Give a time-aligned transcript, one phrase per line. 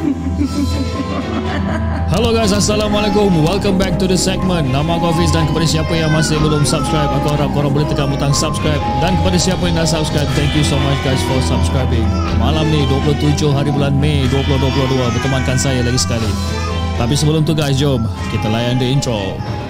[2.12, 3.44] Hello guys, Assalamualaikum.
[3.44, 4.72] Welcome back to the segment.
[4.72, 8.08] Nama aku Hafiz dan kepada siapa yang masih belum subscribe Aku harap korang boleh tekan
[8.08, 8.80] butang subscribe.
[9.04, 12.08] Dan kepada siapa yang dah subscribe Thank you so much guys for subscribing.
[12.40, 16.32] Malam ni 27 hari bulan Mei 2022 Bertemankan saya lagi sekali.
[16.96, 18.00] Tapi sebelum tu guys, jom
[18.32, 19.69] Kita layan the intro Intro.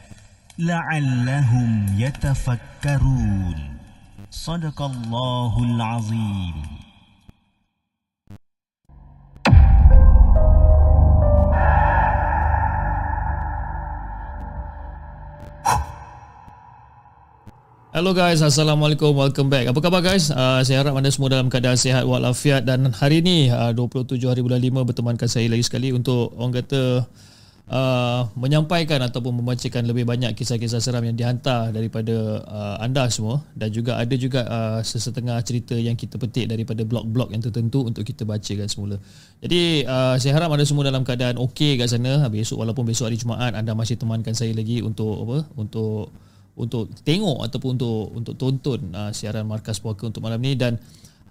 [0.61, 3.57] la'allahum yatafakkarun
[4.29, 6.53] sadaqallahul azim
[17.91, 19.67] Hello guys, Assalamualaikum, welcome back.
[19.67, 20.31] Apa khabar guys?
[20.31, 22.63] Uh, saya harap anda semua dalam keadaan sihat walafiat.
[22.63, 26.63] Dan hari ini ah, uh, 27 hari bulan 5 bertemankan saya lagi sekali untuk orang
[26.63, 27.03] kata
[27.71, 33.71] uh, menyampaikan ataupun membacakan lebih banyak kisah-kisah seram yang dihantar daripada uh, anda semua dan
[33.71, 38.27] juga ada juga uh, sesetengah cerita yang kita petik daripada blog-blog yang tertentu untuk kita
[38.27, 38.95] bacakan semula.
[39.39, 42.27] Jadi uh, saya harap anda semua dalam keadaan okey kat sana.
[42.27, 45.37] Besok walaupun besok hari Jumaat anda masih temankan saya lagi untuk apa?
[45.55, 46.11] Untuk
[46.59, 50.75] untuk tengok ataupun untuk untuk tonton uh, siaran Markas Puaka untuk malam ni dan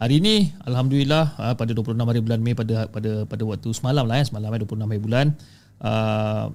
[0.01, 4.17] hari ini alhamdulillah uh, pada 26 hari bulan Mei pada pada pada waktu semalam lah
[4.17, 5.27] ya semalam eh, 26 hari bulan
[5.85, 6.53] uh,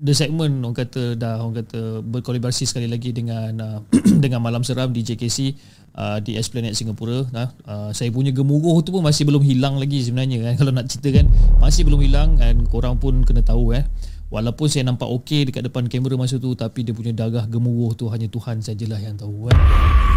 [0.00, 3.78] the segment orang kata dah orang kata berkolaborasi sekali lagi dengan uh,
[4.24, 5.54] dengan malam seram di JKC
[5.96, 10.00] uh, di Esplanade Singapura nah uh, saya punya gemuruh tu pun masih belum hilang lagi
[10.00, 11.26] sebenarnya kan kalau nak cerita kan
[11.60, 13.84] masih belum hilang dan korang pun kena tahu eh
[14.30, 18.06] Walaupun saya nampak okey dekat depan kamera masa tu tapi dia punya darah gemuruh tu
[18.14, 19.58] hanya Tuhan sajalah yang tahu kan.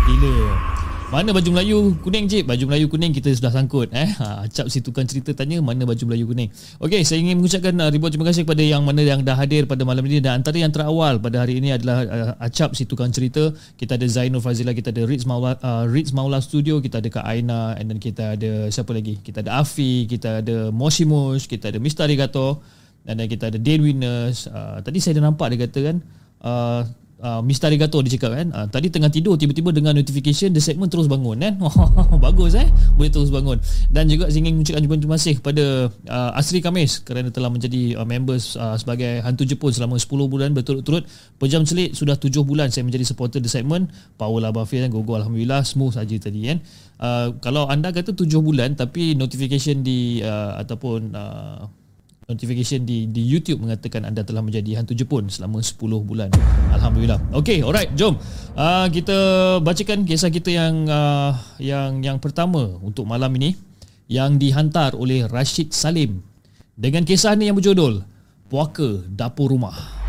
[0.06, 0.38] Gila.
[1.14, 2.50] Mana baju Melayu kuning cik?
[2.50, 4.10] Baju Melayu kuning kita sudah sangkut eh.
[4.18, 6.50] Ha, acap si tukang cerita tanya mana baju Melayu kuning.
[6.82, 9.86] Okey, saya ingin mengucapkan uh, ribuan terima kasih kepada yang mana yang dah hadir pada
[9.86, 13.54] malam ini dan antara yang terawal pada hari ini adalah uh, acap si tukang cerita.
[13.78, 17.30] Kita ada Zainul Fazila, kita ada Ritz Maula uh, Ritz Maula Studio, kita ada Kak
[17.30, 19.22] Aina and then kita ada siapa lagi?
[19.22, 22.10] Kita ada Afi, kita ada Moshimush, kita ada Mr.
[22.10, 22.66] Arigato
[23.06, 25.98] dan kita ada Dale Winners uh, tadi saya dah nampak dia kata kan
[26.42, 26.82] uh,
[27.24, 27.72] uh, Mr.
[27.72, 28.48] Arigato dia cakap kan?
[28.52, 31.56] Uh, tadi tengah tidur tiba-tiba dengan notification the segment terus bangun kan
[32.26, 32.68] bagus eh?
[33.00, 33.58] Boleh terus bangun.
[33.88, 35.64] Dan juga saya ingin mengucapkan terima kasih kepada
[36.12, 40.50] uh, Asri Kamis kerana telah menjadi uh, members uh, sebagai hantu Jepun selama 10 bulan
[40.52, 41.08] berturut-turut.
[41.40, 43.90] Pejam celik sudah 7 bulan saya menjadi supporter the segment.
[44.20, 45.64] Power lah Bafi dan gogo Alhamdulillah.
[45.64, 46.60] Smooth saja tadi kan?
[47.00, 51.83] Uh, kalau anda kata 7 bulan tapi notification di uh, ataupun uh,
[52.28, 56.30] notification di di YouTube mengatakan anda telah menjadi hantu Jepun selama 10 bulan.
[56.72, 57.20] Alhamdulillah.
[57.36, 58.16] Okay, alright, jom.
[58.56, 59.18] Uh, kita
[59.60, 63.56] bacakan kisah kita yang uh, yang yang pertama untuk malam ini
[64.12, 66.22] yang dihantar oleh Rashid Salim
[66.76, 68.04] dengan kisah ni yang berjudul
[68.52, 70.03] Puaka Dapur Rumah.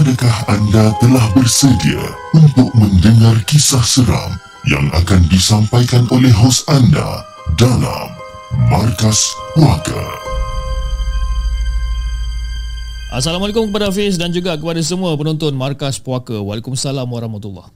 [0.00, 2.00] Adakah anda telah bersedia
[2.32, 4.32] untuk mendengar kisah seram
[4.64, 7.20] yang akan disampaikan oleh hos anda
[7.60, 8.08] dalam
[8.72, 10.00] Markas Puaka?
[13.12, 16.40] Assalamualaikum kepada Hafiz dan juga kepada semua penonton Markas Puaka.
[16.40, 17.68] Waalaikumsalam warahmatullahi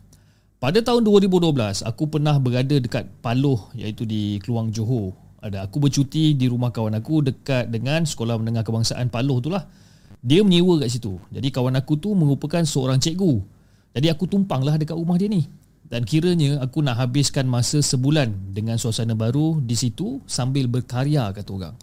[0.57, 5.13] Pada tahun 2012, aku pernah berada dekat Paloh iaitu di Keluang Johor.
[5.45, 9.84] Ada aku bercuti di rumah kawan aku dekat dengan Sekolah Menengah Kebangsaan Paloh tu lah.
[10.25, 11.21] Dia menyewa kat situ.
[11.29, 13.45] Jadi kawan aku tu merupakan seorang cikgu.
[13.93, 15.45] Jadi aku tumpanglah dekat rumah dia ni.
[15.85, 21.51] Dan kiranya aku nak habiskan masa sebulan dengan suasana baru di situ sambil berkarya kata
[21.53, 21.77] orang.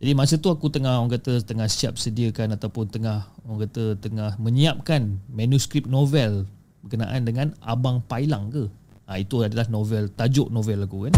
[0.00, 4.40] Jadi masa tu aku tengah orang kata tengah siap sediakan ataupun tengah orang kata tengah
[4.40, 6.48] menyiapkan manuskrip novel
[6.80, 8.72] berkenaan dengan Abang Pailang ke.
[9.04, 11.14] Ha, itu adalah novel tajuk novel aku kan.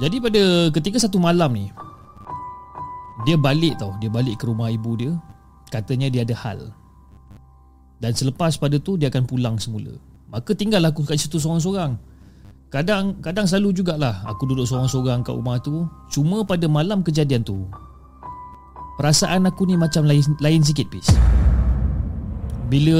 [0.00, 0.42] Jadi pada
[0.76, 1.72] ketika satu malam ni
[3.28, 3.92] Dia balik tau.
[4.00, 5.12] Dia balik ke rumah ibu dia.
[5.68, 6.60] Katanya dia ada hal.
[8.00, 9.92] Dan selepas pada tu Dia akan pulang semula.
[10.30, 11.98] Maka tinggal aku kat situ seorang-seorang.
[12.70, 15.90] Kadang kadang selalu jugalah Aku duduk seorang-seorang kat rumah tu.
[16.06, 17.66] Cuma pada malam kejadian tu
[18.94, 21.10] Perasaan aku ni macam lain, lain sikit pis.
[22.70, 22.94] Bila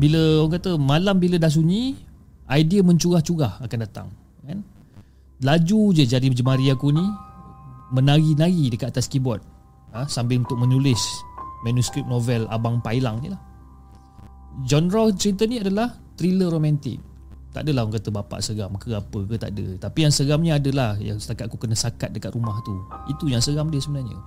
[0.00, 2.00] Bila orang kata Malam bila dah sunyi
[2.48, 4.08] Idea mencurah-curah akan datang
[4.48, 4.64] Kan?
[5.44, 7.04] Laju je jari jemari aku ni
[7.94, 9.40] Menari-nari dekat atas keyboard
[9.92, 11.00] ha, Sambil untuk menulis
[11.64, 13.40] Manuskrip novel Abang Pailang ni lah
[14.66, 16.98] Genre cerita ni adalah Thriller romantik
[17.54, 20.98] Tak adalah orang kata bapak seram ke apa ke tak ada Tapi yang seramnya adalah
[20.98, 22.74] Yang setakat aku kena sakat dekat rumah tu
[23.10, 24.18] Itu yang seram dia sebenarnya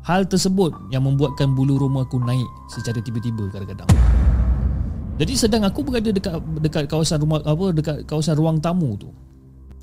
[0.00, 3.88] Hal tersebut yang membuatkan bulu roma aku naik secara tiba-tiba kadang-kadang.
[5.20, 9.12] Jadi sedang aku berada dekat dekat kawasan rumah apa dekat kawasan ruang tamu tu.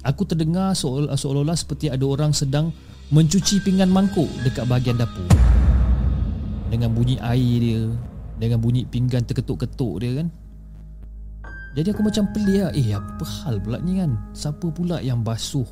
[0.08, 2.72] Aku terdengar seolah-olah seperti ada orang sedang
[3.12, 5.28] mencuci pinggan mangkuk dekat bahagian dapur.
[6.72, 7.84] Dengan bunyi air dia,
[8.40, 10.28] dengan bunyi pinggan terketuk-ketuk dia kan.
[11.76, 12.72] Jadi aku macam pelik lah.
[12.72, 14.16] Eh apa hal pula ni kan?
[14.32, 15.68] Siapa pula yang basuh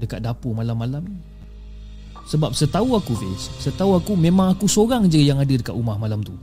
[0.00, 1.20] Dekat dapur malam-malam ni?
[2.26, 6.24] Sebab setahu aku Fiz Setahu aku memang aku seorang je yang ada dekat rumah malam
[6.26, 6.34] tu.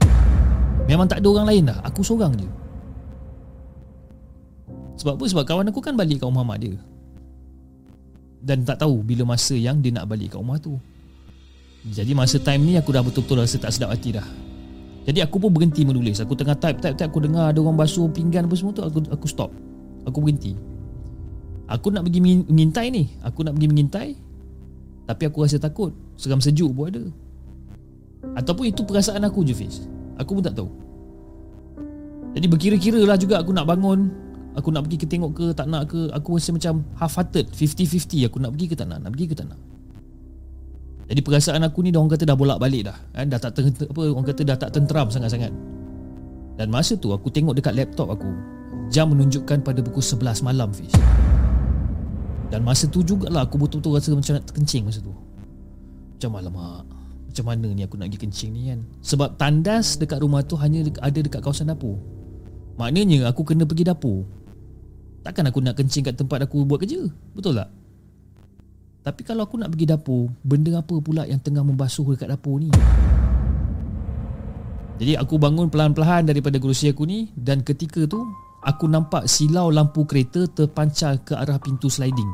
[0.88, 2.48] Memang tak ada orang lain dah Aku seorang je
[4.96, 5.24] Sebab apa?
[5.28, 6.76] Sebab kawan aku kan balik kat rumah mak dia.
[8.40, 10.76] Dan tak tahu bila masa yang dia nak balik kat rumah tu.
[11.86, 14.26] Jadi masa time ni aku dah betul-betul rasa tak sedap hati dah.
[15.06, 16.18] Jadi aku pun berhenti menulis.
[16.18, 17.06] Aku tengah type, type, type.
[17.06, 19.54] Aku dengar ada orang basuh pinggan apa semua tu Aku aku stop.
[20.02, 20.58] Aku berhenti.
[21.70, 23.06] Aku nak pergi mengintai ni.
[23.22, 24.10] Aku nak pergi mengintai.
[25.06, 25.94] Tapi aku rasa takut.
[26.18, 27.04] Seram sejuk pun ada.
[28.34, 29.86] Ataupun itu perasaan aku je Fiz.
[30.18, 30.70] Aku pun tak tahu.
[32.34, 34.10] Jadi berkira-kira lah juga aku nak bangun
[34.56, 38.40] Aku nak pergi ke tengok ke tak nak ke Aku rasa macam half-hearted 50-50 Aku
[38.40, 39.60] nak pergi ke tak nak Nak pergi ke tak nak.
[41.06, 42.96] Jadi perasaan aku ni Orang kata dah bolak balik dah.
[43.12, 43.28] Kan?
[43.28, 45.52] Dah tak ter, apa Orang kata dah tak tenteram sangat-sangat.
[46.56, 48.32] Dan masa tu aku tengok dekat laptop aku
[48.88, 50.92] Jam menunjukkan pada pukul 11 malam Fiz
[52.48, 55.12] Dan masa tu jugalah Aku betul-betul rasa macam nak terkencing masa tu.
[56.16, 56.88] Macam alamak
[57.36, 58.80] macam mana ni aku nak pergi kencing ni kan?
[59.04, 62.00] Sebab tandas dekat rumah tu hanya ada dekat kawasan dapur.
[62.80, 64.24] Maknanya aku kena pergi dapur
[65.26, 67.02] Takkan aku nak kencing kat tempat aku buat kerja
[67.34, 67.66] Betul tak?
[69.02, 72.70] Tapi kalau aku nak pergi dapur Benda apa pula yang tengah membasuh dekat dapur ni
[75.02, 78.22] Jadi aku bangun pelan-pelan daripada kerusi aku ni Dan ketika tu
[78.62, 82.30] Aku nampak silau lampu kereta terpancar ke arah pintu sliding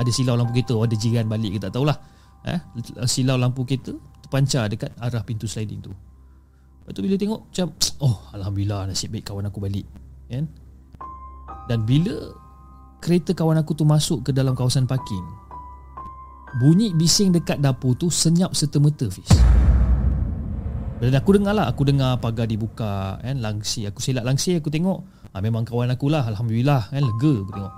[0.00, 1.96] Ada silau lampu kereta Ada jiran balik ke tak tahulah
[2.48, 2.60] eh,
[3.04, 3.92] Silau lampu kereta
[4.26, 5.94] terpancar dekat arah pintu sliding tu.
[6.82, 7.66] Lepas tu bila tengok macam
[8.02, 9.86] oh alhamdulillah nasib baik kawan aku balik.
[10.26, 10.50] Kan?
[11.66, 12.32] Dan bila
[13.02, 15.22] kereta kawan aku tu masuk ke dalam kawasan parking
[16.56, 19.28] bunyi bising dekat dapur tu senyap serta-merta Fiz.
[20.96, 25.04] Dan aku dengar lah Aku dengar pagar dibuka kan, Langsi Aku silap langsi Aku tengok
[25.28, 27.74] ha, Memang kawan aku lah Alhamdulillah kan, Lega aku tengok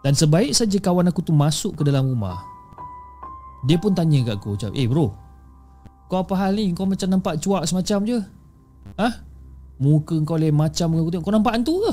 [0.00, 2.40] Dan sebaik saja kawan aku tu Masuk ke dalam rumah
[3.68, 5.12] Dia pun tanya kat aku Macam eh bro
[6.04, 6.70] kau apa hal ni?
[6.76, 8.18] Kau macam nampak cuak semacam je.
[9.00, 9.08] Ha?
[9.80, 11.24] Muka kau lain macam aku tengok.
[11.24, 11.92] Kau nampak hantu ke?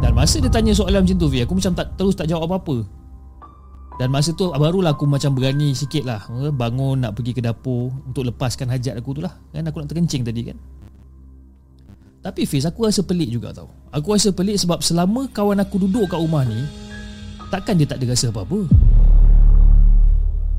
[0.00, 3.00] Dan masa dia tanya soalan macam tu, Vi, aku macam tak terus tak jawab apa-apa.
[4.00, 6.24] Dan masa tu barulah aku macam berani sikit lah
[6.56, 9.36] Bangun nak pergi ke dapur Untuk lepaskan hajat aku tu lah.
[9.52, 10.56] Kan aku nak terkencing tadi kan.
[12.24, 13.68] Tapi Fiz aku rasa pelik juga tau.
[13.92, 16.64] Aku rasa pelik sebab selama kawan aku duduk kat rumah ni
[17.52, 18.60] Takkan dia tak ada rasa apa-apa.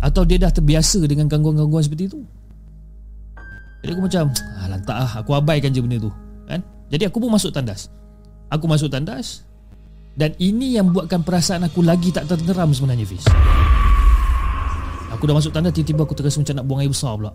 [0.05, 2.21] Atau dia dah terbiasa dengan gangguan-gangguan seperti itu
[3.81, 6.13] Jadi aku macam ah, Lantak lah Aku abaikan je benda tu.
[6.45, 6.62] Kan?
[6.93, 7.89] Jadi aku pun masuk tandas
[8.51, 9.48] Aku masuk tandas
[10.12, 13.24] Dan ini yang buatkan perasaan aku lagi tak terteram sebenarnya Fiz.
[15.15, 17.31] Aku dah masuk tandas Tiba-tiba aku terasa macam nak buang air besar pula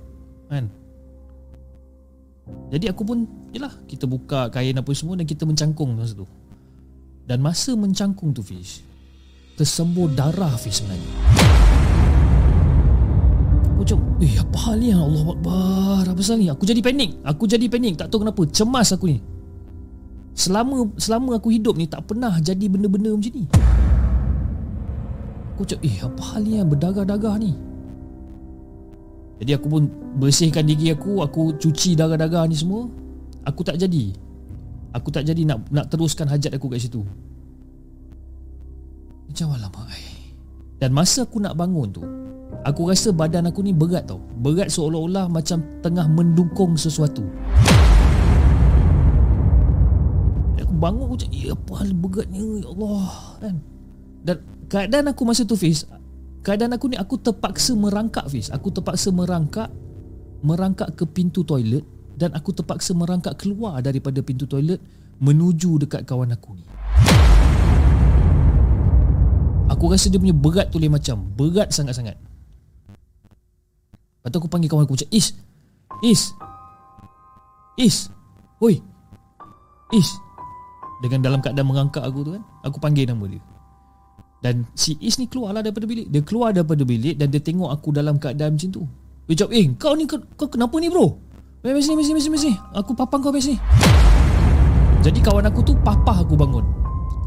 [0.53, 0.69] Kan?
[2.69, 3.25] Jadi aku pun
[3.57, 6.29] Yelah Kita buka kain apa semua Dan kita mencangkung masa tu.
[7.25, 8.85] Dan masa mencangkung tu Fiz
[9.57, 11.11] Tersembur darah Fiz sebenarnya.
[13.81, 14.93] Macam Eh apa hal ni?
[14.93, 16.53] Allah Akbar Apa pasal ni?
[16.53, 17.25] Aku jadi panik.
[17.25, 17.97] Aku jadi panik.
[17.97, 18.45] Tak tahu kenapa.
[18.53, 19.17] Cemas aku ni
[20.37, 23.49] Selama selama aku hidup ni Tak pernah jadi benda-benda macam ni.
[25.57, 27.57] Aku macam Eh apa hal ni yang berdarah-darah ni?
[29.41, 29.89] Jadi aku pun
[30.21, 32.85] Bersihkan diri aku Aku cuci darah-darah ni semua.
[33.49, 34.13] Aku tak jadi.
[34.93, 37.01] Aku tak jadi nak nak teruskan hajat aku kat situ.
[39.33, 39.89] Macam alamak
[40.77, 42.05] Dan masa aku nak bangun tu
[42.69, 44.21] Aku rasa badan aku ni berat tau.
[44.21, 47.25] Berat seolah-olah macam tengah mendukung sesuatu
[50.67, 52.43] Aku bangun cakap Ya apa hal beratnya?
[52.43, 53.07] Ya Allah
[53.39, 53.55] kan?
[54.27, 55.87] Dan keadaan aku masa tu Fiz
[56.43, 58.51] Keadaan aku ni Aku terpaksa merangkak Fiz.
[58.51, 59.71] Aku terpaksa merangkak
[60.43, 61.87] Merangkak ke pintu toilet
[62.19, 64.83] Dan aku terpaksa merangkak keluar Daripada pintu toilet
[65.17, 66.65] Menuju dekat kawan aku ni.
[69.73, 71.25] Aku rasa dia punya berat tu lain macam.
[71.33, 72.21] Berat sangat-sangat.
[74.21, 75.33] Lepas tu aku panggil kawan aku macam Is
[76.05, 76.35] Is
[77.81, 78.11] Is
[78.59, 78.77] Oi
[79.95, 80.26] Is
[80.97, 83.41] Dengan dalam keadaan merangkak aku tu kan Aku panggil nama dia.
[84.41, 86.09] Dan si Is ni keluar lah daripada bilik.
[86.09, 88.83] Dia keluar daripada bilik Dan dia tengok aku dalam keadaan macam tu.
[89.29, 91.21] Dia cakap Eh kau ni kau, kenapa ni bro?
[91.67, 93.59] Mari sini mari sini mari Aku papang kau mari sini
[95.03, 96.65] Jadi kawan aku tu Papah aku bangun.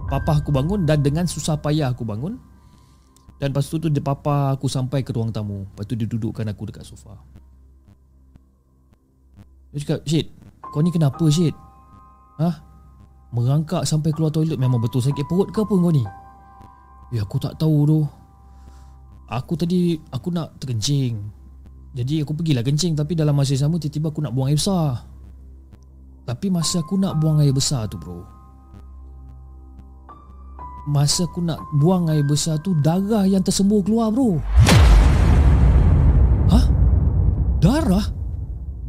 [0.10, 2.40] Papah aku bangun Dan dengan susah payah aku bangun.
[3.38, 5.68] Dan lepas tu tu Dia papah aku sampai ke ruang tamu.
[5.70, 7.14] Lepas tu dia dudukkan aku dekat sofa.
[9.76, 10.28] Dia cakap Syed
[10.74, 11.54] Kau ni kenapa Syed?
[12.40, 12.69] Hah
[13.30, 16.02] Merangkak sampai keluar toilet Memang betul sakit perut ke apa kau ni
[17.14, 18.00] Ya aku tak tahu tu
[19.30, 21.22] Aku tadi Aku nak terkencing.
[21.94, 22.98] Jadi aku pergilah kencing.
[22.98, 25.06] Tapi dalam masa yang sama Tiba-tiba aku nak buang air besar.
[26.26, 28.22] Tapi masa aku nak buang air besar tu bro
[30.90, 34.42] Masa aku nak buang air besar tu Darah yang tersembur keluar bro.
[36.50, 36.66] Hah?
[37.62, 38.06] Darah?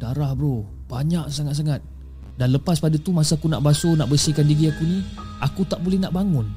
[0.01, 0.65] Darah bro.
[0.89, 1.85] Banyak sangat-sangat
[2.41, 5.05] Dan lepas pada tu Masa aku nak basuh Nak bersihkan gigi aku ni
[5.45, 6.49] Aku tak boleh nak bangun.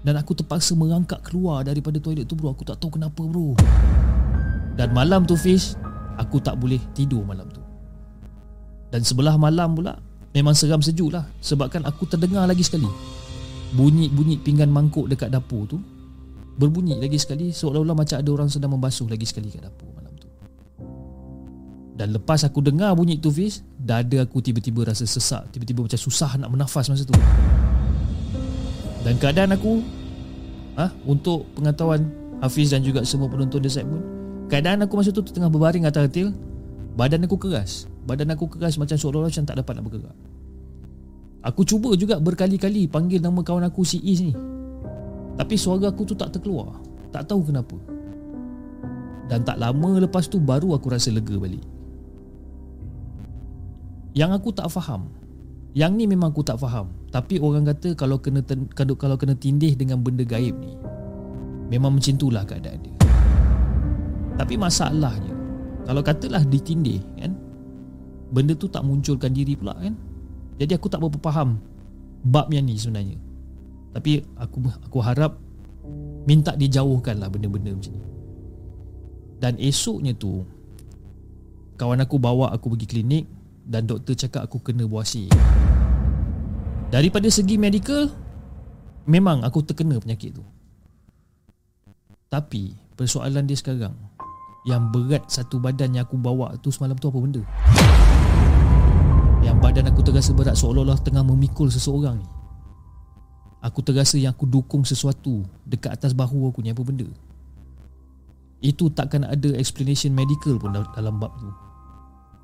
[0.00, 2.56] Dan aku terpaksa merangkak keluar daripada toilet tu bro.
[2.56, 3.52] Aku tak tahu kenapa bro.
[4.76, 5.76] Dan malam tu Fish
[6.16, 7.60] Aku tak boleh tidur malam tu.
[8.92, 9.96] Dan sebelah malam pula
[10.32, 11.28] Memang seram sejuk lah.
[11.44, 12.88] Sebabkan aku terdengar lagi sekali.
[13.76, 15.76] Bunyi-bunyi pinggan mangkuk dekat dapur tu
[16.56, 17.52] Berbunyi lagi sekali.
[17.52, 19.99] Seolah-olah macam ada orang sedang membasuh lagi sekali kat dapur
[22.00, 25.52] Dan lepas aku dengar bunyi tu Fish Dada aku tiba-tiba rasa sesak.
[25.52, 27.12] Tiba-tiba macam susah nak menafas masa tu.
[29.04, 29.84] Dan keadaan aku
[30.80, 32.08] ha, Untuk pengetahuan
[32.40, 34.00] Hafiz dan juga semua penonton The Segment
[34.48, 36.32] Keadaan aku masa tu tengah berbaring atas retil
[36.96, 37.84] Badan aku keras.
[38.08, 40.16] Badan aku keras macam seolah-olah macam tak dapat nak bergerak.
[41.46, 44.32] Aku cuba juga berkali-kali panggil nama kawan aku si Is ni.
[45.36, 46.80] Tapi suara aku tu tak terkeluar.
[47.14, 47.76] Tak tahu kenapa.
[49.30, 51.79] Dan tak lama lepas tu baru aku rasa lega balik
[54.10, 55.06] Yang aku tak faham
[55.70, 59.74] Yang ni memang aku tak faham tapi orang kata kalau kena ten, kalau, kena tindih
[59.74, 60.78] dengan benda gaib ni
[61.70, 62.94] memang macam itulah keadaan dia.
[64.38, 65.34] Tapi masalahnya
[65.86, 67.34] kalau katalah ditindih kan
[68.30, 69.94] benda tu tak munculkan diri pula kan.
[70.58, 71.58] Jadi aku tak berapa faham
[72.22, 73.18] bab yang ni sebenarnya.
[73.90, 75.34] Tapi aku aku harap
[76.30, 78.06] minta dijauhkanlah benda-benda macam ni.
[79.42, 80.46] Dan esoknya tu
[81.74, 83.24] kawan aku bawa aku pergi klinik
[83.70, 85.30] dan doktor cakap aku kena buasi.
[86.90, 88.10] Daripada segi medical
[89.06, 90.42] Memang aku terkena penyakit tu.
[92.26, 93.94] Tapi Persoalan dia sekarang
[94.66, 97.42] Yang berat satu badan yang aku bawa tu semalam tu apa benda?
[99.46, 102.28] Yang badan aku terasa berat seolah-olah tengah memikul seseorang ni.
[103.64, 107.06] Aku terasa yang aku dukung sesuatu Dekat atas bahu aku ni apa benda?
[108.60, 111.69] Itu takkan ada explanation medical pun dalam bab tu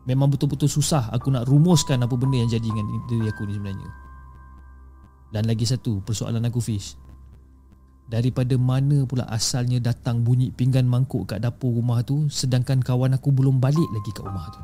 [0.06, 3.90] Memang betul-betul susah aku nak rumuskan apa benda yang jadi dengan diri aku ni sebenarnya.
[5.34, 6.94] Dan lagi satu persoalan aku Fish.
[8.06, 13.34] Daripada mana pula asalnya datang bunyi pinggan mangkuk kat dapur rumah tu Sedangkan kawan aku
[13.34, 14.60] belum balik lagi kat rumah tu?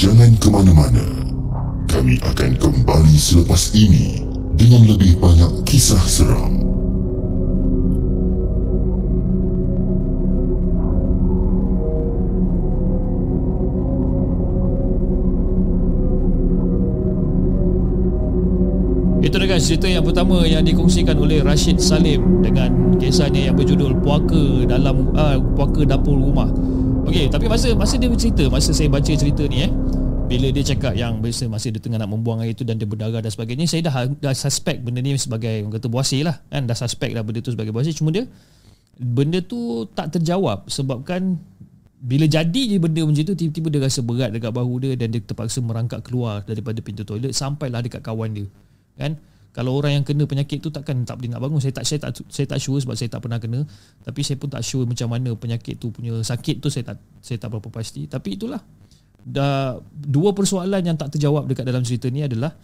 [0.00, 1.04] Jangan ke mana-mana.
[1.92, 4.25] Kami akan kembali selepas ini
[4.56, 6.56] Dengan lebih banyak kisah seram
[19.26, 24.64] Itu dengan cerita yang pertama yang dikongsikan oleh Rashid Salim dengan kisahnya yang berjudul Puaka
[24.64, 26.48] dalam uh, Puaka dapur rumah.
[27.04, 29.70] Okey, tapi masa masa dia bercerita, masa saya baca cerita ni eh,
[30.26, 33.22] bila dia cakap yang biasa masa dia tengah nak membuang air itu dan dia berdarah
[33.22, 36.74] dan sebagainya, saya dah dah suspek benda ni sebagai orang kata buasi lah kan, dah
[36.74, 37.94] suspek dah benda tu sebagai buasi.
[37.94, 38.26] Cuma dia
[38.98, 41.38] benda tu tak terjawab sebabkan
[42.02, 45.22] bila jadi je benda macam tu tiba-tiba dia rasa berat dekat bahu dia dan dia
[45.22, 48.46] terpaksa merangkak keluar daripada pintu toilet sampailah dekat kawan dia
[48.98, 49.14] kan?
[49.56, 51.64] Kalau orang yang kena penyakit tu takkan tak boleh nak bangun.
[51.64, 53.64] Saya tak saya tak saya tak sure sebab saya tak pernah kena.
[54.04, 57.40] Tapi saya pun tak sure macam mana penyakit tu punya sakit tu saya tak saya
[57.40, 58.04] tak berapa pasti.
[58.04, 58.60] Tapi itulah
[59.26, 62.54] dah dua persoalan yang tak terjawab dekat dalam cerita ni adalah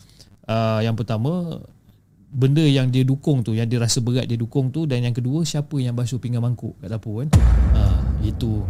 [0.47, 1.59] uh, yang pertama
[2.33, 5.43] benda yang dia dukung tu yang dia rasa berat dia dukung tu dan yang kedua
[5.43, 7.29] siapa yang basuh pinggan mangkuk kat dapur kan?
[7.75, 8.63] Uh, itu.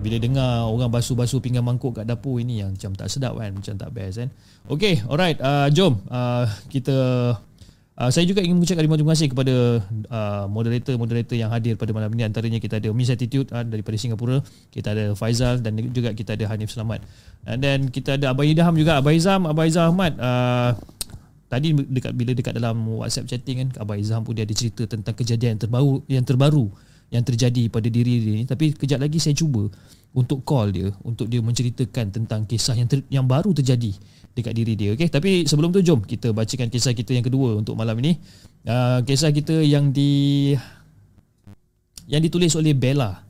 [0.00, 3.74] Bila dengar orang basuh-basuh pinggan mangkuk kat dapur ini yang macam tak sedap kan macam
[3.76, 4.28] tak best kan?
[4.64, 6.96] Okay alright uh, jom uh, kita
[8.00, 9.54] uh, saya juga ingin mengucapkan terima kasih kepada
[10.08, 12.24] uh, moderator-moderator yang hadir pada malam ini.
[12.24, 14.40] Antaranya kita ada Miss Attitude uh, daripada Singapura.
[14.72, 17.04] Kita ada Faizal dan juga kita ada Hanif Selamat.
[17.44, 18.96] Then kita ada Abai Idham juga.
[18.96, 20.72] Abai Izam Abai Izam Ahmad uh,
[21.52, 25.12] tadi dekat bila dekat dalam WhatsApp chatting kan Abai Izam pun dia ada cerita tentang
[25.12, 26.66] kejadian yang terbaru yang terbaru
[27.10, 28.44] yang terjadi pada diri dia ni.
[28.48, 29.68] Tapi kejap lagi saya cuba
[30.10, 33.94] untuk call dia untuk dia menceritakan tentang kisah yang ter, yang baru terjadi
[34.34, 35.08] dekat diri dia okey?
[35.10, 38.18] Tapi sebelum tu jom kita bacakan kisah kita yang kedua untuk malam ini.
[38.66, 40.52] Uh, kisah kita yang di
[42.10, 43.22] yang ditulis oleh Bella.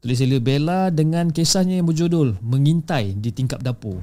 [0.00, 4.00] Tulis oleh Bella dengan kisahnya yang berjudul mengintai di tingkap dapur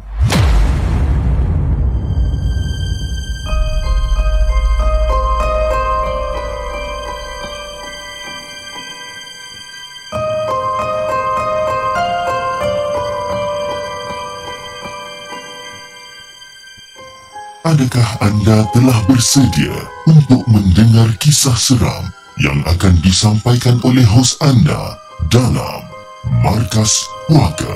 [17.81, 19.73] Adakah anda telah bersedia
[20.05, 25.01] untuk mendengar kisah seram yang akan disampaikan oleh hos anda
[25.33, 25.81] dalam
[26.45, 27.73] Markas Puaka?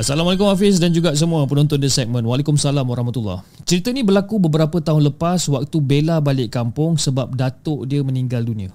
[0.00, 2.24] Assalamualaikum Hafiz dan juga semua penonton di segmen.
[2.24, 8.00] Waalaikumsalam warahmatullahi Cerita ni berlaku beberapa tahun lepas waktu Bella balik kampung sebab datuk dia
[8.00, 8.72] meninggal dunia.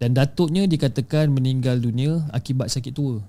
[0.00, 3.20] Dan datuknya dikatakan meninggal dunia akibat sakit tua.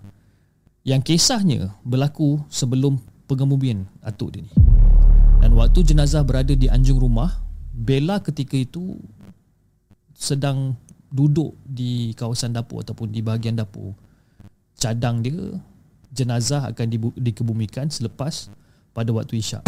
[0.87, 4.51] Yang kisahnya berlaku sebelum pengemudian atuk dia ni.
[5.39, 7.39] Dan waktu jenazah berada di anjung rumah,
[7.71, 8.99] Bella ketika itu
[10.11, 10.75] sedang
[11.07, 13.95] duduk di kawasan dapur ataupun di bahagian dapur.
[14.75, 15.55] Cadang dia,
[16.11, 18.51] jenazah akan dikebumikan selepas
[18.91, 19.63] pada waktu isyak.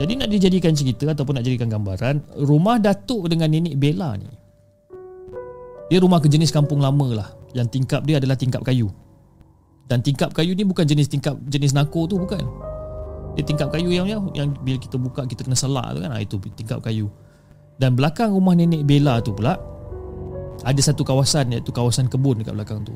[0.00, 4.28] Jadi nak dijadikan cerita ataupun nak jadikan gambaran, rumah datuk dengan nenek Bella ni,
[5.92, 7.28] dia rumah kejenis kampung lama lah.
[7.52, 8.88] Yang tingkap dia adalah tingkap kayu.
[9.90, 12.46] Dan tingkap kayu ni bukan jenis tingkap jenis nako tu bukan.
[13.34, 14.06] Dia tingkap kayu yang
[14.38, 16.10] yang bila kita buka kita kena selak tu kan.
[16.14, 17.10] Ha, itu tingkap kayu.
[17.82, 19.58] Dan belakang rumah nenek Bella tu pula
[20.62, 22.94] ada satu kawasan iaitu kawasan kebun dekat belakang tu.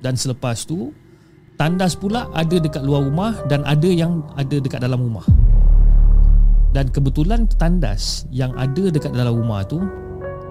[0.00, 0.96] Dan selepas tu
[1.60, 5.26] tandas pula ada dekat luar rumah dan ada yang ada dekat dalam rumah.
[6.72, 9.84] Dan kebetulan tandas yang ada dekat dalam rumah tu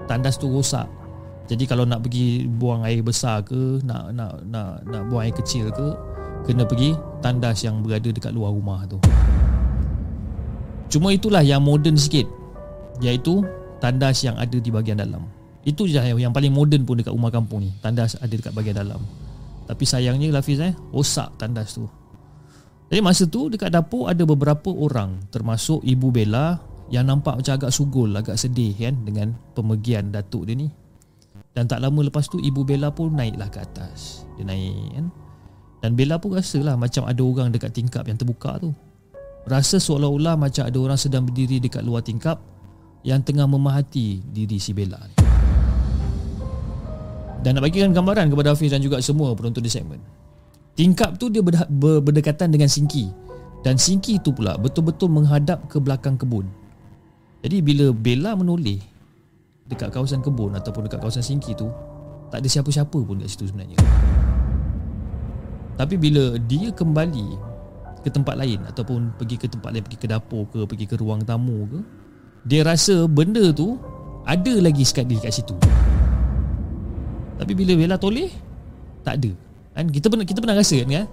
[0.06, 0.86] tandas tu rosak
[1.48, 5.72] jadi kalau nak pergi buang air besar ke, nak nak nak nak buang air kecil
[5.72, 5.88] ke,
[6.44, 6.92] kena pergi
[7.24, 9.00] tandas yang berada dekat luar rumah tu.
[10.92, 12.28] Cuma itulah yang moden sikit.
[13.00, 13.44] Iaitu
[13.80, 15.24] tandas yang ada di bahagian dalam.
[15.64, 17.72] Itu je yang, yang paling moden pun dekat rumah kampung ni.
[17.80, 19.00] Tandas ada dekat bahagian dalam.
[19.68, 21.88] Tapi sayangnya Lafiz eh, rosak tandas tu.
[22.88, 26.56] Jadi masa tu dekat dapur ada beberapa orang termasuk Ibu Bella
[26.88, 30.72] yang nampak macam agak sugul, agak sedih kan dengan pemergian datuk dia ni.
[31.58, 34.22] Dan tak lama lepas tu Ibu Bella pun naiklah ke atas.
[34.38, 35.06] Dia naik kan?
[35.82, 38.70] Dan Bella pun rasa lah Macam ada orang dekat tingkap yang terbuka tu.
[39.42, 42.38] Rasa seolah-olah macam ada orang sedang berdiri dekat luar tingkap
[43.02, 45.18] Yang tengah memahati diri si Bella ni.
[47.42, 49.98] Dan nak bagikan gambaran kepada Hafiz dan juga semua penonton di segmen.
[50.78, 51.42] Tingkap tu dia
[51.74, 53.10] berdekatan dengan Singki.
[53.66, 56.46] Dan Singki tu pula betul-betul menghadap ke belakang kebun.
[57.42, 58.97] Jadi bila Bella menoleh
[59.68, 61.68] dekat kawasan kebun ataupun dekat kawasan singki tu
[62.32, 63.78] tak ada siapa-siapa pun kat situ sebenarnya.
[65.78, 67.28] Tapi bila dia kembali
[68.02, 71.22] ke tempat lain ataupun pergi ke tempat lain pergi ke dapur ke pergi ke ruang
[71.22, 71.78] tamu ke
[72.46, 73.78] dia rasa benda tu
[74.24, 75.54] ada lagi sekali kat situ.
[77.38, 78.28] Tapi bila Bella toleh
[79.06, 79.30] tak ada.
[79.78, 81.06] Kan kita pernah kita pernah rasa kan, kan?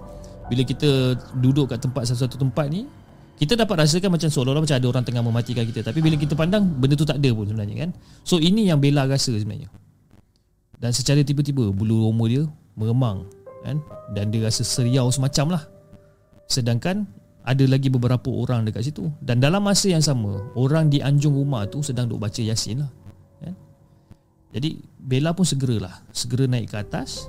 [0.46, 2.86] bila kita duduk kat tempat satu-satu tempat ni
[3.36, 5.84] kita dapat rasakan macam seolah-olah macam ada orang tengah mematikan kita.
[5.84, 7.90] Tapi bila kita pandang benda tu tak ada pun sebenarnya kan?
[8.24, 9.68] So ini yang Bella rasa sebenarnya.
[10.80, 12.48] Dan secara tiba-tiba bulu roma dia
[12.80, 13.28] meremang
[13.60, 13.84] kan?
[14.16, 15.62] Dan dia rasa seriau semacam lah.
[16.48, 17.04] Sedangkan
[17.44, 19.12] ada lagi beberapa orang dekat situ.
[19.20, 22.90] Dan dalam masa yang sama orang di anjung rumah tu sedang duk baca yasin lah
[23.44, 23.54] kan?
[24.56, 27.28] jadi Bella pun segeralah segera naik ke atas.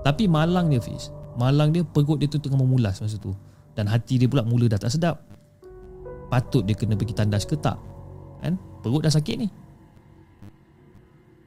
[0.00, 1.12] Tapi malang dia Fiz.
[1.36, 3.36] Malang dia perut dia tu tengah memulas masa tu
[3.76, 5.20] dan hati dia pula mula dah tak sedap.
[6.32, 7.76] Patut dia kena pergi tandas ke tak?
[8.40, 8.56] Kan?
[8.80, 9.48] Perut dah sakit ni.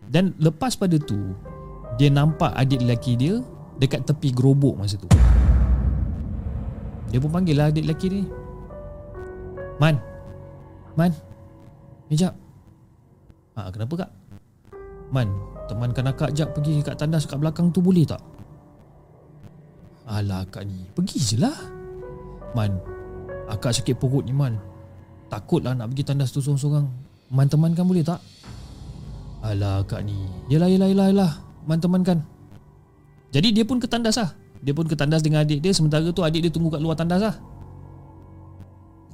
[0.10, 1.34] Dan lepas pada tu,
[1.98, 3.42] dia nampak adik lelaki dia
[3.82, 5.10] dekat tepi gerobok masa tu.
[7.10, 8.22] Dia pun panggil lah adik lelaki ni.
[9.82, 9.98] Man.
[10.94, 11.12] Man.
[12.08, 12.34] Sekejap.
[13.58, 14.12] Ha, kenapa kak?
[15.10, 15.30] Man,
[15.65, 18.22] temankan akak jap pergi kat tandas kat belakang tu boleh tak?
[20.10, 21.79] Alah kak ni, pergi je lah.
[22.57, 22.79] Man
[23.49, 24.62] Akak sakit perut ni Man.
[25.29, 26.85] Takutlah nak pergi tandas tu sorang-sorang
[27.33, 28.21] Man teman kan boleh tak?
[29.41, 30.17] Alah kak ni.
[30.49, 31.31] Yelah yelah yelah, yelah.
[31.65, 32.21] Man teman kan
[33.33, 34.33] Jadi dia pun ke tandas lah.
[34.62, 35.73] Dia pun ke tandas dengan adik dia.
[35.73, 37.35] Sementara tu adik dia tunggu kat luar tandas lah.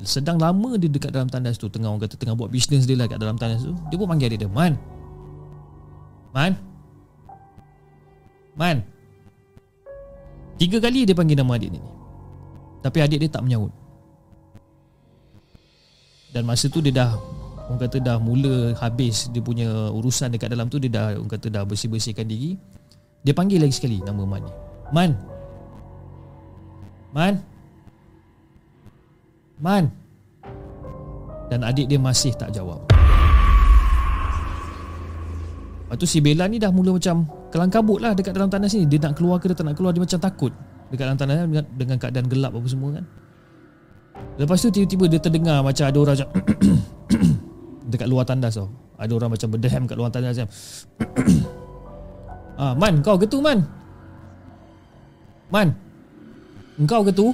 [0.04, 1.72] Sedang lama dia dekat dalam tandas tu.
[1.72, 3.76] Tengah orang kata Tengah buat bisnes dia lah kat dalam tandas tu.
[3.92, 4.80] Dia pun panggil adik dia Man.
[6.32, 6.56] Man.
[8.56, 8.78] Man.
[10.56, 11.95] Tiga kali dia panggil nama adik dia ni
[12.86, 13.74] Tapi adik dia tak menyahut.
[16.30, 17.18] Dan masa tu dia dah
[17.66, 21.50] orang kata dah mula habis dia punya urusan dekat dalam tu dia dah orang kata
[21.50, 22.54] dah bersih-bersihkan diri.
[23.26, 24.54] Dia panggil lagi sekali nama Man ni.
[24.94, 25.12] Man
[27.10, 27.34] Man
[29.58, 29.86] Man
[31.50, 32.86] dan adik dia masih tak jawab.
[35.86, 38.86] Lepas tu si Bella ni dah mula macam kelang kabut lah dekat dalam tandas ni.
[38.86, 40.54] Dia nak keluar ke dia tak nak keluar, dia macam takut
[40.94, 43.06] dekat dalam tandas dengan, dengan keadaan gelap apa semua kan.
[44.36, 46.30] Lepas tu tiba-tiba dia terdengar macam ada orang macam
[47.92, 48.70] dekat luar tandas tau.
[48.96, 50.50] Ada orang macam berdehem kat luar tandas macam.
[52.62, 53.64] ah, Man, kau ke tu Man?
[55.52, 55.76] Man.
[56.76, 57.32] Engkau ke tu?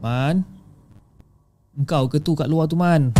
[0.00, 0.44] Man.
[1.76, 3.12] Engkau ke tu kat luar tu Man?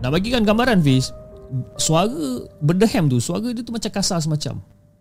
[0.00, 1.12] Nak bagikan gambaran Fiz
[1.76, 4.56] Suara berdehem tu Suara dia tu macam kasar semacam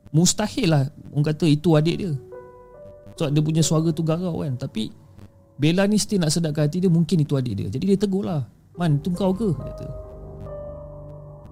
[0.10, 0.84] Mustahil lah.
[1.14, 2.12] Orang kata itu adik dia.
[3.14, 4.58] So dia punya suara tu garau kan.
[4.58, 4.90] Tapi
[5.60, 7.68] Bella ni still nak sedapkan hati dia Mungkin itu adik dia.
[7.68, 8.48] Jadi dia tegur lah.
[8.80, 9.52] Man tu kau ke?
[9.54, 9.88] Kata.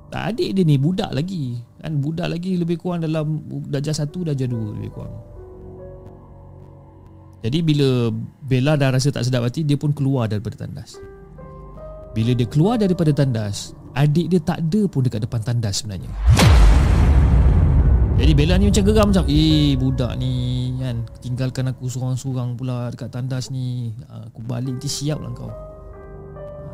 [0.08, 1.60] Tak adik dia ni budak lagi.
[1.84, 5.17] Kan Budak lagi lebih kurang dalam Darjah satu darjah dua lebih kurang.
[7.46, 8.10] Jadi bila
[8.41, 10.98] Bella dah rasa tak sedap hati Dia pun keluar daripada tandas.
[12.17, 16.10] Bila dia keluar daripada tandas Adik dia tak ada pun dekat depan tandas sebenarnya
[18.17, 23.13] jadi Bella ni macam geram macam Eh budak ni kan Tinggalkan aku seorang-seorang pula Dekat
[23.13, 23.93] tandas ni.
[24.10, 25.53] Aku balik nanti siap lah kau.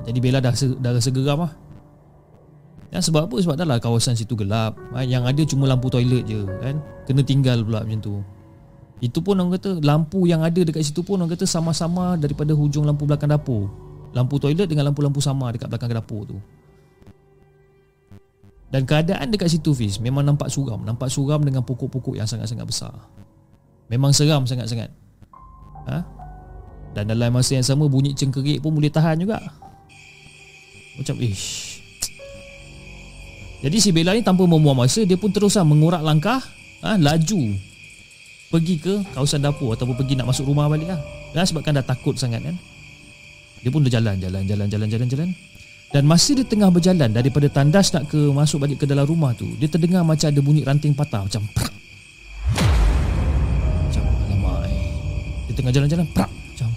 [0.08, 1.52] Jadi Bella dah, dah rasa geram lah.
[2.96, 3.36] Ya, sebab apa?
[3.40, 4.80] Sebab dah lah kawasan situ gelap.
[5.04, 6.80] Yang ada cuma lampu toilet je kan?
[7.04, 8.16] Kena tinggal pula macam tu.
[9.04, 12.88] Itu pun orang kata Lampu yang ada dekat situ pun Orang kata sama-sama Daripada hujung
[12.88, 13.68] lampu belakang dapur.
[14.16, 16.40] Lampu toilet dengan lampu-lampu sama Dekat belakang dapur tu
[18.74, 20.82] dan keadaan dekat situ Fiz Memang nampak suram.
[20.82, 22.90] Nampak suram dengan pokok-pokok yang sangat-sangat besar.
[23.94, 24.90] Memang seram sangat-sangat.
[25.86, 26.02] Ha?
[26.98, 29.38] Dan dalam masa yang sama Bunyi cengkerik pun boleh tahan juga.
[30.98, 31.78] Macam ish.
[33.62, 36.42] Jadi si Bella ni tanpa membuang masa Dia pun terus lah mengurak langkah
[36.82, 36.98] ha?
[36.98, 37.42] Laju.
[38.52, 41.00] Pergi ke kawasan dapur Ataupun pergi nak masuk rumah balik lah.
[41.38, 41.46] Ha?
[41.46, 42.58] Sebabkan dah takut sangat kan.
[43.62, 45.30] Dia pun dah jalan Jalan, jalan, jalan, jalan, jalan
[45.94, 49.46] dan masa dia tengah berjalan daripada tandas nak ke masuk balik ke dalam rumah tu,
[49.62, 51.70] dia terdengar macam ada bunyi ranting patah macam prak.
[53.86, 54.74] Macam alamak.
[54.74, 54.90] Eh.
[55.46, 56.74] Dia tengah jalan-jalan prak macam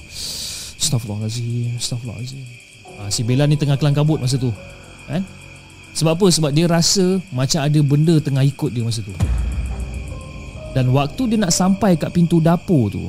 [0.77, 2.45] Astaghfirullahalazim, astaghfirullahalazim.
[3.01, 4.53] Ha, si Bella ni tengah kelang kabut masa tu.
[5.09, 5.25] Kan?
[5.97, 6.27] Sebab apa?
[6.29, 9.17] Sebab dia rasa macam ada benda tengah ikut dia masa tu.
[10.77, 13.09] Dan waktu dia nak sampai kat pintu dapur tu,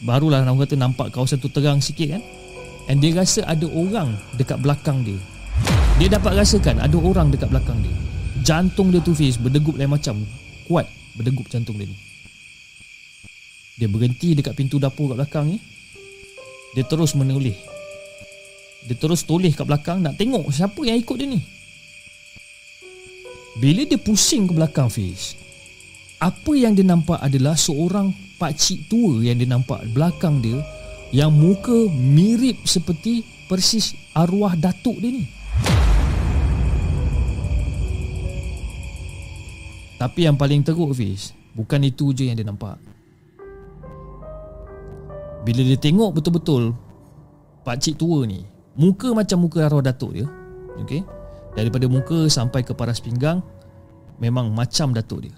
[0.00, 2.24] barulah orang kata nampak kawasan tu terang sikit kan?
[2.92, 5.16] And dia rasa ada orang dekat belakang dia.
[5.96, 7.96] Dia dapat rasakan ada orang dekat belakang dia.
[8.44, 10.20] Jantung dia tu Fiz berdegup lain macam.
[10.68, 10.84] Kuat
[11.16, 11.96] berdegup jantung dia ni.
[13.80, 15.58] Dia berhenti dekat pintu dapur kat belakang ni.
[16.76, 17.56] Dia terus menoleh.
[18.84, 21.40] Dia terus toleh kat belakang nak tengok siapa yang ikut dia ni.
[23.56, 25.36] Bila dia pusing ke belakang Fiz
[26.20, 30.56] Apa yang dia nampak adalah seorang pakcik tua yang dia nampak belakang dia
[31.12, 35.24] yang muka mirip seperti persis arwah datuk dia ni.
[40.02, 42.74] Tapi yang paling teruk Fiz Bukan itu je yang dia nampak
[45.46, 46.74] Bila dia tengok betul-betul
[47.62, 48.42] Pakcik tua ni
[48.74, 50.26] Muka macam muka arwah datuk dia
[50.82, 51.06] okay?
[51.54, 53.46] Daripada muka sampai ke paras pinggang
[54.18, 55.36] Memang macam datuk dia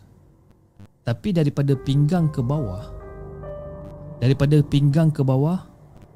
[1.05, 2.94] Tapi daripada pinggang ke bawah
[4.25, 5.69] Daripada pinggang ke bawah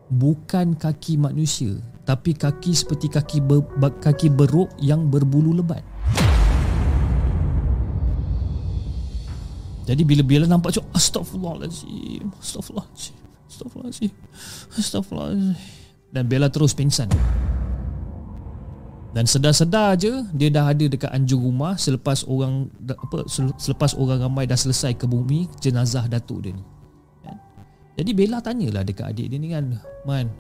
[0.09, 1.77] Bukan kaki manusia
[2.09, 3.61] Tapi kaki seperti kaki ber,
[4.01, 5.85] kaki beruk yang berbulu lebat.
[9.85, 14.12] Jadi bila-bila nampak cakap Astaghfirullahaladzim Astaghfirullahaladzim Astaghfirullahaladzim
[14.73, 15.57] Astaghfirullahaladzim.
[16.09, 17.12] Dan Bella terus pingsan.
[19.12, 24.44] Dan sedar-sedar je dia dah ada dekat anjung rumah selepas orang apa selepas orang ramai
[24.44, 26.78] dah selesai ke bumi jenazah datuk dia ni.
[27.98, 29.74] Jadi Bella tanyalah dekat adik dia ni kan
[30.06, 30.30] Man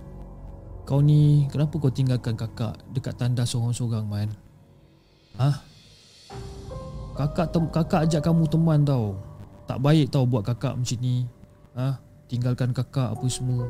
[0.86, 4.30] Kau ni kenapa kau tinggalkan kakak Dekat tandas seorang-seorang Man?
[5.36, 5.60] Hah?
[7.18, 9.18] Kakak tem- kakak ajak kamu teman tau.
[9.66, 11.26] Tak baik tau buat kakak macam ni.
[11.74, 11.98] Hah?
[12.30, 13.66] Tinggalkan kakak apa semua.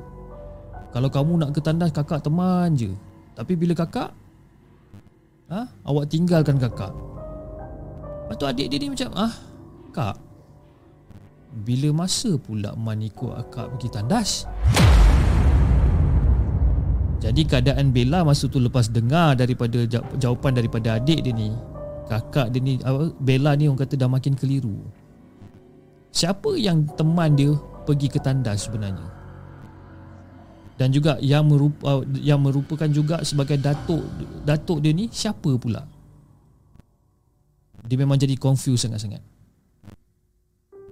[0.92, 2.92] Kalau kamu nak ke tandas kakak teman je.
[3.34, 4.12] Tapi bila kakak
[5.50, 5.66] ha?
[5.88, 6.92] Awak tinggalkan kakak.
[8.28, 9.32] Lepas tu adik dia ni macam Ah
[9.88, 10.27] Kak
[11.48, 14.30] Bila masa pula Man ikut akak pergi tandas?
[17.18, 19.82] Jadi keadaan Bella masa tu lepas dengar daripada
[20.20, 21.50] jawapan daripada adik dia ni
[22.06, 22.78] Kakak dia ni
[23.18, 24.80] Bella ni orang kata dah makin keliru.
[26.12, 27.52] Siapa yang teman dia
[27.84, 29.08] pergi ke tandas sebenarnya?
[30.78, 34.04] Dan juga yang merupa, yang merupakan juga sebagai datuk
[34.46, 35.84] datuk dia ni siapa pula?
[37.88, 39.37] Dia memang jadi confused sangat-sangat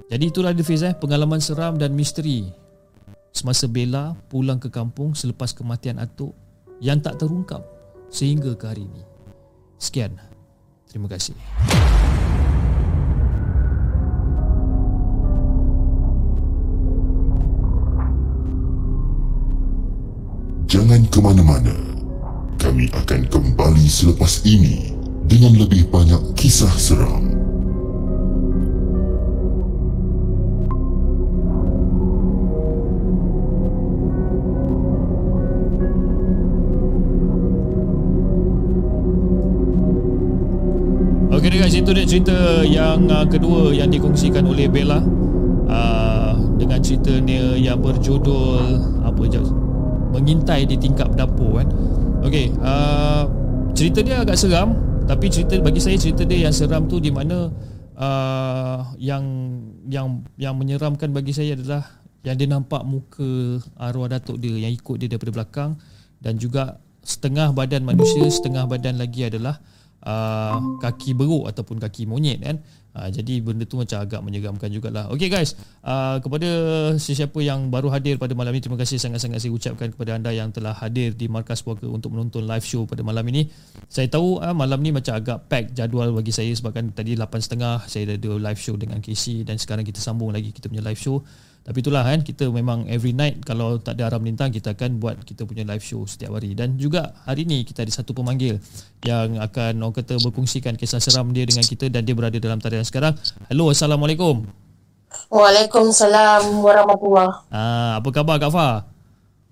[0.07, 0.95] jadi itulah dia Fiz eh.
[0.95, 2.47] Pengalaman seram dan misteri.
[3.35, 6.33] Semasa Bella pulang ke kampung selepas kematian atuk
[6.79, 7.61] yang tak terungkap
[8.09, 9.03] sehingga ke hari ini.
[9.77, 10.15] Sekian.
[10.87, 11.35] Terima kasih.
[20.71, 21.77] Jangan ke mana-mana.
[22.57, 24.95] Kami akan kembali selepas ini
[25.27, 27.46] dengan lebih banyak kisah seram.
[41.87, 44.99] Itu dia cerita yang uh, kedua yang dikongsikan oleh Bella
[45.71, 49.39] uh, dengan cerita ni yang berjudul apa je
[50.11, 51.71] mengintai di tingkap dapur kan.
[52.27, 53.31] Okey, uh,
[53.71, 54.75] cerita dia agak seram
[55.07, 57.55] tapi cerita bagi saya cerita dia yang seram tu di mana
[57.95, 59.23] uh, yang
[59.87, 61.87] yang yang menyeramkan bagi saya adalah
[62.27, 65.79] yang dia nampak muka arwah datuk dia yang ikut dia daripada belakang
[66.19, 69.63] dan juga setengah badan manusia setengah badan lagi adalah
[70.07, 72.57] uh, kaki beruk ataupun kaki monyet kan
[72.97, 75.13] Ha, jadi benda tu macam agak menyeramkan jugalah.
[75.13, 75.53] Okay guys,
[75.85, 76.49] uh, kepada
[76.97, 80.49] sesiapa yang baru hadir pada malam ini, terima kasih sangat-sangat saya ucapkan kepada anda yang
[80.49, 83.53] telah hadir di Markas Puaka untuk menonton live show pada malam ini.
[83.93, 88.17] Saya tahu uh, malam ni macam agak pack jadual bagi saya sebabkan tadi 8.30 saya
[88.17, 91.21] ada live show dengan Casey dan sekarang kita sambung lagi kita punya live show.
[91.67, 95.19] Tapi itulah kan kita memang every night kalau tak ada aram lintang kita akan buat
[95.27, 98.63] kita punya live show setiap hari dan juga hari ni kita ada satu pemanggil
[99.03, 102.87] yang akan orang kata berkongsikan kisah seram dia dengan kita dan dia berada dalam talian
[102.87, 103.19] sekarang.
[103.51, 104.47] Hello, Assalamualaikum.
[105.27, 107.51] Waalaikumsalam warahmatullahi.
[107.51, 108.87] Ah, apa khabar Kak Fa?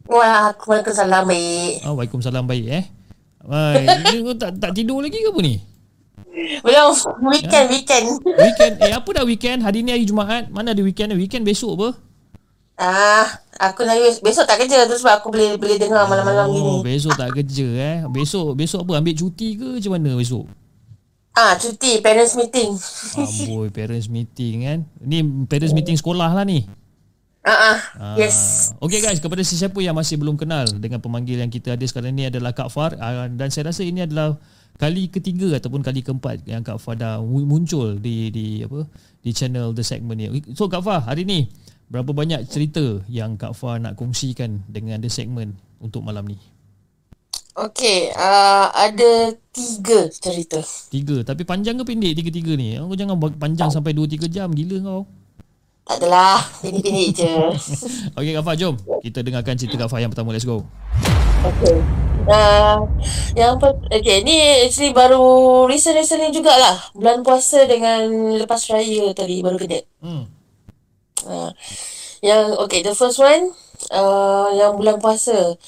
[0.06, 1.74] Waalaikumsalam baik.
[1.82, 2.84] Oh, Waalaikumsalam baik eh.
[3.42, 3.74] Ah,
[4.38, 5.73] tak tak tidur lagi ke apa ni?
[6.34, 6.90] Belum
[7.30, 8.06] weekend, weekend.
[8.26, 8.74] Weekend.
[8.82, 9.62] Eh apa dah weekend?
[9.62, 10.50] Hari ni hari Jumaat.
[10.50, 11.14] Mana ada weekend?
[11.14, 11.88] Weekend besok apa?
[12.74, 16.74] Ah, aku nak besok tak kerja tu sebab aku boleh boleh dengar malam-malam oh, gini.
[16.82, 17.96] besok tak kerja eh.
[18.10, 20.50] Besok besok apa ambil cuti ke macam mana besok?
[21.34, 22.74] Ah, cuti parents meeting.
[23.14, 24.78] Amboi, parents meeting kan.
[24.98, 26.66] Ni parents meeting sekolah lah ni.
[27.44, 27.76] Uh-uh.
[28.00, 28.72] Ah, yes.
[28.80, 32.24] Okay guys, kepada sesiapa yang masih belum kenal dengan pemanggil yang kita ada sekarang ni
[32.24, 34.40] adalah Kak Far uh, dan saya rasa ini adalah
[34.80, 38.88] kali ketiga ataupun kali keempat yang Kak Fah muncul di di apa
[39.20, 40.26] di channel The Segment ni.
[40.56, 41.52] So Kak Fah, hari ni
[41.92, 45.52] berapa banyak cerita yang Kak Fah nak kongsikan dengan The Segment
[45.84, 46.40] untuk malam ni?
[47.54, 50.58] Okay, uh, ada tiga cerita.
[50.90, 52.74] Tiga, tapi panjang ke pendek tiga-tiga ni?
[52.74, 55.06] Kau jangan panjang sampai dua tiga jam, gila kau.
[55.84, 57.32] Tak adalah, pendek-pendek je.
[58.16, 60.64] okay Kak Fah, jom kita dengarkan cerita Kak Fah yang pertama, let's go.
[61.44, 61.76] Okay.
[62.24, 62.88] Uh,
[63.36, 65.20] yang per, okay, ni actually baru
[65.68, 66.80] recent-recent ni jugalah.
[66.96, 68.08] Bulan puasa dengan
[68.40, 69.84] lepas raya tadi baru kena.
[70.00, 70.24] Hmm.
[71.20, 71.52] Uh,
[72.24, 73.52] yang okay, the first one
[73.92, 75.60] uh, yang bulan puasa.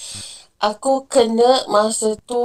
[0.56, 2.40] Aku kena masa tu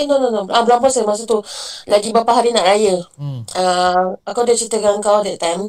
[0.00, 0.48] Eh no no no.
[0.48, 1.44] Ah, Bulan puasa masa tu.
[1.84, 2.96] Lagi berapa hari nak raya.
[3.20, 3.44] Hmm.
[3.52, 5.68] uh, Aku dah cerita dengan kau that time.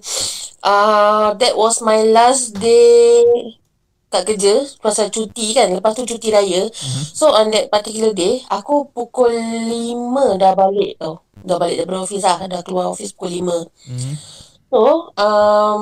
[0.63, 3.27] Uh, That was my last day
[4.07, 4.63] kat kerja.
[4.79, 5.75] Pasal cuti kan.
[5.75, 6.71] Lepas tu cuti raya.
[6.71, 7.03] Mm-hmm.
[7.11, 11.19] so on that particular day aku pukul 5 dah balik tau.
[11.35, 12.39] Dah balik daripada office lah.
[12.47, 14.15] Dah keluar office pukul 5 mm-hmm.
[14.71, 15.81] so um,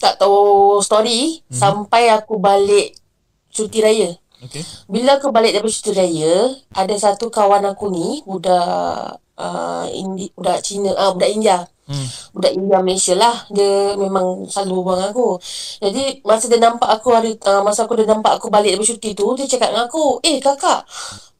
[0.00, 1.44] tak tahu story.
[1.44, 1.52] Mm-hmm.
[1.52, 2.96] sampai aku balik
[3.52, 4.62] cuti raya okay.
[4.86, 6.34] bila aku balik daripada cuti raya
[6.76, 12.08] ada satu kawan aku ni budak uh, Indi, budak Cina ah uh, budak India Hmm.
[12.32, 15.36] Budak India Malaysia lah Dia memang selalu buang aku
[15.84, 19.12] Jadi masa dia nampak aku hari uh, Masa aku dia nampak aku balik dari cuti
[19.12, 20.88] tu Dia cakap dengan aku Eh kakak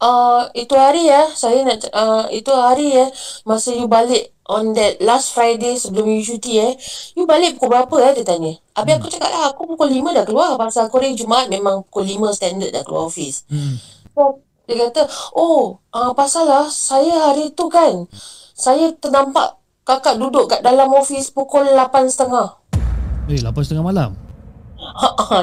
[0.05, 3.09] uh, Itu hari ya Saya nak uh, Itu hari ya
[3.49, 6.73] Masa you balik On that last Friday Sebelum you cuti eh
[7.17, 9.01] You balik pukul berapa eh Dia tanya Habis hmm.
[9.01, 12.37] aku cakap lah Aku pukul 5 dah keluar Pasal aku hari Jumaat Memang pukul 5
[12.37, 13.77] standard dah keluar office hmm.
[14.13, 18.05] so, Dia kata Oh uh, Pasal lah Saya hari tu kan
[18.53, 23.29] Saya ternampak Kakak duduk kat dalam office pukul 8.30.
[23.29, 24.17] Eh, 8.30 malam?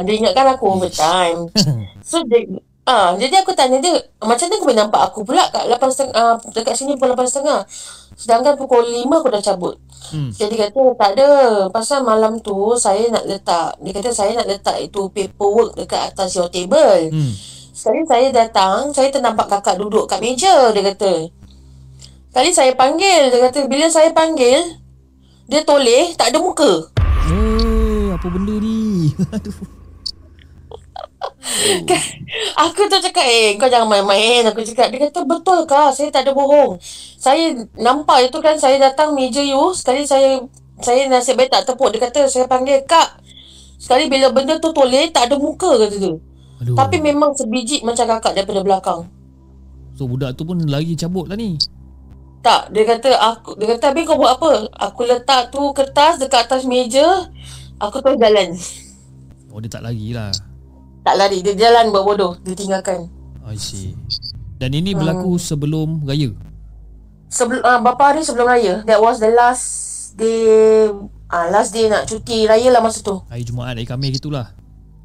[0.05, 1.45] dia ingatkan aku overtime.
[2.09, 2.41] so, dia,
[2.81, 6.35] Ah, jadi aku tanya dia, macam mana kau boleh nampak aku pula kat 8.30 uh,
[6.49, 7.61] dekat sini pukul 8.30.
[8.15, 9.75] Sedangkan pukul 5 aku dah cabut.
[10.11, 10.29] Hmm.
[10.29, 11.29] Jadi kata tak ada.
[11.71, 13.79] Pasal malam tu saya nak letak.
[13.79, 17.09] Dia kata saya nak letak itu paperwork dekat atas your table.
[17.09, 17.31] Hmm.
[17.71, 21.33] Sekali saya datang, saya ternampak kakak duduk kat meja, dia kata.
[22.31, 24.59] Kali saya panggil, dia kata bila saya panggil,
[25.49, 26.87] dia toleh, tak ada muka.
[27.31, 29.09] Eh, apa benda ni?
[29.35, 29.80] Aduh.
[31.61, 32.01] Kan,
[32.57, 34.41] aku tu cakap eh kau jangan main-main.
[34.49, 36.81] Aku cakap dia kata betul kah saya tak ada bohong.
[37.21, 40.41] Saya nampak itu kan saya datang meja you sekali saya
[40.81, 43.21] saya nasib baik tak tepuk dia kata saya panggil kak.
[43.77, 46.13] Sekali bila benda tu toleh tak ada muka kata dia
[46.61, 46.77] Aduh.
[46.77, 49.01] tapi memang sebiji macam kakak daripada belakang.
[49.97, 51.57] So budak tu pun lagi cabut lah ni?
[52.41, 54.65] Tak dia kata aku dia kata habis kau buat apa?
[54.89, 57.29] Aku letak tu kertas dekat atas meja
[57.77, 58.57] aku tu jalan.
[59.53, 60.33] Oh dia tak lagi lah
[61.01, 63.09] tak lari dia jalan buat bodoh dia tinggalkan
[63.45, 63.97] I see
[64.61, 65.41] dan ini berlaku hmm.
[65.41, 66.31] sebelum raya
[67.31, 69.65] sebelum uh, berapa hari sebelum raya that was the last
[70.19, 70.89] day
[71.31, 74.53] ah uh, last day nak cuti raya lah masa tu hari Jumaat hari Khamis gitulah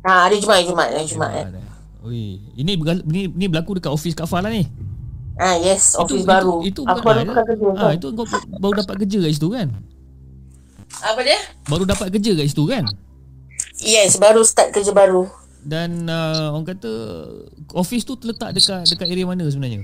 [0.05, 1.75] ha hari Jumaat hari Jumaat hari Jumaat, Jumaat, eh.
[2.07, 4.63] Ui, ini ini ini berlaku dekat office Kak Fah lah ni.
[5.37, 6.63] Ah yes, office itu, baru.
[6.63, 7.69] Itu, itu aku baru kerja.
[7.83, 8.25] Ah itu kau
[8.63, 9.69] baru dapat kerja kat situ kan?
[11.03, 11.41] Apa dia?
[11.67, 12.87] Baru dapat kerja kat situ kan?
[13.83, 15.27] Yes, baru start kerja baru.
[15.67, 16.93] Dan uh, orang kata
[17.75, 19.83] office tu terletak dekat dekat area mana sebenarnya?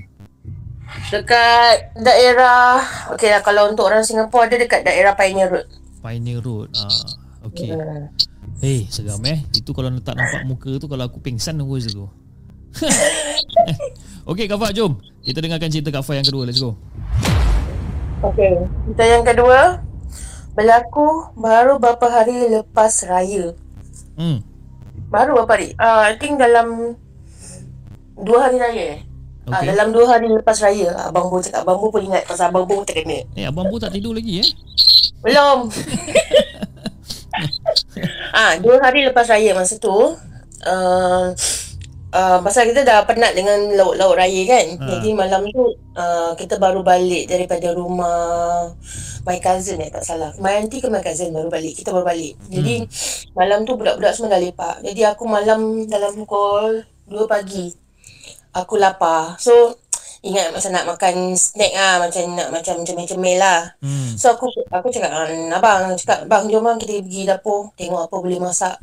[1.11, 2.79] Dekat daerah
[3.11, 5.67] Okey lah kalau untuk orang Singapura ada dekat daerah Pioneer Road.
[5.99, 6.71] Pioneer Road.
[6.79, 7.75] Ah, okey.
[7.75, 8.07] Yeah.
[8.63, 9.43] Hey, seram eh.
[9.51, 12.07] Itu kalau tak nampak muka tu kalau aku pingsan tunggu situ.
[14.23, 15.03] Okey, Kak Fah, jom.
[15.19, 16.47] Kita dengarkan cerita Kak Fah yang kedua.
[16.47, 16.79] Let's go.
[18.23, 18.55] Okey,
[18.87, 19.83] cerita yang kedua
[20.55, 23.51] berlaku baru beberapa hari lepas raya.
[24.15, 24.39] Hmm.
[25.13, 25.77] Baru apa hari?
[25.77, 26.97] Uh, I think dalam
[28.17, 28.99] dua hari raya eh.
[29.43, 29.53] Okay.
[29.53, 32.63] Uh, dalam dua hari lepas raya Abang Bo cakap Abang Bo pun ingat Pasal Abang
[32.63, 34.47] Bo tak kena Eh Abang Bo tak tidur lagi eh
[35.19, 35.67] Belum
[38.39, 41.25] Ah, Dua hari lepas raya masa tu uh,
[42.13, 44.67] uh, Pasal kita dah penat dengan laut-laut raya kan?
[44.77, 44.85] Ha.
[44.95, 48.69] Jadi malam tu uh, Kita baru balik daripada rumah
[49.23, 50.35] my cousin eh tak salah.
[50.43, 51.79] My auntie ke my cousin baru balik.
[51.79, 52.35] Kita baru balik.
[52.51, 53.35] Jadi hmm.
[53.39, 54.83] malam tu budak-budak semua dah lepak.
[54.83, 57.71] Jadi aku malam dalam pukul 2 pagi
[58.51, 59.39] aku lapar.
[59.39, 59.79] So
[60.23, 63.75] ingat masa nak makan snack ah macam nak macam cemil-cemil lah.
[63.83, 64.15] Hmm.
[64.15, 68.15] so aku aku cakap dengan abang cakap bang jom bang kita pergi dapur tengok apa
[68.23, 68.79] boleh masak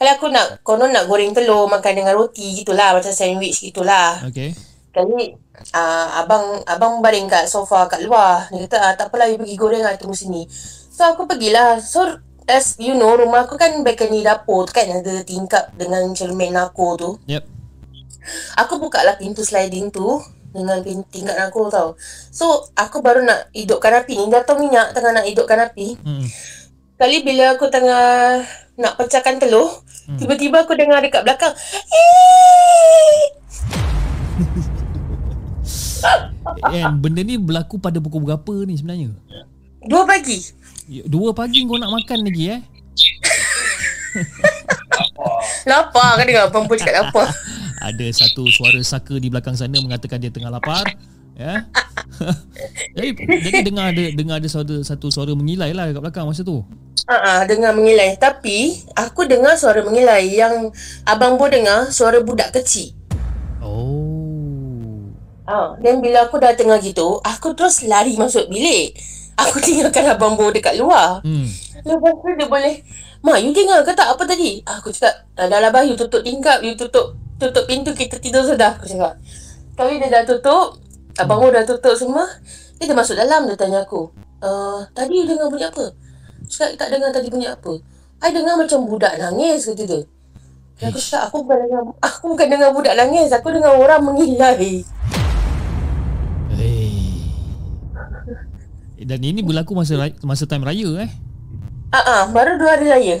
[0.00, 4.56] kalau aku nak konon nak goreng telur makan dengan roti gitulah macam sandwich gitulah okay
[4.90, 5.30] Kali
[5.70, 8.50] uh, abang abang baring kat sofa kat luar.
[8.50, 10.50] Dia kata ah, tak apalah you pergi goreng lah tunggu sini.
[10.90, 11.78] So aku pergilah.
[11.78, 12.18] So
[12.50, 16.98] as you know rumah aku kan balcony dapur tu kan ada tingkap dengan cermin aku
[16.98, 17.10] tu.
[17.30, 17.46] Yep.
[18.66, 20.18] Aku buka lah pintu sliding tu
[20.50, 21.94] dengan tingkap aku tau.
[22.34, 24.26] So aku baru nak hidupkan api ni.
[24.26, 26.02] Dah tahu minyak tengah nak hidupkan api.
[26.02, 26.26] Hmm.
[27.00, 28.44] Kali bila aku tengah
[28.76, 29.72] nak pecahkan telur,
[30.04, 30.20] hmm.
[30.20, 31.56] tiba-tiba aku dengar dekat belakang.
[36.68, 39.16] And benda ni berlaku pada pukul berapa ni sebenarnya?
[39.80, 40.44] Dua pagi.
[40.92, 42.60] Ya, dua pagi kau nak makan lagi eh?
[45.70, 47.32] lapar kan dengar perempuan cakap lapar.
[47.88, 50.84] Ada satu suara saka di belakang sana mengatakan dia tengah lapar.
[51.40, 51.64] Ya.
[53.00, 56.60] jadi, jadi dengar ada dengar ada suara, satu suara mengilai lah kat belakang masa tu.
[57.08, 58.20] Ah, uh-uh, dengar mengilai.
[58.20, 60.68] Tapi aku dengar suara mengilai yang
[61.08, 62.92] abang Bo dengar suara budak kecil.
[63.64, 65.08] Oh.
[65.48, 69.00] Ha, dan bila aku dah tengah gitu, aku terus lari masuk bilik.
[69.40, 71.24] Aku tinggalkan abang Bo dekat luar.
[71.24, 71.48] Hmm.
[71.80, 72.84] Lepas tu dia boleh,
[73.24, 74.60] Mak, you dengar ke tak apa tadi?
[74.68, 78.76] Aku cakap, dah lah bah, you tutup tingkap, you tutup tutup pintu, kita tidur sudah.
[78.76, 79.16] Aku cakap.
[79.80, 80.76] Kali dia dah tutup,
[81.24, 82.24] abang Bo dah tutup semua,
[82.80, 84.08] dia dah masuk dalam, dia tanya aku.
[84.40, 85.92] Uh, tadi you dengar bunyi apa?
[86.48, 87.72] Cakap, tak dengar tadi bunyi apa?
[88.20, 90.00] I dengar macam budak nangis, kata dia.
[90.80, 94.84] Aku cakap, aku bukan dengar, aku bukan dengar budak nangis, aku dengar orang mengilai.
[99.00, 101.10] Dan ini berlaku masa masa time raya eh.
[101.90, 103.16] Ah uh uh, baru dua hari raya.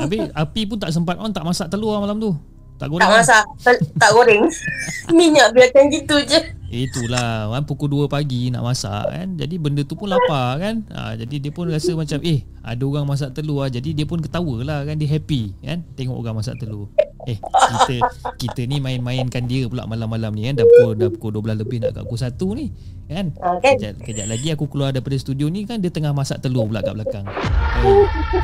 [0.00, 2.32] Habis api pun tak sempat on tak masak telur malam tu.
[2.74, 3.06] Tak goreng.
[3.06, 4.42] Tak masak, tak, tak goreng.
[5.16, 6.40] Minyak biarkan gitu je.
[6.74, 9.28] Itulah kan pukul 2 pagi nak masak kan.
[9.38, 10.82] Jadi benda tu pun lapar kan.
[10.90, 13.70] Ha, jadi dia pun rasa macam eh ada orang masak telur lah.
[13.70, 14.98] Jadi dia pun ketawa lah kan.
[14.98, 16.90] Dia happy kan tengok orang masak telur.
[17.30, 17.96] Eh, kita
[18.36, 20.58] kita ni main-mainkan dia pula malam-malam ni kan.
[20.58, 22.66] Dah pukul, dah pukul 12 lebih nak kat pukul 1 ni.
[23.04, 23.36] Kan?
[23.36, 23.76] Ah, kan?
[23.76, 26.96] Kejap, kejap lagi aku keluar daripada studio ni kan dia tengah masak telur pula kat
[26.96, 27.24] belakang.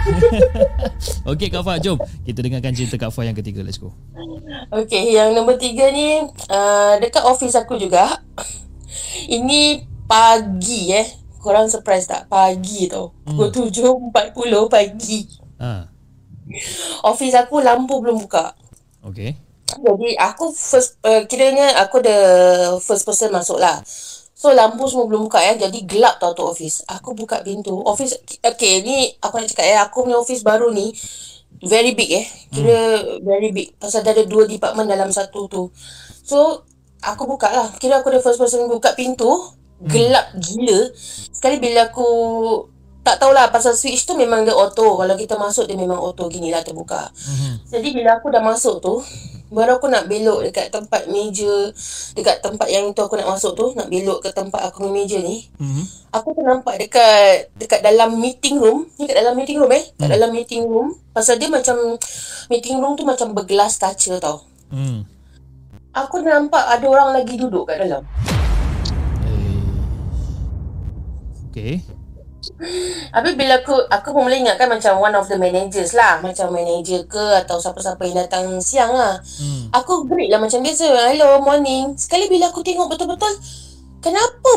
[1.32, 1.96] Okey Kak Fah, jom.
[2.28, 3.64] Kita dengarkan cerita Kak Fah yang ketiga.
[3.64, 3.96] Let's go.
[4.68, 8.20] Okay, yang nombor tiga ni uh, dekat office aku juga.
[9.32, 11.08] Ini pagi eh.
[11.40, 12.28] Korang surprise tak?
[12.28, 13.16] Pagi tau.
[13.24, 14.12] Pukul hmm.
[14.12, 15.20] 7.40 pagi.
[15.56, 15.88] Ha.
[17.08, 18.52] Office aku lampu belum buka.
[19.08, 19.40] Okey.
[19.80, 22.18] Jadi aku first uh, kiranya aku the
[22.84, 23.80] first person masuk lah.
[24.40, 25.52] So lampu semua belum buka ya.
[25.68, 26.80] Jadi gelap tau tu office.
[26.88, 27.76] Aku buka pintu.
[27.84, 30.96] Office okay ni aku nak cakap ya aku punya office baru ni
[31.60, 32.26] very big eh.
[32.48, 33.20] Kira hmm.
[33.20, 33.76] very big.
[33.76, 35.68] Pasal ada dua department dalam satu tu.
[36.24, 36.64] So
[37.04, 37.68] aku buka lah.
[37.76, 39.28] Kira aku the first person buka pintu.
[39.84, 40.88] Gelap gila.
[41.36, 42.08] Sekali bila aku
[43.04, 44.96] tak tahulah pasal switch tu memang dia auto.
[44.96, 47.12] Kalau kita masuk dia memang auto gini lah terbuka.
[47.12, 47.68] Mhm.
[47.68, 49.04] Jadi bila aku dah masuk tu,
[49.50, 51.74] baru aku nak belok dekat tempat meja,
[52.14, 55.18] dekat tempat yang tu aku nak masuk tu, nak belok ke tempat aku punya meja
[55.18, 55.50] ni.
[55.58, 55.82] Mhm.
[56.14, 60.08] Aku tu nampak dekat dekat dalam meeting room, ni kat dalam meeting room eh, kat
[60.08, 60.94] dalam meeting room.
[61.10, 61.98] Pasal dia macam
[62.46, 64.46] meeting room tu macam bergelas kaca tau.
[64.70, 65.02] Hmm.
[65.90, 68.06] Aku nampak ada orang lagi duduk kat dalam.
[69.26, 69.66] Eh.
[71.50, 71.99] Okey.
[73.14, 76.18] Habis bila aku aku pun mula ingatkan macam one of the managers lah.
[76.18, 79.18] Macam manager ke atau siapa-siapa yang datang siang lah.
[79.38, 79.70] Hmm.
[79.72, 80.86] Aku greet lah macam biasa.
[81.14, 81.94] Hello, morning.
[81.96, 83.32] Sekali bila aku tengok betul-betul,
[84.04, 84.50] kenapa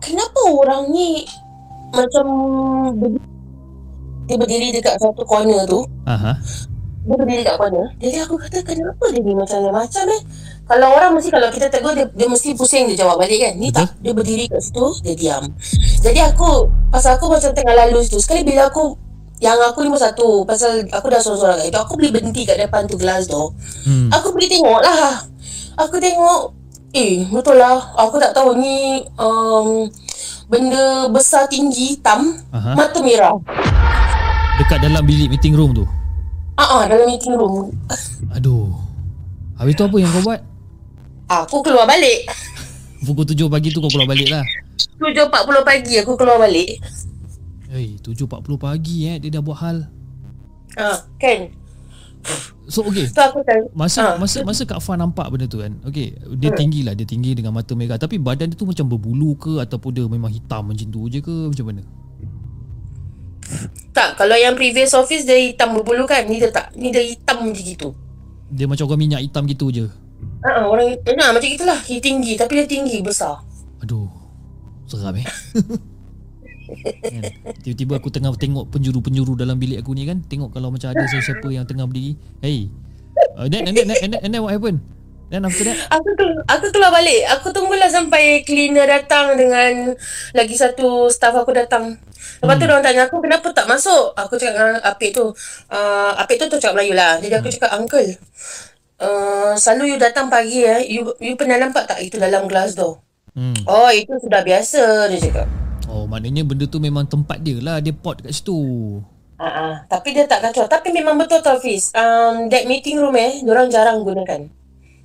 [0.00, 1.26] kenapa orang ni
[1.92, 2.26] macam
[4.26, 5.84] dia berdiri dekat satu corner tu.
[6.08, 6.38] Aha.
[7.04, 7.86] Dia berdiri dekat corner.
[7.98, 9.70] Jadi aku kata kenapa dia ni macam ni?
[9.70, 10.22] Macam eh.
[10.72, 13.60] Kalau orang mesti kalau kita tegur dia, dia mesti pusing dia jawab balik kan.
[13.60, 13.84] Ni Betul.
[13.84, 14.00] tak.
[14.00, 15.44] Dia berdiri kat situ, dia diam.
[16.00, 18.16] Jadi aku, pasal aku macam tengah lalu situ.
[18.24, 18.96] Sekali bila aku
[19.42, 22.86] yang aku lima satu Pasal aku dah sorang-sorang kat itu Aku boleh berhenti kat depan
[22.86, 23.50] tu gelas tu
[23.82, 24.06] Hmm.
[24.14, 25.18] Aku pergi tengok lah
[25.82, 26.54] Aku tengok
[26.94, 29.90] Eh betul lah Aku tak tahu ni um,
[30.46, 32.78] Benda besar tinggi hitam Aha.
[32.78, 33.34] Mata merah
[34.62, 35.82] Dekat dalam bilik meeting room tu.
[36.54, 37.74] Ah, uh dalam meeting room
[38.38, 38.70] Aduh.
[39.58, 40.51] Habis tu apa yang kau buat?
[41.32, 42.28] Aku keluar balik
[43.02, 44.44] Pukul 7 pagi tu kau keluar balik lah.
[45.00, 45.32] 7.40
[45.64, 46.76] pagi aku keluar balik
[47.72, 48.28] Hei, 7.40
[48.60, 49.88] pagi eh dia dah buat hal.
[50.76, 51.48] Ah, Kan
[52.68, 53.08] So okay.
[53.10, 54.20] So aku kan Masa Ah.
[54.20, 55.74] masa masa Kak Fan nampak benda tu kan.
[55.82, 59.34] Okey, dia tinggi lah, dia tinggi dengan mata merah tapi badan dia tu macam berbulu
[59.34, 61.82] ke ataupun dia memang hitam macam tu je ke macam mana?
[63.92, 67.44] Tak kalau yang previous office Dia hitam berbulu kan Ni dia tak Ni dia hitam
[67.44, 67.92] macam gitu
[68.48, 69.86] Dia macam orang minyak hitam gitu je.
[70.42, 71.78] Ah, uh, orang nah, macam gitulah.
[71.86, 73.38] Dia tinggi tapi dia tinggi besar.
[73.82, 74.10] Aduh.
[74.90, 75.24] Seram eh.
[75.24, 75.34] kan?
[77.62, 81.44] Tiba-tiba aku tengah tengok penjuru-penjuru dalam bilik aku ni kan Tengok kalau macam ada sesiapa
[81.52, 82.72] yang tengah berdiri Hey
[83.36, 84.80] uh, then, and, then, and, then, and then what happened?
[85.32, 87.24] Then after that Aku keluar, aku keluar balik.
[87.40, 89.96] Aku tunggulah sampai cleaner datang dengan
[90.36, 91.96] lagi satu staff aku datang.
[92.44, 94.12] Lepas tu orang tanya aku kenapa tak masuk.
[94.12, 95.32] Aku cakap dengan Apik tu.
[95.72, 97.16] Uh, Apik tu tu cakap Melayu lah.
[97.16, 98.12] Jadi aku cakap uncle.
[99.02, 100.86] Uh, selalu you datang pagi eh.
[100.86, 103.02] You, you pernah nampak tak itu dalam glass door?
[103.34, 103.66] hmm.
[103.66, 105.50] Oh itu sudah biasa dia cakap.
[105.90, 108.54] Oh maknanya benda tu memang tempat dia lah Dia pot kat situ
[109.42, 109.74] Uh-uh.
[109.90, 110.70] Tapi dia tak kacau.
[110.70, 111.90] Tapi memang betul tau Fiz.
[111.98, 113.42] Um, that meeting room eh.
[113.42, 114.46] Diorang jarang gunakan.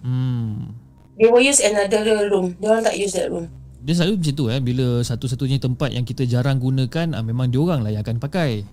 [0.06, 0.78] Hmm
[1.18, 2.54] They will use another room.
[2.62, 3.50] Diorang tak use that room.
[3.82, 7.82] Dia selalu macam tu eh Bila satu-satunya tempat yang kita jarang gunakan ah, Memang diorang
[7.82, 8.68] lah yang akan pakai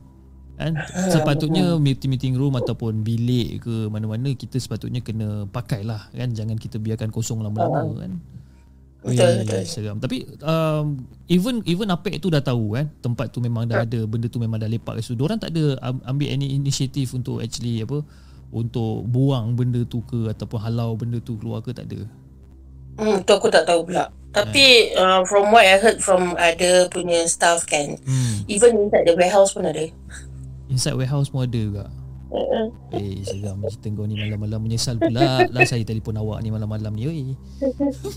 [0.55, 0.73] kan?
[1.15, 6.31] Sepatutnya meeting-meeting room ataupun bilik ke mana-mana Kita sepatutnya kena pakai lah kan?
[6.33, 8.13] Jangan kita biarkan kosong lama-lama kan?
[9.05, 9.63] Betul, Ui, betul.
[9.69, 12.89] Seram Tapi um, even even Apek tu dah tahu kan?
[13.05, 15.21] Tempat tu memang dah ada Benda tu memang dah lepak kat situ.
[15.21, 18.01] Diorang tak ada am- ambil any initiative untuk actually apa
[18.49, 21.77] Untuk buang benda tu ke Ataupun halau benda tu keluar ke?
[21.77, 22.01] Tak ada.
[22.95, 24.07] Hmm, tu aku tak tahu pula.
[24.35, 28.51] Tapi uh, from what I heard from ada punya staff kan, hmm.
[28.51, 29.87] even inside the warehouse pun ada.
[30.75, 31.87] Inside warehouse pun ada juga
[32.35, 32.67] Uh-uh.
[32.91, 37.07] Eh seram cerita kau ni malam-malam menyesal pula lah saya telefon awak ni malam-malam ni
[37.07, 37.23] oi.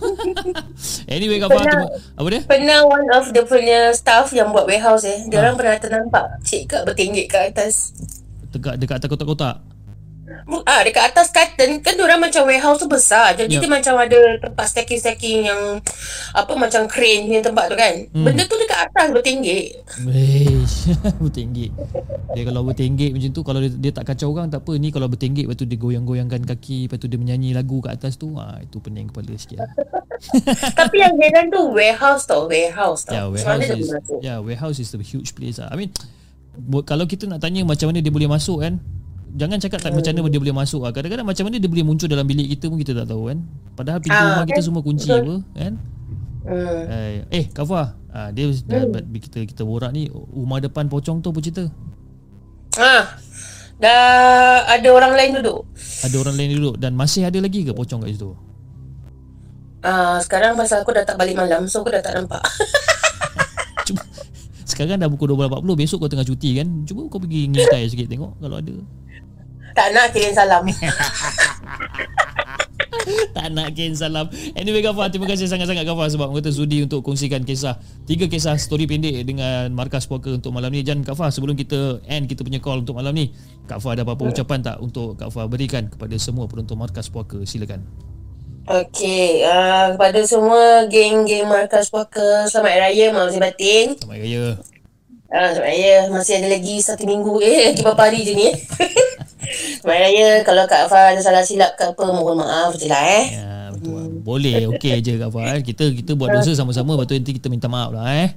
[1.13, 1.85] anyway kau faham
[2.17, 2.41] apa dia?
[2.49, 6.65] Pernah one of the punya staff yang buat warehouse eh, dia orang pernah ternampak cik
[6.65, 7.93] kak bertinggik kat atas.
[8.49, 9.61] Tegak dekat atas kotak-kotak.
[10.67, 13.31] Ah, dekat atas curtain kan orang macam warehouse tu besar.
[13.39, 13.63] Jadi Yup.
[13.63, 15.79] dia macam ada tempat stacking-stacking yang
[16.35, 17.93] apa macam crane punya tempat tu kan.
[18.11, 18.25] Hmm.
[18.27, 19.79] Benda tu dekat atas bertinggik.
[20.11, 20.91] Eish,
[21.23, 21.71] bertinggik.
[22.35, 24.75] Dia kalau bertinggik macam tu kalau dia, dia tak kacau orang tak apa.
[24.75, 28.19] Ni kalau bertinggik lepas tu dia goyang-goyangkan kaki, lepas tu dia menyanyi lagu kat atas
[28.19, 29.63] tu, ah itu pening kepala sikit.
[29.63, 29.71] lah.
[30.79, 33.15] Tapi yang heran tu warehouse tau, warehouse tau.
[33.15, 35.71] Yeah, warehouse is yeah, warehouse is a huge place lah.
[35.71, 35.95] I mean
[36.83, 38.81] kalau kita nak tanya macam mana dia boleh masuk kan,
[39.35, 40.91] jangan cakap tak macam mana dia boleh masuk lah.
[40.95, 43.37] Kadang-kadang macam mana dia boleh muncul dalam bilik kita pun kita tak tahu kan.
[43.75, 44.65] Padahal pintu Ah, rumah kita kan?
[44.65, 45.21] semua kunci Betul.
[45.21, 45.73] apa kan.
[46.47, 46.83] Hmm.
[46.87, 47.81] Eh, eh Kafa,
[48.15, 48.87] ah, dia dah,
[49.19, 51.67] kita kita borak ni rumah depan pocong tu apa cerita?
[52.79, 53.19] Ah,
[53.83, 55.67] dah ada orang lain duduk.
[56.07, 58.31] Ada orang lain duduk dan masih ada lagi ke pocong kat situ?
[59.83, 62.41] Ah, sekarang pasal aku dah tak balik malam, so aku dah tak nampak.
[64.77, 66.85] Sekarang dah pukul 12.40 Besok kau tengah cuti kan?
[66.85, 68.77] Cuba kau pergi ngintai sikit Tengok kalau ada.
[69.73, 70.61] Tak nak kirim salam.
[73.07, 74.27] Tak nak Ken salam.
[74.51, 77.79] Anyway Gafar Terima kasih sangat-sangat Gafar Sebab kata sudi untuk kongsikan kisah.
[78.03, 80.83] Tiga kisah story pendek Dengan Markas Poker untuk malam ni.
[80.83, 83.31] Jan Gafar sebelum kita End kita punya call untuk malam ni
[83.63, 87.47] Kak Fah ada apa-apa ucapan tak Untuk Kak Fah berikan Kepada semua penonton Markas Poker
[87.47, 87.87] Silakan
[88.67, 93.95] Okey, uh, kepada semua geng-geng Markas Poker, selamat Raya, Malam Zin Batin.
[93.95, 94.45] Selamat Raya
[95.31, 97.39] Ah, selamat Raya, masih ada lagi satu minggu.
[97.39, 98.51] Eh, lagi berapa hari je ni?
[98.51, 98.55] eh?
[99.79, 103.39] selamat Raya, kalau Kak Fah ada salah silap ke apa, mohon maaf je lah eh.
[103.39, 105.63] Ya betul Boleh okey je Kak Fah eh.
[105.63, 108.35] Kita kita buat dosa sama-sama Lepas tu nanti kita minta maaf lah eh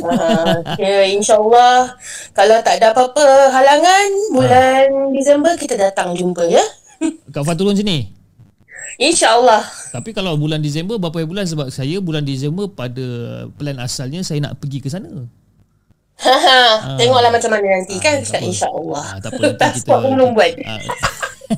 [0.00, 2.00] Uh, okay, InsyaAllah
[2.32, 6.64] Kalau tak ada apa-apa halangan Bulan Disember kita datang jumpa ya
[7.28, 8.15] Kak Fah turun sini
[8.96, 13.04] InsyaAllah Tapi kalau bulan Disember Berapa bulan Sebab saya bulan Disember Pada
[13.52, 15.08] plan asalnya Saya nak pergi ke sana
[16.16, 18.48] Haha, Tengoklah macam mana nanti kan tak apa.
[18.48, 20.80] InsyaAllah Ah, tak apa nanti kita belum buat Ah,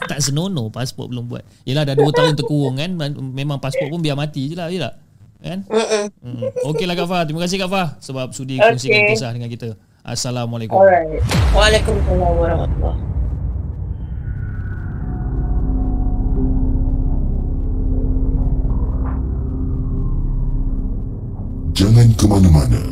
[0.04, 1.40] tak senonoh pasport belum buat.
[1.64, 2.92] Yelah dah 2 tahun terkurung kan.
[2.92, 4.94] Man- Memang pasport pun biar mati je lah, ya tak?
[5.40, 5.58] Kan?
[5.64, 6.04] Mm-mm.
[6.20, 6.44] Hmm.
[6.66, 7.24] Okeylah Kak Fah.
[7.24, 9.16] Terima kasih Kak Fah sebab sudi kongsikan Okey.
[9.16, 9.80] kisah dengan kita.
[10.04, 10.76] Assalamualaikum.
[10.76, 13.00] Alright Waalaikumsalam warahmatullahi
[21.78, 22.82] Jangan ke mana-mana.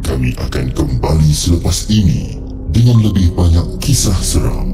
[0.00, 2.40] Kami akan kembali selepas ini
[2.72, 4.72] dengan lebih banyak kisah seram.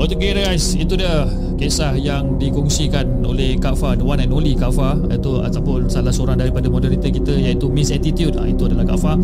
[0.00, 1.28] Okay guys, itu dia
[1.60, 6.08] kisah yang dikongsikan oleh Kak Fah, the one and only Kak Fah itu ataupun salah
[6.08, 8.40] seorang daripada moderator kita iaitu Miss Attitude.
[8.40, 9.20] Ah, itu adalah Kak Fah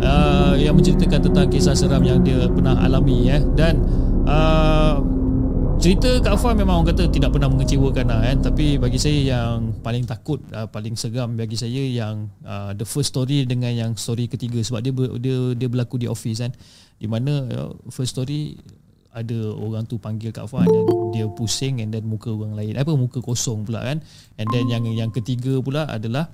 [0.00, 3.44] uh, yang menceritakan tentang kisah seram yang dia pernah alami ya.
[3.44, 3.84] Dan
[4.24, 5.17] uh,
[5.78, 8.36] cerita Kak Fah memang orang kata tidak pernah mengecewakan lah kan?
[8.42, 13.14] Tapi bagi saya yang paling takut uh, paling seram bagi saya yang uh, the first
[13.14, 16.52] story dengan yang story ketiga sebab dia dia dia berlaku di office kan?
[16.98, 18.58] Di mana uh, first story
[19.14, 22.74] ada orang tu panggil Kak Fah dan dia pusing and then muka orang lain.
[22.74, 24.02] Apa muka kosong pula kan?
[24.34, 26.26] And then yang yang ketiga pula adalah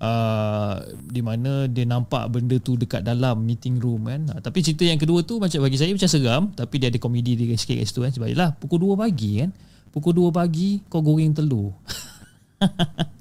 [0.00, 0.74] uh,
[1.06, 4.26] di mana dia nampak benda tu dekat dalam meeting room kan?
[4.32, 7.36] Uh, tapi cerita yang kedua tu macam bagi saya macam seram tapi dia ada komedi
[7.36, 8.12] dia sikit kat situ kan?
[8.12, 9.50] Sebab yalah pukul 2 pagi kan?
[9.92, 11.76] Pukul 2 pagi kau goreng telur.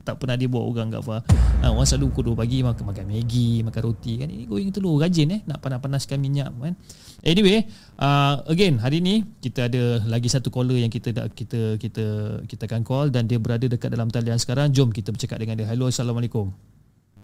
[0.09, 1.23] Tak pernah dia buat orang Fah
[1.63, 4.27] ha, Orang selalu pukul 2 pagi makan, makan Maggi Makan roti kan?
[4.27, 5.39] Ini goreng telur Rajin eh?
[5.47, 6.75] Nak panas-panaskan minyak kan
[7.19, 7.67] Anyway
[7.99, 12.05] uh, Again hari ni Kita ada lagi satu caller Yang kita dah, kita kita
[12.47, 15.67] kita akan call Dan dia berada dekat dalam talian sekarang Jom kita bercakap dengan dia
[15.67, 16.51] Hello Assalamualaikum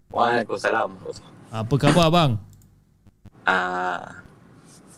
[0.06, 0.96] Waalaikumsalam.
[1.50, 2.32] Apa khabar abang?
[3.42, 4.22] Ah,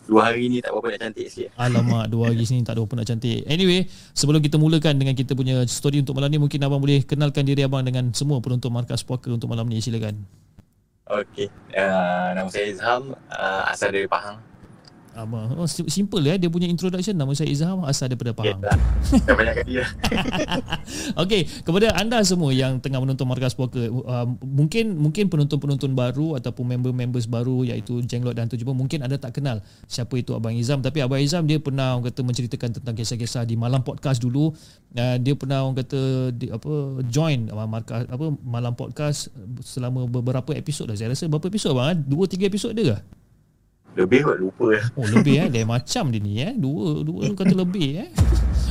[0.05, 1.49] dua hari ni tak berapa nak cantik sikit.
[1.57, 5.33] Alamak dua hari sini tak ada apa nak cantik Anyway Sebelum kita mulakan dengan kita
[5.33, 9.01] punya story untuk malam ni Mungkin abang boleh kenalkan diri abang dengan semua penonton Markas
[9.01, 10.23] Poker untuk malam ni Silakan
[11.09, 11.49] Okey.
[11.73, 14.37] Uh, nama saya Izham, uh, asal dari Pahang.
[15.17, 18.61] Abang, oh, sim- simple ya dia punya introduction nama saya Izham asal daripada Pahang.
[18.61, 19.89] Okay, dah banyak kali dah.
[21.25, 26.77] Okey, kepada anda semua yang tengah menonton Markas Poker, uh, mungkin mungkin penonton-penonton baru ataupun
[26.77, 31.01] member-members baru iaitu Jenglot dan Tujuh mungkin anda tak kenal siapa itu Abang Izam tapi
[31.03, 34.53] Abang Izam dia pernah orang kata menceritakan tentang kisah-kisah di Malam Podcast dulu.
[34.95, 39.33] Uh, dia pernah orang kata di, apa join uh, markas apa Malam Podcast
[39.65, 40.95] selama beberapa episod dah.
[40.95, 41.93] Saya rasa berapa episod bang?
[41.93, 41.97] eh?
[42.07, 43.18] Dua tiga episod dia ke?
[43.97, 44.85] Lebih kot, lupa lah.
[44.93, 48.09] Oh lebih eh Dia macam dia ni eh Dua Dua kata lebih eh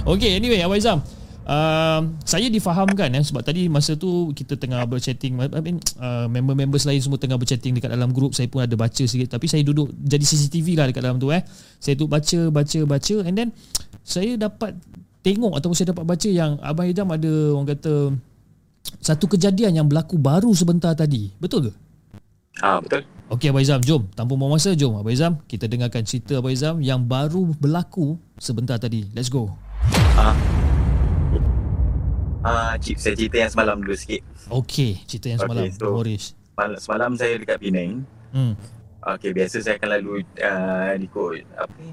[0.07, 0.99] Okay anyway Abang Izam
[1.43, 6.87] uh, Saya difahamkan eh Sebab tadi masa tu Kita tengah berchatting I mean, uh, Member-members
[6.87, 9.91] lain semua Tengah berchatting Dekat dalam grup Saya pun ada baca sikit Tapi saya duduk
[9.99, 11.43] Jadi CCTV lah dekat dalam tu eh
[11.83, 13.49] Saya tu baca Baca Baca And then
[14.07, 14.79] Saya dapat
[15.27, 17.95] Tengok Ataupun saya dapat baca Yang Abang Izam ada Orang kata
[19.03, 21.73] Satu kejadian yang berlaku Baru sebentar tadi Betul ke?
[22.63, 23.18] Ah, betul.
[23.29, 24.09] Okey Abang Izam, jom.
[24.17, 25.37] Tanpa buang masa, jom Abang Izam.
[25.45, 29.05] Kita dengarkan cerita Abang Izam yang baru berlaku sebentar tadi.
[29.13, 29.53] Let's go.
[30.17, 30.33] Ah,
[32.41, 34.25] ah cik, saya cerita yang semalam dulu sikit.
[34.49, 35.69] Okey, cerita yang semalam.
[35.69, 35.93] Okay, so- so.
[35.93, 36.25] Boris.
[36.57, 37.93] Semalam, semalam saya dekat Penang.
[38.33, 38.57] Hmm.
[39.05, 41.93] Okey, biasa saya akan lalu uh, ikut apa ni?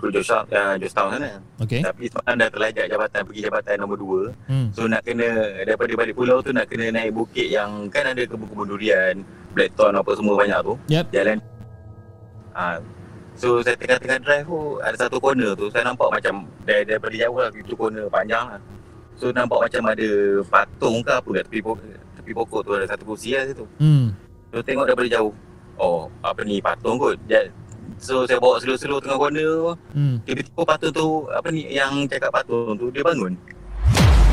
[0.00, 1.36] Ikut Joshua, uh, Joshtown sana.
[1.60, 1.84] Okey.
[1.84, 4.48] Tapi semalam dah terlajak jabatan pergi jabatan nombor 2.
[4.48, 4.66] Hmm.
[4.72, 5.28] So nak kena
[5.60, 9.20] daripada balik pulau tu nak kena naik bukit yang kan ada kebun-kebun durian,
[9.52, 10.74] Blackthorn apa semua banyak tu.
[10.88, 11.12] Yep.
[11.12, 11.38] Jalan
[12.50, 12.82] Ha.
[13.38, 17.38] So saya tengah-tengah drive tu ada satu corner tu saya nampak macam dari daripada jauh
[17.38, 18.60] lah itu corner panjang lah.
[19.20, 20.08] So nampak macam ada
[20.48, 21.84] patung ke apa kat tepi pokok,
[22.20, 23.64] tepi pokok tu ada satu kursi lah situ.
[23.78, 24.16] Hmm.
[24.50, 25.32] So tengok daripada jauh.
[25.80, 27.16] Oh, apa ni patung kot.
[27.24, 27.48] Ja-
[28.00, 29.70] So saya bawa slow-slow tengah corner tu.
[29.92, 30.16] Hmm.
[30.24, 33.36] Tiba-tiba patung tu apa ni yang cakap patung tu dia bangun.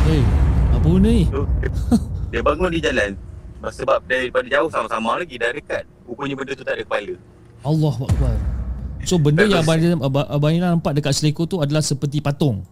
[0.07, 0.24] Eh,
[0.72, 1.28] apa benda ni?
[1.28, 1.70] So, dia,
[2.32, 3.11] dia bangun di jalan.
[3.59, 5.84] Sebab daripada jauh sama-sama lagi dah dekat.
[6.07, 7.13] Rupanya benda tu tak ada kepala.
[7.68, 8.36] Allah Akbar.
[9.03, 12.63] So benda yang abang abang, abang Ina nampak dekat seleko tu adalah seperti patung.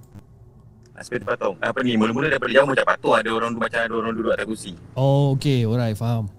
[0.95, 1.59] Ah, Seperti patung.
[1.59, 4.71] Apa ni mula-mula daripada jauh macam patung ada orang macam ada orang duduk atas kursi.
[4.95, 5.67] Oh, okay.
[5.67, 6.31] Alright, faham.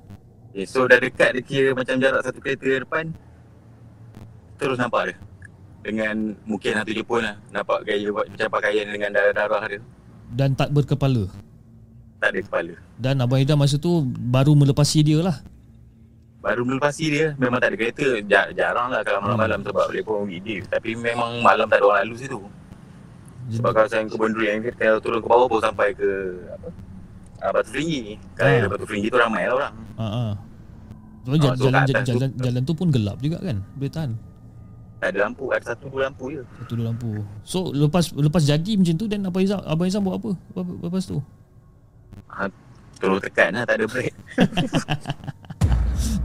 [0.57, 3.13] Okay, so dah dekat dia kira macam jarak satu kereta depan.
[4.57, 5.17] Terus nampak dia.
[5.83, 7.37] Dengan mungkin hantu Jepun lah.
[7.51, 9.81] Nampak gaya buat macam pakaian dengan darah-darah dia.
[10.29, 11.31] Dan tak berkepala.
[12.19, 12.75] Tak ada kepala.
[12.97, 15.39] Dan Abang Ida masa tu baru melepasi dia lah.
[16.41, 18.09] Baru melepasi dia memang tak ada kereta.
[18.25, 20.59] Jar- jarang lah kalau malam-malam sebab boleh pun weekday.
[20.65, 22.39] Tapi memang malam tak ada orang lalu situ.
[23.47, 26.09] Sebab kawasan kebun durian ni kalau turun ke bawah pun sampai ke
[26.51, 26.69] apa?
[27.39, 28.19] Ah, Batu Feringgi.
[28.35, 28.59] Kalau Ah.
[28.59, 29.75] ada Batu Feringgi tu ramai lah orang.
[29.97, 30.07] Ha.
[31.23, 33.57] So, Ah, jalan, so jalan, atas tu- jalan, jalan tu pun gelap juga kan?
[33.75, 34.11] Boleh tahan.
[34.97, 36.43] Tak ada lampu, ada satu dua lampu je.
[36.59, 37.11] Satu dua lampu.
[37.43, 40.31] So lepas lepas jadi macam tu dan Abang Izam Abang Izam buat apa?
[40.33, 41.19] Lepas- Lepas tu.
[42.27, 42.49] Ha,
[42.97, 44.15] terus tekan lah, tak ada break.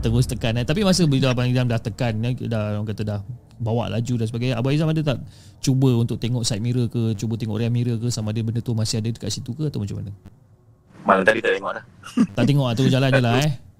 [0.02, 0.64] Terus tekan eh.
[0.64, 3.20] Tapi masa bila Abang Izam dah tekan eh, dah orang kata dah
[3.56, 4.56] bawa laju dan sebagainya.
[4.56, 5.18] Abang Izam ada tak
[5.60, 8.74] cuba untuk tengok side mirror ke, cuba tengok rear mirror ke sama ada benda tu
[8.74, 10.10] masih ada dekat situ ke atau macam mana?
[11.02, 11.84] Malam tadi tak tengok lah.
[12.34, 13.52] Tak tengok lah, terus jalan je lah eh.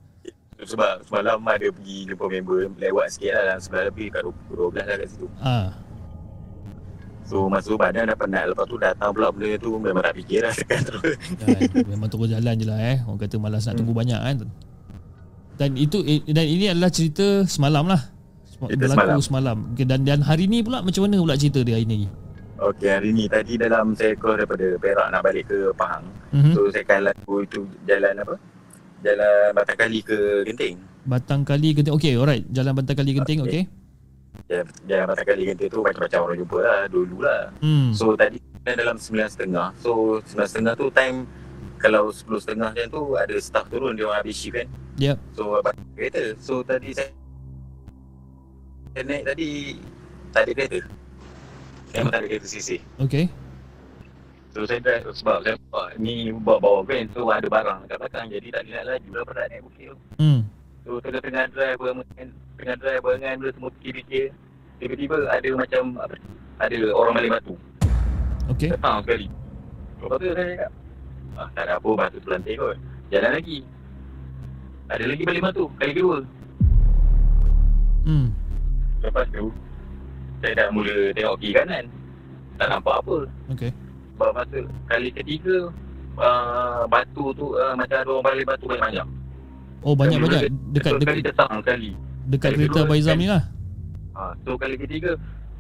[0.63, 4.97] Sebab semalam ada pergi jumpa member lewat sikit lah dalam sebelah lebih kat 12 lah
[4.97, 5.27] kat situ.
[5.43, 5.69] Ah.
[7.27, 10.45] So masa tu badan dah penat lepas tu datang pula benda tu memang tak fikir
[10.45, 11.17] lah tekan terus.
[11.41, 12.99] Kan, memang terus jalan je lah eh.
[13.09, 14.37] Orang kata malas nak tunggu banyak kan.
[15.57, 18.03] Dan itu eh, dan ini adalah cerita semalam lah.
[18.53, 19.19] Cerita Berlaku semalam.
[19.23, 19.57] semalam.
[19.75, 22.07] Okay, dan dan hari ni pula macam mana pula cerita dia hari ni?
[22.63, 26.05] Okey hari ni tadi dalam saya keluar daripada Perak nak balik ke Pahang.
[26.31, 26.53] Mhm.
[26.55, 27.61] So saya akan lalu itu
[27.91, 28.35] jalan apa?
[29.03, 30.75] Jalan Batang Kali ke Genting.
[31.03, 31.95] Batang Kali Genting.
[31.99, 32.47] Okay, alright.
[32.55, 33.67] Jalan Batang Kali Genting, okay.
[33.67, 34.45] Okay.
[34.49, 37.43] Jalan, jalan Batang Kali Genting tu macam-macam orang jumpa lah dulu lah.
[37.59, 37.91] Hmm.
[37.91, 41.27] So tadi saya dalam 9.30 So 9.30 tu time
[41.83, 44.69] Kalau 10.30 macam tu Ada staff turun Dia orang habis shift kan
[45.03, 45.17] Yep.
[45.35, 47.11] So abang kereta So tadi saya
[48.95, 49.51] Saya naik tadi
[50.31, 50.79] Tak ada kereta
[51.93, 53.27] Memang tak ada kereta sisi Okay.
[54.53, 55.57] So saya drive Sebab saya
[55.97, 58.27] Ni bawa-bawa van So ada barang dekat belakang.
[58.29, 60.41] Jadi tak boleh nak laju lah Berat naik bukit tu Hmm.
[60.85, 62.29] So tengah-tengah drive barengan
[62.61, 64.27] Tengah drive barengan Benda semua fikir-fikir.
[64.83, 66.15] Tiba-tiba ada macam apa,
[66.61, 67.55] Ada orang balik batu.
[68.51, 68.69] Okay.
[68.77, 69.27] Datang sekali.
[70.03, 70.71] Lepas tu saya cakap
[71.39, 72.77] ah, Tak ada apa batu terlantik kot.
[73.09, 73.59] Jalan lagi.
[74.93, 76.19] Ada lagi balik batu Kali kedua.
[78.05, 78.27] Hmm.
[79.01, 79.49] Lepas tu
[80.45, 81.85] Saya dah mula tengok kiri kanan.
[82.61, 83.17] Tak nampak apa.
[83.57, 83.73] Okay.
[84.13, 85.73] Sebab masa kali ketiga
[86.17, 89.07] uh, Batu tu uh, Macam ada orang balik batu banyak-banyak
[89.83, 90.41] Oh banyak-banyak
[90.71, 91.91] dekat so, Kali dekat, datang sekali
[92.25, 93.43] dekat kali kereta kedua, Abang Izam kali- ni lah.
[94.13, 95.11] ha, So kali ketiga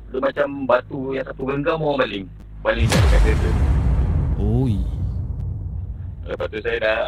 [0.09, 2.27] Dia macam batu yang satu genggam orang baling
[2.61, 3.51] Baling dekat kereta
[4.39, 4.77] Oi.
[6.25, 7.01] Lepas tu saya dah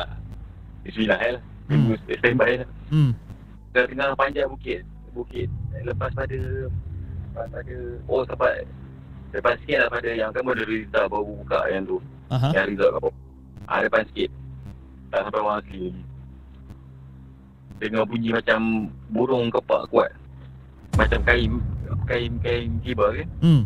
[0.82, 1.80] Bismillah lah Hmm.
[1.88, 3.10] Tunggu standby lah Hmm.
[3.70, 5.48] Dah tengah panjat bukit Bukit
[5.80, 8.68] Lepas pada Lepas pada Oh sampai
[9.34, 12.48] Depan sikit lah pada yang kan ada Rizal baru buka yang tu Aha.
[12.52, 13.14] Yang Rizal kat bawah
[13.66, 14.30] ah, Depan sikit
[15.08, 16.02] Tak sampai orang asli lagi
[17.76, 18.60] Dengar bunyi macam
[19.10, 20.10] Burung kepak kuat
[20.94, 21.52] Macam kain
[22.04, 23.62] Kain kain kibar kan Hmm.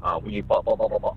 [0.00, 1.16] Ah bunyi pak pak pak pak pak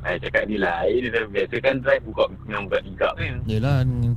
[0.00, 3.84] Saya cakap ni lain Dia biasa kan drive buka Memang buka tingkap kan Yelah.
[3.84, 4.16] ni-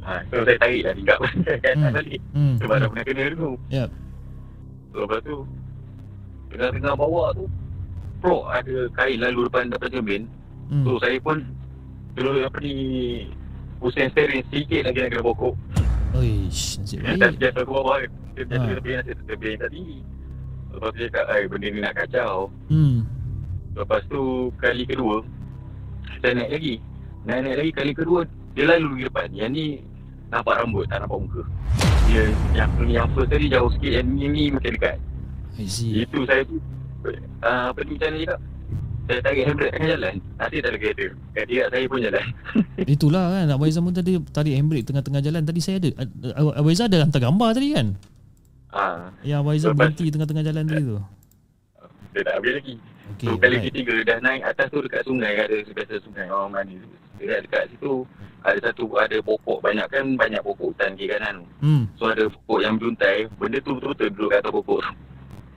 [0.00, 1.18] ha, So saya tarik dah tingkap
[1.64, 1.92] Kan Hmm.
[1.92, 2.54] balik Hmm.
[2.56, 3.90] Sebab dah pernah kena dulu Yep.
[4.86, 5.36] So, lepas tu
[6.46, 7.44] Tengah-tengah bawa tu
[8.24, 10.22] Pro ada kain lalu depan depan cermin.
[10.72, 10.80] Hmm.
[10.88, 11.44] So saya pun
[12.16, 12.74] Terus apa ni
[13.76, 15.54] Pusing steering sikit lagi nak kena pokok.
[16.16, 17.36] Oish, nasib Dan baik.
[17.36, 18.00] jatuh ke bawah
[18.32, 19.98] Dia jatuh Nasib yang tak tinggi
[20.72, 22.48] Lepas tu dia cakap Eh benda ni nak kacau.
[22.72, 23.04] Hmm.
[23.76, 25.20] Lepas tu Kali kedua
[26.24, 26.74] Saya naik lagi.
[27.28, 28.20] Naik-naik lagi kali kedua
[28.56, 29.28] Dia lalu di depan.
[29.36, 29.64] Yang ni
[30.32, 31.42] Nampak rambut Tak nampak muka.
[32.08, 32.24] Dia
[32.56, 34.96] Yang yang first tadi jauh sikit Yang ni, ni macam dekat.
[35.60, 36.56] Itu saya tu
[37.44, 38.40] uh, Apa ni macam mana cakap
[39.04, 40.14] Saya tarik handbrake tengah jalan.
[40.40, 42.24] Nanti tak ada kereta Ketiak saya pun jalan.
[42.96, 45.42] Itulah kan Abang pun tadi tarik handbrake tengah-tengah jalan.
[45.44, 45.90] Tadi saya ada
[46.40, 47.86] Ab- Abang ada hantar gambar tadi kan?
[48.74, 48.84] Ha,
[49.22, 50.96] Yang Abang berhenti tengah-tengah jalan tadi tu.
[52.14, 52.74] Dia tak habis lagi.
[53.04, 53.64] Okay, So kali right.
[53.68, 56.26] ketiga dah naik atas tu dekat sungai Ada biasa sungai.
[56.32, 56.80] Orang mandi.
[57.20, 58.08] Dekat, dekat situ.
[58.40, 59.58] Ada satu Ada pokok.
[59.60, 61.46] Banyak kan banyak pokok hutan kiri kanan tu.
[61.60, 61.84] Hmm.
[62.00, 64.80] So ada pokok yang beruntai Benda tu betul-betul duduk kat atas pokok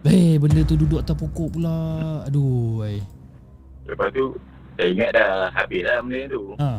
[0.05, 1.77] Eh, benda tu duduk atas pokok pula.
[2.29, 3.01] Aduh, ai.
[3.87, 4.35] Lepas tu
[4.77, 6.43] saya ingat dah habis lah benda tu.
[6.61, 6.69] Ha.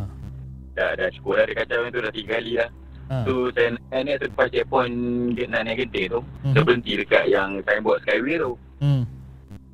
[0.79, 2.71] Dah dah cukup dah dia kacau tu dah tiga kali lah.
[3.09, 3.17] Ha.
[3.25, 4.97] So saya naik ni tu lepas checkpoint
[5.35, 6.21] dia nak naik genting tu.
[6.45, 6.53] Mhm.
[6.55, 8.53] Saya berhenti dekat yang signboard Skyway tu.
[8.79, 9.03] Hmm.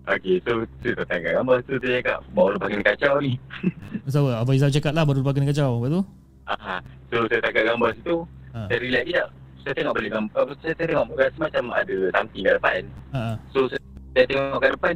[0.05, 0.53] Okay, so
[0.85, 3.33] saya tak tengok gambar tu saya cakap bawa lepas kena kacau ni.
[4.15, 4.39] Tahu tak?
[4.41, 5.71] Abang Izam cakap lah baru lepas kena kacau.
[5.81, 6.03] Lepas tu?
[6.45, 6.77] Aha.
[7.09, 8.17] So saya tangkap gambar situ.
[8.55, 8.59] Ha.
[8.71, 9.29] Saya relax sekejap.
[9.65, 10.41] Saya tengok balik gambar.
[10.45, 12.83] apa, Saya tengok rasa macam ada something kat depan.
[13.17, 13.21] Ha.
[13.21, 13.35] ha.
[13.57, 14.95] So saya, saya tengok kat depan.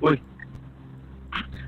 [0.00, 0.16] Ui.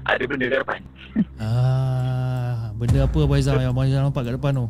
[0.09, 0.81] Ada benda kat depan.
[1.39, 4.67] Ah, benda apa Abang Izam yang Abang Izam nampak kat depan tu?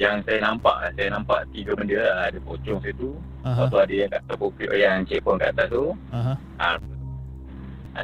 [0.00, 2.32] Yang saya nampak, saya nampak tiga benda lah.
[2.32, 3.12] Ada pocong situ.
[3.44, 3.68] Aha.
[3.68, 5.84] Lepas tu ada yang kat atas pokok, yang checkpoint kat atas tu.
[6.16, 6.34] Aha.
[6.58, 6.76] Ah,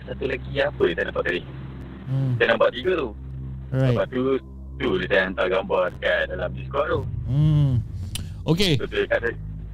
[0.04, 1.42] satu lagi apa yang saya nampak tadi?
[2.06, 2.32] Hmm.
[2.38, 3.08] Saya nampak tiga tu.
[3.72, 3.90] Right.
[3.94, 4.22] Lepas tu,
[4.76, 7.00] tu dia saya hantar gambar dekat dalam Discord tu.
[7.26, 7.72] Hmm.
[8.46, 8.78] Okey,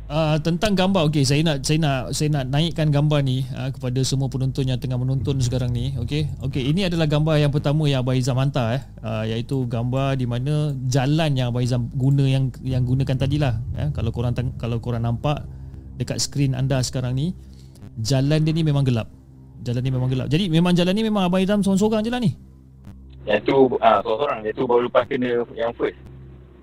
[0.08, 1.12] uh, tentang gambar.
[1.12, 4.80] Okey saya nak saya nak saya nak naikkan gambar ni uh, kepada semua penonton yang
[4.80, 5.92] tengah menonton sekarang ni.
[6.00, 6.28] Okey.
[6.40, 8.82] Okey ini adalah gambar yang pertama yang Abang Izam hantar eh.
[9.04, 13.92] Uh, iaitu gambar di mana jalan yang Abang Izam guna yang yang gunakan tadilah eh.
[13.92, 15.44] Kalau korang kalau korang nampak
[16.00, 17.36] dekat skrin anda sekarang ni
[18.00, 19.12] jalan dia ni memang gelap.
[19.62, 20.32] Jalan ni memang gelap.
[20.32, 22.32] Jadi memang jalan ni memang Abang Izam seorang-seorang je lah ni?
[23.28, 26.11] Yang tu ah, seorang, yang tu baru lepas kena yang first.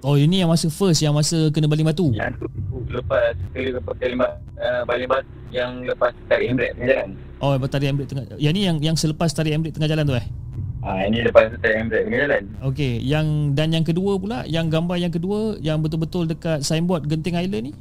[0.04, 2.48] Oh ini yang masa first yang masa kena baling batu Yang tu
[2.90, 7.10] lepas kali lepas kali uh, balik bas yang lepas tarik handbrake tengah jalan.
[7.42, 10.28] oh tarik handbrake tengah yang ni yang yang selepas tarik handbrake tengah jalan tu eh
[10.80, 12.44] Ah ini lepas tarik handbrake tengah jalan.
[12.64, 17.36] Okey, yang dan yang kedua pula, yang gambar yang kedua yang betul-betul dekat signboard Genting
[17.36, 17.74] Island ni.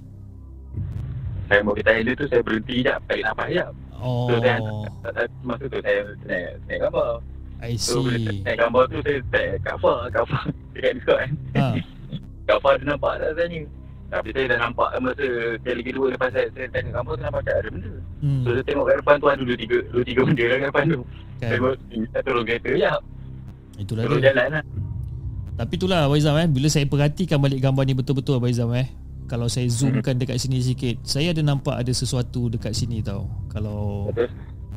[1.47, 3.73] Saya mau kita tu saya berhenti sekejap, tarik nafas sekejap.
[4.03, 7.11] Oh, So saya masa tu saya naik, naik gambar.
[7.63, 8.43] I So bila see.
[8.43, 10.43] naik gambar tu saya tarik cover, cover
[10.75, 11.31] dekat Discord kan.
[11.55, 11.67] Ha.
[12.49, 13.61] Cover dia nampak tak tanya.
[14.09, 15.27] Tapi saya dah nampak masa
[15.61, 17.93] kali kedua lepas saya, saya tengok gambar tu nampak tak ada benda.
[18.25, 18.41] Hmm.
[18.41, 20.85] So saya tengok kat depan tu ada dua tiga, dua tiga benda lah kat depan
[20.89, 21.03] tu.
[21.39, 21.61] Saya Kan.
[21.63, 21.77] buat,
[22.09, 23.01] saya turun kereta sekejap.
[23.79, 24.27] Itulah Turun dia.
[24.33, 24.65] jalan lah.
[25.55, 28.89] Tapi itulah Abang Izam eh, bila saya perhatikan balik gambar ni betul-betul Abang Izam eh.
[29.29, 33.29] Kalau saya zoomkan dekat sini sikit, saya ada nampak ada sesuatu dekat sini tau.
[33.53, 34.33] Kalau Betul.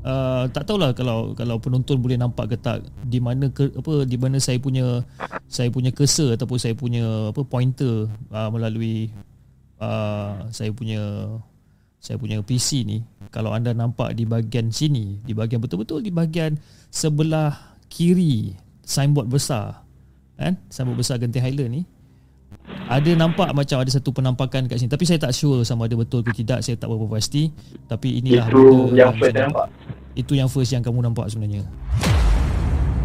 [0.06, 4.18] Uh, tak tahulah kalau kalau penonton boleh nampak ke tak di mana ke, apa di
[4.18, 5.06] mana saya punya
[5.52, 9.10] saya punya cursor ataupun saya punya apa pointer uh, melalui
[9.82, 11.02] uh, saya punya
[12.02, 13.06] saya punya PC ni.
[13.30, 16.58] Kalau anda nampak di bahagian sini di bahagian betul-betul di bahagian
[16.90, 19.86] sebelah kiri signboard besar
[20.36, 20.58] kan?
[20.74, 21.82] Signboard besar Genting Highland ni.
[22.92, 26.26] Ada nampak macam ada satu penampakan kat sini tapi saya tak sure sama ada betul
[26.26, 27.54] ke tidak saya tak berapa pasti.
[27.88, 29.68] Tapi inilah Itu benda yang saya nampak.
[30.16, 31.64] Itu yang first yang kamu nampak sebenarnya.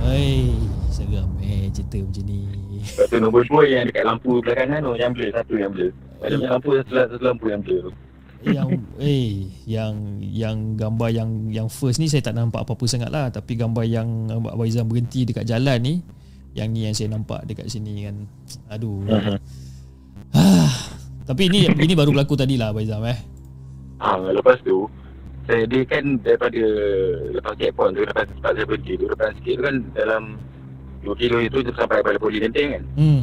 [0.06, 0.54] Hai,
[0.90, 2.46] seram eh cerita macam ni.
[2.78, 5.90] Lepas tu nombor dua yang dekat lampu belakangan tu yang blur satu yang blur.
[6.22, 7.92] Ada lampu satu, satu lampu yang blur tu.
[8.46, 8.68] Yang
[9.02, 13.58] eh yang yang gambar yang yang first ni saya tak nampak apa-apa sangat lah tapi
[13.58, 15.94] gambar yang Abang Aizam berhenti dekat jalan ni
[16.54, 18.16] yang ni yang saya nampak dekat sini kan.
[18.70, 19.02] Aduh.
[19.02, 19.38] Mhm.
[21.26, 23.18] Tapi ini ini baru berlaku tadi lah Abang eh.
[23.96, 24.86] Ha, lepas tu
[25.46, 26.62] saya dia kan daripada
[27.30, 30.22] lepas checkpoint tu lepas tempat saya berhenti tu lepas sikit tu kan dalam
[31.06, 32.84] 2 kilo itu tu sampai pada poli genting kan.
[32.98, 33.22] Hmm.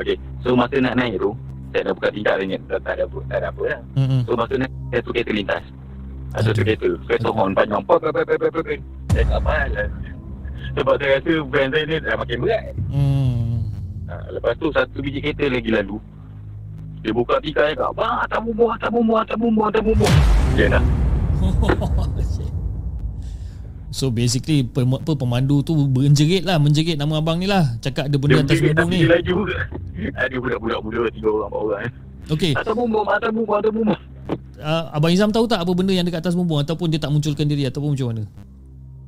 [0.00, 0.16] Okey.
[0.40, 1.36] So masa nak naik tu
[1.76, 3.80] saya dah buka tidak ingat tak, tak ada apa tak ada apa lah.
[4.00, 4.20] Hmm.
[4.24, 5.64] So masa naik satu kereta lintas.
[6.32, 6.88] Ada satu kereta.
[7.04, 7.84] Kereta horn panjang.
[7.84, 8.64] Pop pop pop pop pop.
[9.12, 9.88] Saya tak faham lah.
[10.76, 12.64] Sebab saya rasa brand saya ni dah makin berat.
[12.88, 13.52] Hmm.
[14.08, 16.00] Ha, lepas tu satu biji kereta lagi lalu.
[17.04, 20.06] Dia buka tikai kat, bang, atas bumbu, atas bumbu, atas bumbu, atas bumbu.
[20.58, 21.05] Dia dah.
[23.88, 28.16] So basically pem, apa, pemandu tu menjerit lah Menjerit nama abang ni lah Cakap ada
[28.18, 29.36] benda Dia atas bumbung ni dia laju.
[30.20, 31.80] Ada budak-budak muda, tiga orang, empat orang.
[32.28, 33.94] Okay Atas bumbu, atas bumbu, atas bumbu.
[34.60, 37.48] uh, Abang Izam tahu tak apa benda yang dekat atas bumbung Ataupun dia tak munculkan
[37.48, 38.22] diri Ataupun macam mana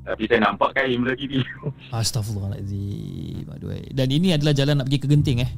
[0.09, 1.45] Tapi saya nampak kain belah kiri.
[1.93, 3.85] Astaghfirullahaladzim Aduh eh.
[3.93, 5.51] Dan ini adalah jalan nak pergi ke Genting eh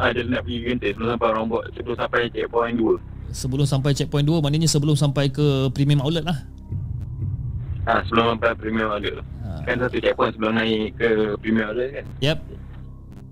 [0.00, 2.96] Ha, dia nak pergi genting sebelum sampai rombok, sebelum sampai checkpoint 2.
[3.30, 6.38] Sebelum sampai checkpoint 2 Maknanya sebelum sampai ke premium outlet lah
[7.80, 9.18] Ha, sebelum sampai premium outlet.
[9.40, 9.64] ha.
[9.64, 11.08] Kan satu checkpoint sebelum naik ke
[11.40, 12.06] premium outlet kan.
[12.20, 12.38] Yep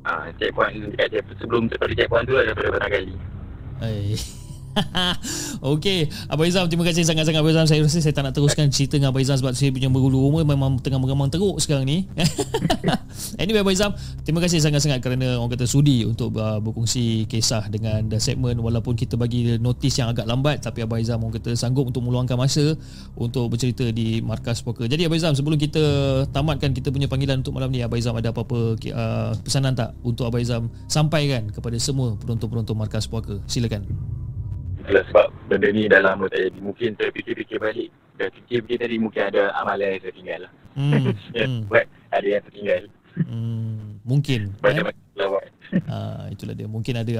[0.08, 3.14] Ha, checkpoint dekat checkpoint, sebelum daripada checkpoint tu lah daripada Batang Kali.
[3.84, 4.16] Eh.
[5.74, 7.66] Okey, Abang Izam terima kasih sangat-sangat Abang Izam.
[7.66, 10.42] Saya rasa saya tak nak teruskan cerita dengan Abang Izam sebab saya punya bergulu rumah
[10.46, 12.06] memang tengah mengamang teruk sekarang ni.
[13.42, 13.92] anyway Abang Izam,
[14.22, 18.94] terima kasih sangat-sangat kerana orang kata sudi untuk uh, berkongsi kisah dengan the segmen walaupun
[18.94, 22.78] kita bagi notis yang agak lambat tapi Abang Izam orang kata sanggup untuk meluangkan masa
[23.18, 24.86] untuk bercerita di Markas Poker.
[24.86, 25.82] Jadi Abang Izam sebelum kita
[26.30, 30.28] tamatkan kita punya panggilan untuk malam ni Abang Izam ada apa-apa uh, pesanan tak untuk
[30.28, 33.42] Abang Izam sampaikan kepada semua penonton-penonton Markas Poker.
[33.50, 34.27] Silakan.
[34.88, 36.58] Itulah sebab benda ni dah lama tak jadi.
[36.64, 37.92] Mungkin terfikir-fikir balik.
[38.16, 40.52] Dah fikir-fikir tadi mungkin ada amalan yang tertinggal lah.
[40.80, 41.12] Hmm.
[41.36, 41.62] yang hmm.
[41.68, 42.82] buat ada yang tertinggal.
[43.28, 44.00] Hmm.
[44.08, 44.40] Mungkin.
[44.48, 44.64] Eh?
[44.64, 45.48] Macam-macam lah buat.
[45.84, 46.64] Ah, itulah dia.
[46.64, 47.10] Mungkin ada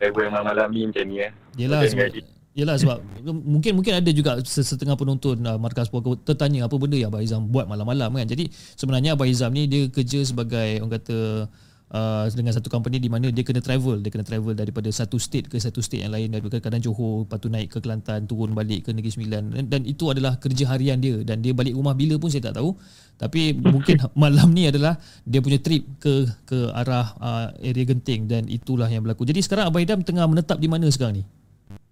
[0.00, 1.30] level yang malam-malam ni macam ni eh.
[1.60, 2.22] Yelah Macam sebab gaji.
[2.54, 2.98] Yelah sebab
[3.52, 7.52] mungkin mungkin ada juga setengah penonton uh, markas puaka tertanya apa benda yang Abang Izam
[7.52, 8.24] buat malam-malam kan.
[8.24, 8.48] Jadi
[8.80, 11.50] sebenarnya Abang Izam ni dia kerja sebagai orang kata
[11.94, 15.46] uh, dengan satu company di mana dia kena travel, dia kena travel daripada satu state
[15.46, 18.84] ke satu state yang lain daripada kadang Johor, lepas tu naik ke Kelantan, turun balik
[18.84, 22.18] ke Negeri Sembilan dan, dan itu adalah kerja harian dia dan dia balik rumah bila
[22.18, 22.74] pun saya tak tahu.
[23.14, 28.42] Tapi mungkin malam ni adalah dia punya trip ke ke arah uh, area Genting dan
[28.50, 29.22] itulah yang berlaku.
[29.22, 31.24] Jadi sekarang Abang tengah menetap di mana sekarang ni?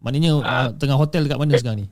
[0.03, 1.89] Maknanya uh, tengah hotel dekat mana sekarang ni?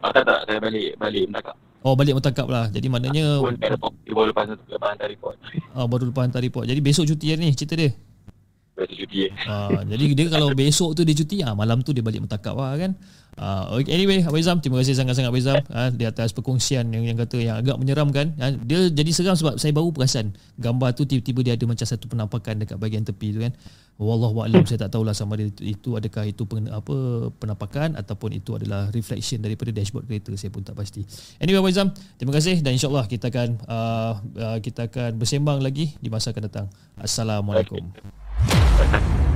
[0.00, 1.56] Ah, tak tak, saya balik balik mentakak.
[1.86, 2.66] Oh balik mentakap lah.
[2.66, 5.38] Jadi maknanya baru lepas lepas hantar report.
[5.70, 6.66] uh, baru lepas hantar report.
[6.66, 7.94] Jadi besok cuti ni cerita dia.
[8.74, 9.32] Tu cuti eh.
[9.46, 12.74] Uh, jadi dia kalau besok tu dia cuti, ah malam tu dia balik mentakap lah
[12.74, 12.98] kan.
[13.36, 17.04] Uh, okay, anyway, Abang Izam, terima kasih sangat-sangat Abang Izam uh, di atas perkongsian yang
[17.04, 18.32] yang kata yang agak menyeramkan.
[18.40, 22.08] Uh, dia jadi seram sebab saya baru perasan gambar tu tiba-tiba dia ada macam satu
[22.08, 23.52] penampakan dekat bahagian tepi tu kan.
[23.96, 26.96] Wallahu a'lam saya tak tahulah sama dia itu, itu adakah itu pen, apa
[27.40, 31.04] penampakan ataupun itu adalah reflection daripada dashboard kereta saya pun tak pasti.
[31.36, 35.92] Anyway Abang Izam, terima kasih dan insyaallah kita akan uh, uh, kita akan bersembang lagi
[36.00, 36.66] di masa akan datang.
[36.96, 37.84] Assalamualaikum.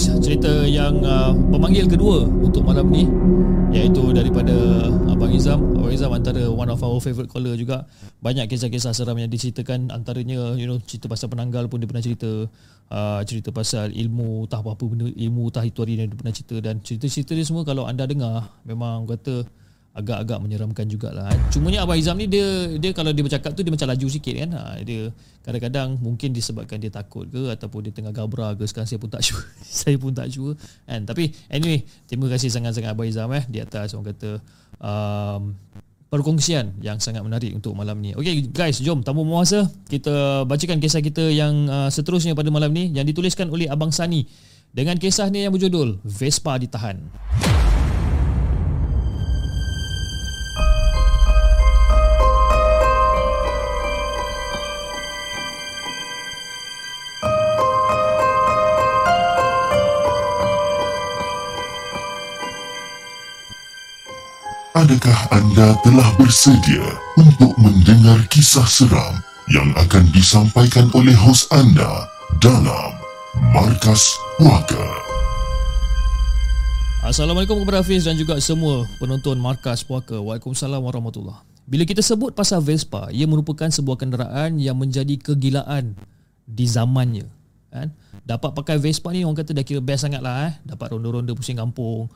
[0.00, 3.04] Guys, cerita yang uh, pemanggil kedua untuk malam ni
[3.68, 5.76] iaitu daripada Abang Izam.
[5.76, 7.84] Abang Izam antara one of our favourite caller juga.
[8.24, 12.48] Banyak kisah-kisah seram yang diceritakan antaranya you know cerita pasal penanggal pun dia pernah cerita
[12.88, 16.80] uh, cerita pasal ilmu tah apa benda ilmu tah itu hari dia pernah cerita dan
[16.80, 19.44] cerita-cerita dia semua kalau anda dengar memang kata
[19.90, 21.26] agak-agak menyeramkan jugalah.
[21.50, 22.46] Cumanya Abang Izam ni dia
[22.78, 24.50] dia kalau dia bercakap tu dia macam laju sikit kan.
[24.54, 25.10] Ha, dia
[25.42, 29.22] kadang-kadang mungkin disebabkan dia takut ke ataupun dia tengah gabra ke sekarang saya pun tak
[29.26, 29.42] sure.
[29.66, 30.54] saya pun tak sure
[30.86, 31.02] kan.
[31.02, 34.30] Tapi anyway, terima kasih sangat-sangat Abang Izam eh di atas orang kata
[34.78, 35.58] um,
[36.06, 38.14] perkongsian yang sangat menarik untuk malam ni.
[38.14, 42.94] Okey guys, jom tanpa masa kita bacakan kisah kita yang uh, seterusnya pada malam ni
[42.94, 44.26] yang dituliskan oleh Abang Sani
[44.70, 47.02] dengan kisah ni yang berjudul Vespa ditahan.
[64.80, 66.80] Adakah anda telah bersedia
[67.20, 69.12] untuk mendengar kisah seram
[69.52, 72.08] yang akan disampaikan oleh hos anda
[72.40, 72.96] dalam
[73.52, 74.80] Markas Puaka?
[77.04, 80.16] Assalamualaikum kepada Hafiz dan juga semua penonton Markas Puaka.
[80.16, 85.92] Waalaikumsalam warahmatullahi Bila kita sebut pasal Vespa, ia merupakan sebuah kenderaan yang menjadi kegilaan
[86.48, 87.28] di zamannya.
[87.68, 87.92] Kan?
[88.24, 90.48] Dapat pakai Vespa ni orang kata dah kira best sangat lah.
[90.48, 90.52] Eh?
[90.64, 92.08] Dapat ronda-ronda pusing kampung.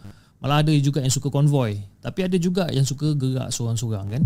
[0.45, 1.80] Malah ada juga yang suka konvoi.
[2.05, 4.22] Tapi ada juga yang suka gerak seorang-seorang kan.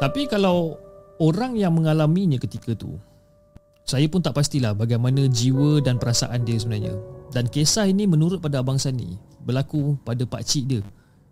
[0.00, 0.80] Tapi kalau
[1.20, 2.96] orang yang mengalaminya ketika tu,
[3.84, 6.96] saya pun tak pastilah bagaimana jiwa dan perasaan dia sebenarnya.
[7.36, 10.80] Dan kisah ini menurut pada Abang Sani berlaku pada pak cik dia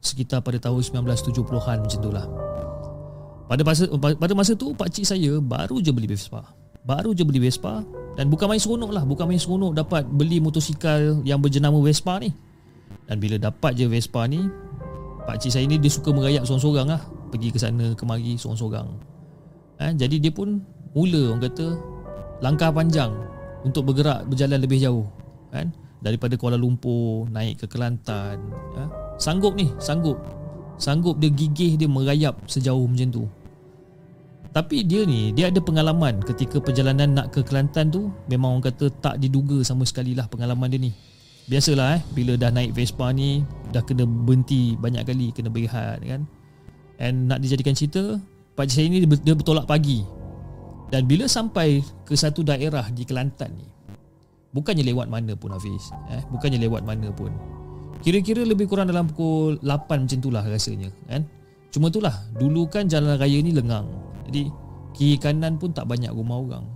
[0.05, 2.27] sekitar pada tahun 1970-an macam itulah.
[3.49, 6.45] Pada masa pada masa tu pak cik saya baru je beli Vespa.
[6.87, 7.83] Baru je beli Vespa.
[8.17, 12.33] Dan bukan main seronok lah, bukan main seronok dapat beli motosikal yang berjenama Vespa ni.
[13.05, 14.49] Dan bila dapat je Vespa ni,
[15.29, 18.89] pak cik saya ni dia suka merayap seorang-seorang lah, pergi ke sana kemari seorang-seorang.
[19.85, 20.65] Eh, jadi dia pun
[20.97, 21.77] mula orang kata
[22.41, 23.13] langkah panjang
[23.69, 25.05] untuk bergerak berjalan lebih jauh.
[25.53, 25.77] Kan?
[26.01, 28.41] Daripada Kuala Lumpur naik ke Kelantan
[28.79, 28.85] ya.
[29.21, 30.17] sanggup ni sanggup.
[30.81, 33.25] Sanggup dia gigih dia merayap sejauh macam tu
[34.57, 38.89] tapi dia ni dia ada pengalaman ketika perjalanan nak ke Kelantan tu memang orang kata
[39.05, 40.97] tak diduga sama sekali lah pengalaman dia ni
[41.45, 46.25] biasalah eh bila dah naik Vespa ni dah kena berhenti banyak kali kena berehat kan
[46.97, 48.17] and nak dijadikan cerita
[48.57, 50.09] Pak saya ni dia bertolak pagi
[50.89, 53.69] dan bila sampai ke satu daerah di Kelantan ni
[54.57, 56.23] Bukannya lewat mana pun Hafiz eh?
[56.33, 57.29] Bukannya lewat mana pun
[58.01, 61.29] Kira-kira lebih kurang dalam pukul 8 macam itulah rasanya kan?
[61.69, 63.85] Cuma itulah Dulu kan jalan raya ni lengang
[64.29, 64.51] Jadi
[64.97, 66.67] kiri kanan pun tak banyak rumah orang.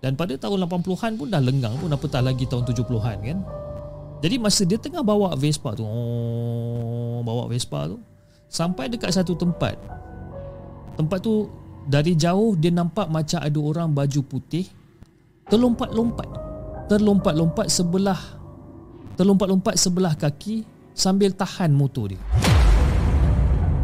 [0.00, 3.38] Dan pada tahun 80-an pun dah lengang pun Apatah lagi tahun 70-an kan?
[4.20, 8.00] Jadi masa dia tengah bawa Vespa tu oh, Bawa Vespa tu
[8.50, 9.76] Sampai dekat satu tempat.
[10.96, 11.52] Tempat tu
[11.84, 14.64] Dari jauh dia nampak macam ada orang baju putih
[15.52, 16.28] Terlompat-lompat.
[16.88, 18.20] Terlompat-lompat sebelah
[19.20, 20.64] Terlompat-lompat sebelah kaki
[20.96, 22.49] Sambil tahan motor dia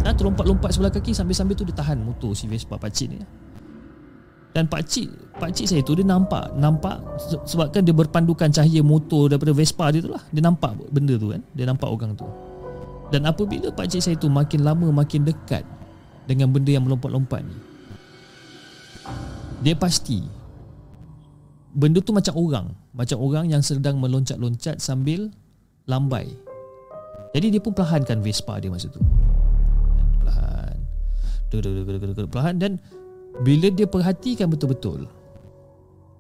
[0.07, 3.18] ha, Terlompat-lompat sebelah kaki Sambil-sambil tu dia tahan motor si Vespa pakcik ni.
[4.57, 6.96] Dan pak cik pak cik saya tu dia nampak nampak
[7.44, 10.24] sebabkan dia berpandukan cahaya motor daripada Vespa dia tu lah.
[10.32, 12.24] Dia nampak benda tu kan dia nampak orang tu.
[13.12, 15.61] Dan apabila pak cik saya tu makin lama makin dekat
[16.24, 17.57] dengan benda yang melompat-lompat ni
[19.64, 20.24] dia pasti
[21.76, 25.28] benda tu macam orang macam orang yang sedang meloncat-loncat sambil
[25.84, 26.28] lambai.
[27.36, 29.04] Jadi dia pun perlahankan Vespa dia masa tu
[30.27, 30.77] perlahan
[32.29, 32.72] perlahan dan
[33.45, 35.07] bila dia perhatikan betul-betul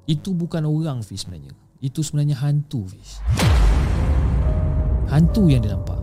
[0.06, 1.50] Itu bukan orang Fiz sebenarnya.
[1.82, 3.18] Itu sebenarnya hantu Fiz
[5.10, 5.98] Hantu yang dia nampak.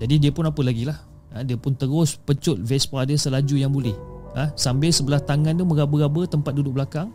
[0.00, 0.98] Jadi dia pun apa lagi lah
[1.32, 3.96] ha, Dia pun terus pecut Vespa dia selaju yang boleh.
[4.34, 7.12] Ha, Sambil sebelah tangan dia meraba-raba tempat duduk belakang.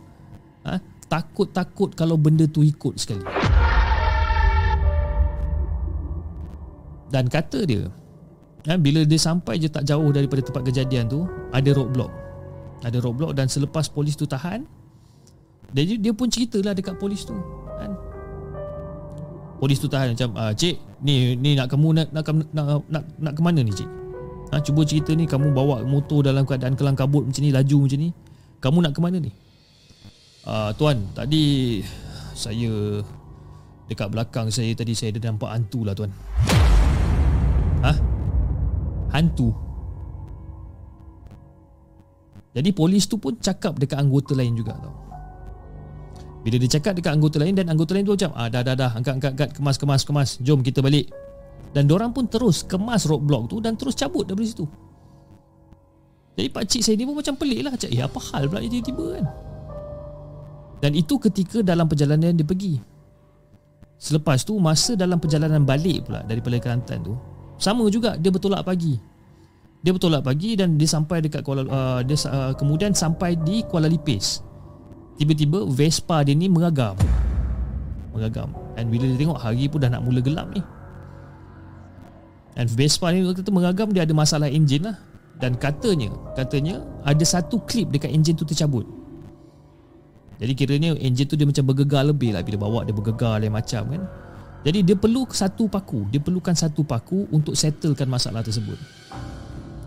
[0.64, 0.78] Ha,
[1.10, 3.26] Takut-takut kalau benda tu ikut sekali.
[7.10, 7.90] Dan kata dia
[8.68, 12.12] ha, Bila dia sampai je tak jauh daripada tempat kejadian tu Ada roadblock.
[12.84, 14.64] Ada roadblock dan selepas polis tu tahan
[15.70, 17.34] dia, dia pun ceritalah dekat polis tu
[17.78, 17.94] kan?
[19.62, 23.32] Polis tu tahan macam ah, cik ni ni nak kamu nak nak nak nak, nak
[23.36, 23.88] ke mana ni cik?
[24.50, 27.98] Ha, cuba cerita ni kamu bawa motor dalam keadaan kelang kabut macam ni laju macam
[28.02, 28.10] ni
[28.58, 29.30] kamu nak ke mana ni?
[30.42, 31.78] Ah, tuan tadi
[32.34, 33.04] saya
[33.86, 36.10] dekat belakang saya tadi saya ada nampak hantu lah tuan.
[37.86, 38.09] Ha
[39.10, 39.52] hantu
[42.50, 44.94] jadi polis tu pun cakap dekat anggota lain juga tau.
[46.40, 48.90] Bila dia cakap dekat anggota lain dan anggota lain tu macam ah dah dah dah
[48.96, 51.06] angkat angkat angkat kemas kemas kemas jom kita balik.
[51.70, 54.66] Dan orang pun terus kemas roadblock tu dan terus cabut dari situ.
[56.34, 59.18] Jadi pak cik saya ni pun macam pelik lah Cak, eh apa hal pula tiba-tiba
[59.18, 59.26] kan
[60.80, 62.80] Dan itu ketika dalam perjalanan dia pergi
[64.00, 67.12] Selepas tu masa dalam perjalanan balik pula Daripada Kelantan tu
[67.60, 69.10] Sama juga dia bertolak pagi
[69.80, 73.88] dia bertolak pagi dan dia sampai dekat Kuala uh, dia uh, kemudian sampai di Kuala
[73.88, 74.44] Lipis.
[75.16, 76.96] Tiba-tiba Vespa dia ni mengagam.
[78.12, 78.52] Mengagam.
[78.76, 80.60] Dan bila dia tengok hari pun dah nak mula gelap ni.
[82.56, 84.96] Dan Vespa ni waktu tu mengagam dia ada masalah enjin lah.
[85.40, 88.84] Dan katanya, katanya ada satu klip dekat enjin tu tercabut.
[90.40, 93.88] Jadi kiranya enjin tu dia macam bergegar lebih lah bila bawa dia bergegar lain macam
[93.88, 94.02] kan.
[94.60, 98.76] Jadi dia perlu satu paku, dia perlukan satu paku untuk settlekan masalah tersebut.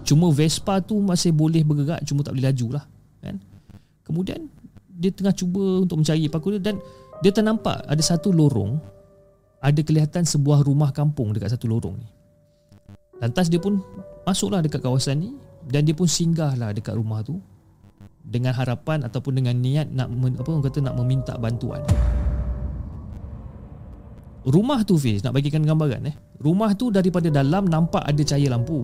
[0.03, 2.85] Cuma Vespa tu masih boleh bergerak Cuma tak boleh laju lah
[3.23, 3.39] kan?
[4.03, 4.51] Kemudian
[4.91, 6.75] Dia tengah cuba untuk mencari paku dia Dan
[7.23, 8.77] dia ternampak ada satu lorong
[9.63, 12.07] Ada kelihatan sebuah rumah kampung Dekat satu lorong ni
[13.23, 13.79] Lantas dia pun
[14.27, 15.31] Masuklah dekat kawasan ni
[15.63, 17.39] Dan dia pun singgah lah dekat rumah tu
[18.19, 20.11] Dengan harapan Ataupun dengan niat Nak
[20.43, 21.79] apa orang kata Nak meminta bantuan
[24.43, 28.83] Rumah tu Fiz Nak bagikan gambaran eh Rumah tu daripada dalam Nampak ada cahaya lampu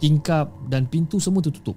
[0.00, 1.76] tingkap dan pintu semua tertutup.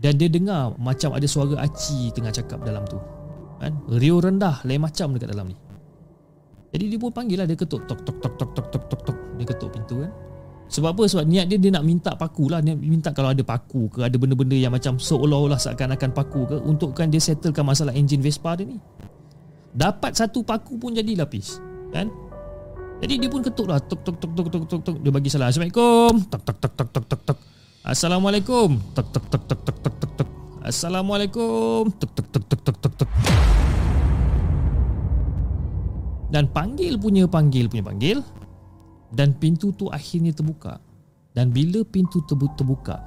[0.00, 2.98] Dan dia dengar macam ada suara aci tengah cakap dalam tu.
[3.60, 3.76] Kan?
[4.00, 5.56] Rio rendah lain macam dekat dalam ni.
[6.74, 9.18] Jadi dia pun panggil lah dia ketuk tok tok tok tok tok tok tok tok
[9.38, 10.10] dia ketuk pintu kan.
[10.64, 11.04] Sebab apa?
[11.06, 14.16] Sebab niat dia dia nak minta paku lah Dia minta kalau ada paku ke Ada
[14.16, 18.80] benda-benda yang macam Seolah-olah seakan-akan paku ke Untukkan dia settlekan masalah enjin Vespa dia ni
[19.74, 21.58] Dapat satu paku pun jadi lapis
[21.90, 22.06] Kan
[23.02, 25.50] Jadi dia pun ketuk lah Tok tok tok tok tok tok tok Dia bagi salam
[25.50, 27.38] Assalamualaikum Tok tok tok tok tok tok tok
[27.82, 30.28] Assalamualaikum Tok tok tok tok tok tok tok tok
[30.62, 33.10] Assalamualaikum Tok tok tok tok tok tok tok
[36.30, 38.22] Dan panggil punya panggil punya panggil
[39.10, 40.78] Dan pintu tu akhirnya terbuka
[41.34, 43.02] Dan bila pintu terbuka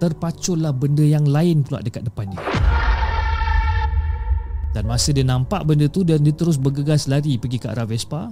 [0.00, 2.40] Terpaculah benda yang lain pula dekat depan dia
[4.76, 8.28] dan masa dia nampak benda tu dan dia terus bergegas lari pergi ke arah Vespa.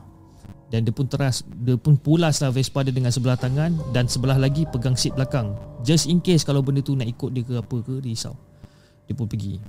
[0.67, 4.67] Dan dia pun teras dia pun pulaslah Vespa dia dengan sebelah tangan dan sebelah lagi
[4.67, 5.55] pegang seat belakang.
[5.87, 8.35] Just in case kalau benda tu nak ikut dia ke apa ke dia risau.
[9.07, 9.63] Dia pun pergi.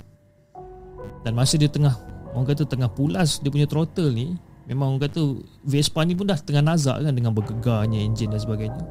[1.22, 1.94] Dan masa dia tengah
[2.34, 5.22] orang kata tengah pulas dia punya throttle ni memang orang kata
[5.64, 8.84] Vespa ni pun dah tengah nazak kan dengan bergegarnya enjin dan sebagainya.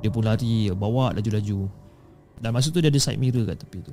[0.00, 1.68] Dia pun lari bawa laju-laju.
[2.40, 3.92] Dan masa tu dia ada side mirror kat tepi tu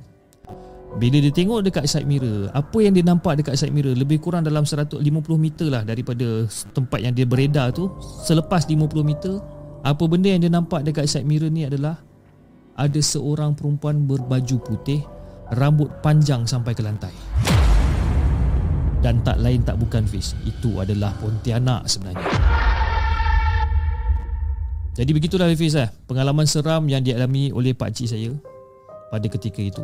[0.96, 4.40] bila dia tengok dekat side mirror Apa yang dia nampak dekat side mirror Lebih kurang
[4.40, 5.04] dalam 150
[5.36, 7.92] meter lah Daripada tempat yang dia beredar tu.
[8.24, 9.36] Selepas 50 meter
[9.84, 12.00] Apa benda yang dia nampak dekat side mirror ni adalah
[12.80, 15.04] Ada seorang perempuan berbaju putih
[15.48, 17.12] Rambut panjang sampai ke lantai.
[19.00, 22.28] Dan tak lain tak bukan Fiz itu adalah Pontianak sebenarnya.
[24.92, 25.88] Jadi begitulah Fiz eh.
[26.04, 28.36] Pengalaman seram yang dialami oleh pak cik saya
[29.08, 29.80] pada ketika itu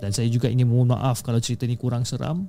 [0.00, 2.48] dan saya juga ingin mohon maaf kalau cerita ni kurang seram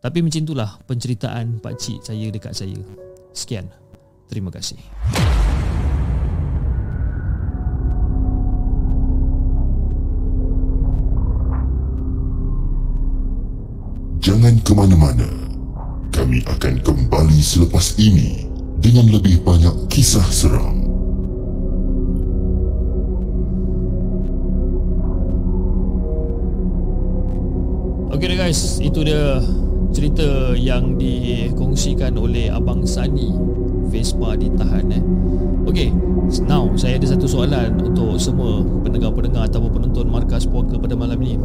[0.00, 2.78] tapi macam itulah penceritaan pak cik saya dekat saya
[3.32, 3.68] sekian
[4.28, 4.78] terima kasih
[14.26, 15.30] Jangan ke mana-mana.
[16.10, 18.42] Kami akan kembali selepas ini
[18.82, 20.85] dengan lebih banyak kisah seram.
[28.16, 29.44] Okay guys, itu dia
[29.92, 33.28] cerita yang dikongsikan oleh Abang Sani.
[33.92, 35.04] Vespa ditahan eh.
[35.68, 35.92] Okay,
[36.48, 41.36] now saya ada satu soalan untuk semua pendengar-pendengar ataupun penonton Markas Poker pada malam ni.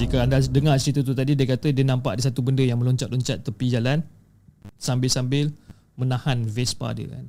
[0.00, 3.44] Jika anda dengar cerita tu tadi Dia kata dia nampak ada satu benda yang meloncat-loncat
[3.44, 4.00] tepi jalan
[4.80, 5.52] Sambil-sambil
[6.00, 7.28] menahan Vespa dia kan.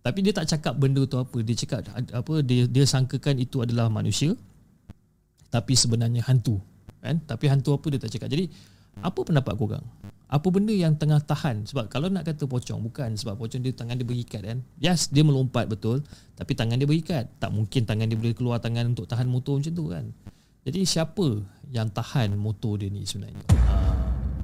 [0.00, 1.36] Tapi dia tak cakap benda tu apa.
[1.44, 4.32] Dia cakap apa dia dia sangkakan itu adalah manusia
[5.52, 6.64] Tapi sebenarnya hantu
[7.00, 7.20] kan?
[7.24, 8.28] Tapi hantu apa dia tak cakap.
[8.32, 8.48] Jadi
[9.00, 9.84] apa pendapat korang?
[10.26, 11.68] Apa benda yang tengah tahan?
[11.70, 13.14] Sebab kalau nak kata pocong Bukan.
[13.14, 14.58] Sebab pocong dia tangan dia berikat kan?
[14.82, 16.02] Yes dia melompat betul.
[16.34, 17.30] Tapi tangan dia berikat.
[17.38, 20.04] Tak mungkin tangan dia boleh keluar tangan Untuk tahan motor macam tu kan?
[20.66, 23.46] Jadi siapa yang tahan motor dia ni sebenarnya?
[23.54, 23.74] Ha,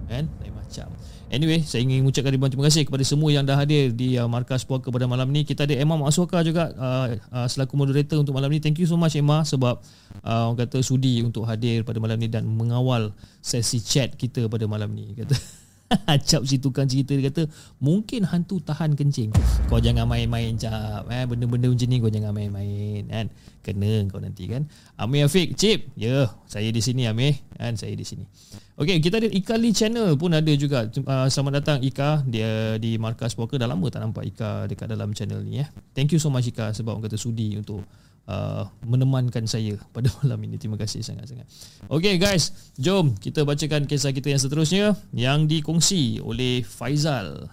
[0.07, 0.25] kan?
[0.73, 0.89] Macam.
[1.29, 4.65] Anyway, saya ingin mengucapkan ribuan terima kasih kepada semua yang dah hadir di uh, Markas
[4.65, 5.45] Puaka pada malam ni.
[5.45, 8.61] Kita ada Emma Masuaka juga uh, uh, selaku moderator untuk malam ni.
[8.61, 9.85] Thank you so much Emma sebab
[10.25, 13.13] uh, orang kata sudi untuk hadir pada malam ni dan mengawal
[13.45, 15.13] sesi chat kita pada malam ni.
[15.13, 15.37] Kata
[16.29, 17.49] Cap si tukang cerita dia kata
[17.83, 19.35] Mungkin hantu tahan kencing.
[19.69, 21.09] Kau jangan main-main Cap.
[21.09, 23.27] Eh, Benda-benda macam ni kau jangan main-main kan?
[23.63, 24.67] Kena kau nanti kan?
[24.99, 27.79] Amir Afiq Cip Ya yeah, saya di sini Amir kan?
[27.79, 28.27] Saya di sini.
[28.75, 30.89] Okay kita ada Ika Lee Channel pun ada juga.
[30.89, 32.27] Uh, Selamat datang Ika.
[32.27, 35.69] Dia di Markas Poker Dah lama tak nampak Ika dekat dalam channel ni eh.
[35.93, 37.85] Thank you so much Ika Sebab orang kata sudi untuk
[38.29, 40.61] uh, menemankan saya pada malam ini.
[40.61, 41.49] Terima kasih sangat-sangat.
[41.89, 44.85] Okay guys, jom kita bacakan kisah kita yang seterusnya
[45.17, 47.51] yang dikongsi oleh Faizal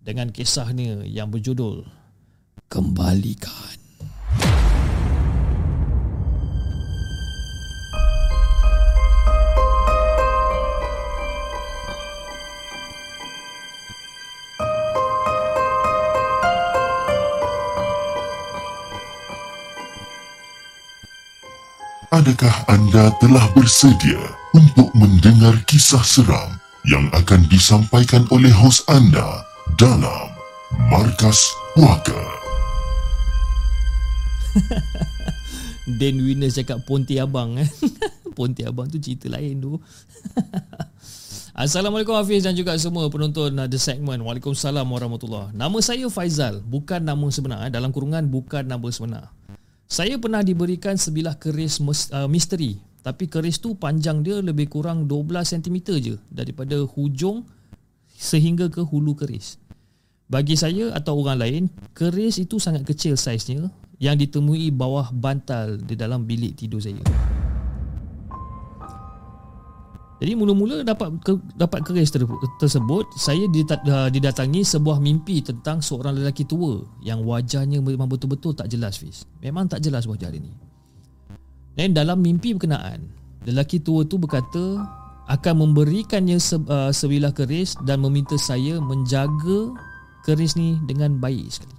[0.00, 1.86] dengan kisahnya yang berjudul
[2.70, 3.79] Kembalikan.
[22.20, 24.20] Adakah anda telah bersedia
[24.52, 26.52] untuk mendengar kisah seram
[26.84, 29.40] yang akan disampaikan oleh hos anda
[29.80, 30.28] dalam
[30.92, 32.20] Markas Puaka?
[35.96, 37.72] Dan Winner cakap Ponti Abang eh.
[38.36, 39.80] Ponti Abang tu cerita lain tu.
[41.64, 44.20] Assalamualaikum Hafiz dan juga semua penonton The Segment.
[44.20, 47.64] Waalaikumsalam warahmatullahi Nama saya Faizal, bukan nama sebenar.
[47.64, 47.72] Eh.
[47.72, 49.32] Dalam kurungan bukan nama sebenar.
[49.90, 55.56] Saya pernah diberikan sebilah keris uh, misteri tapi keris tu panjang dia lebih kurang 12
[55.56, 57.42] cm je daripada hujung
[58.12, 59.56] sehingga ke hulu keris.
[60.30, 63.66] Bagi saya atau orang lain, keris itu sangat kecil saiznya
[63.98, 67.02] yang ditemui bawah bantal di dalam bilik tidur saya.
[70.20, 72.20] Jadi mula-mula dapat ke, dapat keris ter,
[72.60, 73.48] tersebut, saya
[74.12, 79.24] didatangi sebuah mimpi tentang seorang lelaki tua yang wajahnya memang betul-betul tak jelas Fiz.
[79.40, 80.52] Memang tak jelas wajah dia ni.
[81.72, 83.00] Dan dalam mimpi berkenaan,
[83.48, 84.84] lelaki tua tu berkata
[85.30, 89.72] akan memberikannya se, uh, sebilah keris dan meminta saya menjaga
[90.28, 91.76] keris ni dengan baik sekali.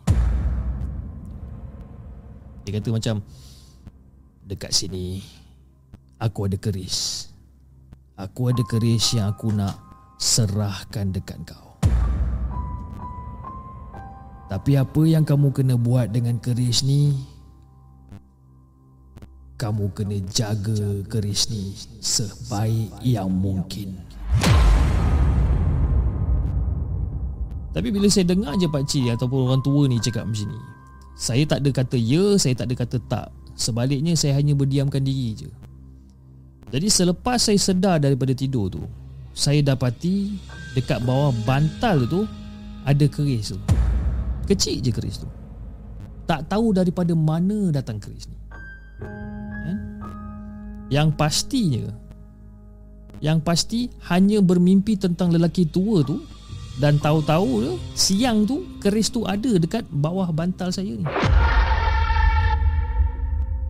[2.65, 3.15] Dia kata macam
[4.49, 5.21] dekat sini
[6.17, 7.30] aku ada keris.
[8.21, 9.81] Aku ada keris yang aku nak
[10.21, 11.73] serahkan dekat kau.
[14.45, 17.17] Tapi apa yang kamu kena buat dengan keris ni?
[19.57, 23.97] Kamu kena jaga keris ni sebaik yang mungkin.
[27.73, 30.61] Tapi bila saya dengar je Pak Cik ataupun orang tua ni cakap macam ni,
[31.17, 33.27] saya tak ada kata ya, saya tak ada kata tak.
[33.57, 35.49] Sebaliknya saya hanya berdiamkan diri je.
[36.71, 38.81] Jadi selepas saya sedar daripada tidur tu
[39.35, 40.39] Saya dapati
[40.71, 42.23] Dekat bawah bantal tu
[42.87, 43.59] Ada keris tu.
[44.47, 45.27] Kecil je keris tu.
[46.25, 48.39] Tak tahu daripada mana datang keris ni.
[49.67, 49.77] Kan?
[50.87, 51.85] Yang pastinya
[53.19, 56.23] Yang pasti Hanya bermimpi tentang lelaki tua tu
[56.79, 61.05] Dan tahu-tahu tu Siang tu Keris tu ada dekat bawah bantal saya ni.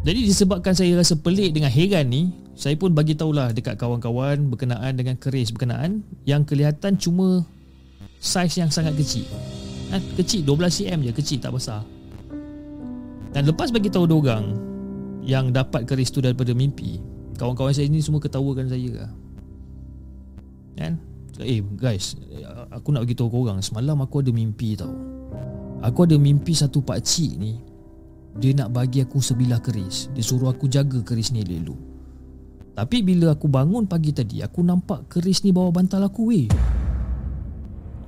[0.02, 4.94] Jadi disebabkan saya rasa pelik dengan heran ni saya pun bagi tahulah dekat kawan-kawan berkenaan
[4.94, 7.42] dengan keris berkenaan yang kelihatan cuma
[8.22, 9.26] saiz yang sangat kecil.
[9.90, 11.82] Ha, kecil 12 cm je, kecil tak besar.
[13.34, 14.54] Dan lepas bagi tahu orang
[15.26, 17.02] yang dapat keris tu daripada mimpi,
[17.42, 19.12] kawan-kawan saya ni semua ketawakan saya lah.
[20.78, 21.02] Kan?
[21.42, 22.14] Eh guys,
[22.70, 24.94] aku nak beritahu kau orang semalam aku ada mimpi tau.
[25.82, 27.58] Aku ada mimpi satu pak cik ni
[28.38, 31.91] dia nak bagi aku sebilah keris Dia suruh aku jaga keris ni elok
[32.72, 36.48] Tapi bila aku bangun pagi tadi Aku nampak keris ni bawah bantal aku weh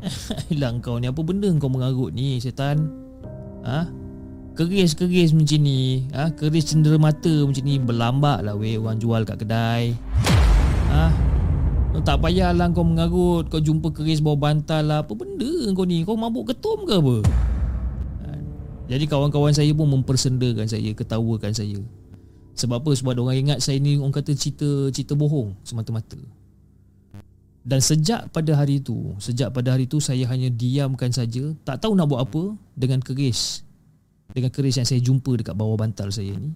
[0.50, 2.92] Hilang kau ni Apa benda kau mengarut ni setan
[3.64, 3.88] Ha?
[4.56, 6.32] Keris-keris macam ni ha?
[6.32, 9.96] Keris cendera mata macam ni Berlambak lah weh Orang jual kat kedai
[10.92, 11.12] Ha?
[12.04, 16.16] Tak payahlah kau mengarut Kau jumpa keris bawah bantal lah Apa benda kau ni Kau
[16.16, 17.18] mabuk ketum ke apa
[18.84, 21.80] jadi kawan-kawan saya pun mempersendakan saya, ketawakan saya.
[22.54, 22.92] Sebab apa?
[22.94, 26.18] Sebab orang ingat saya ni orang kata cerita cerita bohong semata-mata.
[27.64, 31.96] Dan sejak pada hari itu, sejak pada hari itu saya hanya diamkan saja, tak tahu
[31.96, 33.64] nak buat apa dengan keris.
[34.36, 36.52] Dengan keris yang saya jumpa dekat bawah bantal saya ni.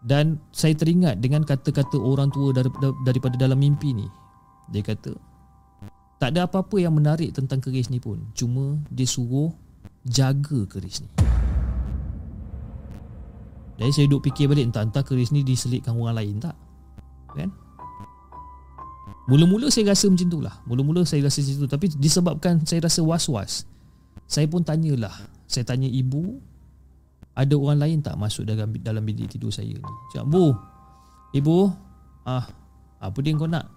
[0.00, 2.54] Dan saya teringat dengan kata-kata orang tua
[3.04, 4.08] daripada dalam mimpi ni.
[4.72, 5.12] Dia kata,
[6.16, 8.24] tak ada apa-apa yang menarik tentang keris ni pun.
[8.32, 9.52] Cuma dia suruh
[10.08, 11.10] jaga keris ni
[13.78, 16.58] Jadi saya duduk fikir balik Entah-entah keris ni diselitkan orang lain tak?
[17.32, 17.50] Kan?
[19.28, 20.56] Mula-mula saya rasa macam tu lah.
[20.64, 21.68] Mula-mula saya rasa macam tu.
[21.68, 23.68] Tapi disebabkan saya rasa was-was
[24.24, 25.14] Saya pun tanyalah.
[25.44, 26.40] Saya tanya ibu
[27.36, 29.92] Ada orang lain tak masuk dalam dalam bilik tidur saya ni?
[30.10, 30.56] Cakap, Bu
[31.36, 31.58] Ibu
[32.24, 32.44] ah,
[32.98, 33.68] Apa dia kau nak?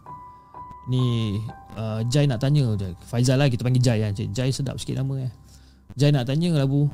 [0.89, 1.35] Ni
[1.77, 2.73] uh, Jai nak tanya.
[3.05, 5.31] Faizal lah kita panggil Jai kan Jai sedap sikit nama eh.
[5.99, 6.87] Jai nak tanya lah Bu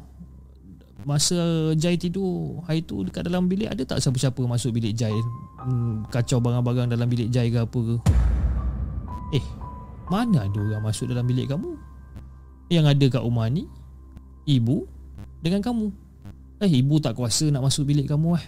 [1.07, 5.15] Masa Jai tidur Hari tu dekat dalam bilik Ada tak siapa-siapa masuk bilik Jai?
[5.63, 7.95] Hmm, Kacau barang-barang dalam bilik Jai ke apa ke?
[9.39, 9.45] Eh
[10.11, 11.79] Mana ada orang masuk dalam bilik kamu?
[12.67, 13.71] Yang ada kat rumah ni
[14.43, 14.83] Ibu
[15.39, 15.87] Dengan kamu.
[16.59, 18.45] Eh ibu tak kuasa nak masuk bilik kamu eh.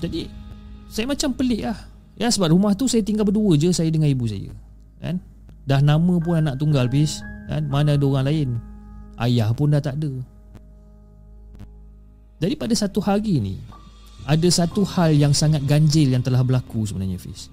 [0.00, 0.32] Jadi
[0.88, 1.76] Saya macam pelik lah
[2.16, 4.48] Ya sebab rumah tu saya tinggal berdua je Saya dengan ibu saya
[5.04, 5.20] Kan?
[5.68, 7.62] Dah nama pun anak tunggal bis kan?
[7.70, 8.48] Mana ada orang lain
[9.16, 10.12] Ayah pun dah tak ada
[12.42, 13.56] Jadi pada satu hari ni
[14.28, 17.48] Ada satu hal yang sangat ganjil Yang telah berlaku sebenarnya Fiz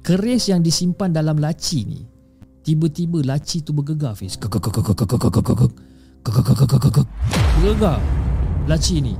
[0.00, 2.00] Keris yang disimpan dalam laci ni
[2.62, 4.38] Tiba-tiba laci tu bergegar Fiz
[7.60, 7.98] Bergegar
[8.68, 9.14] Laci ni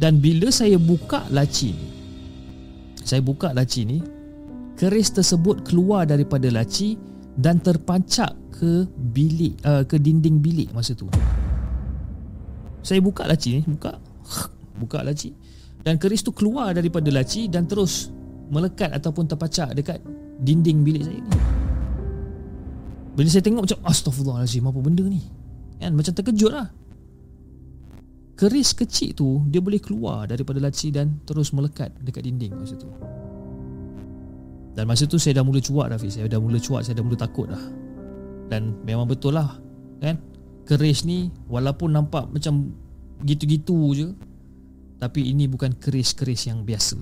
[0.00, 1.88] Dan bila saya buka laci ni
[3.06, 3.98] Saya buka laci ni
[4.76, 7.00] keris tersebut keluar daripada laci
[7.36, 11.08] dan terpancap ke bilik uh, ke dinding bilik masa tu.
[12.80, 13.96] Saya buka laci ni, buka.
[14.76, 15.32] Buka laci
[15.86, 18.10] dan keris tu keluar daripada laci dan terus
[18.50, 20.02] melekat ataupun terpancap dekat
[20.42, 21.32] dinding bilik saya ni.
[23.14, 25.22] Bila saya tengok macam astagfirullahalazim apa benda ni?
[25.78, 26.74] Kan macam terkejut lah.
[28.34, 32.90] Keris kecil tu dia boleh keluar daripada laci dan terus melekat dekat dinding masa tu.
[34.76, 37.04] Dan masa tu saya dah mula cuak dah Fiz Saya dah mula cuak Saya dah
[37.08, 37.64] mula takut dah.
[38.52, 39.56] Dan memang betul lah
[40.04, 40.20] Kan?
[40.68, 42.76] Keris ni Walaupun nampak macam
[43.24, 44.12] Gitu-gitu je
[45.00, 47.00] Tapi ini bukan keris-keris yang biasa.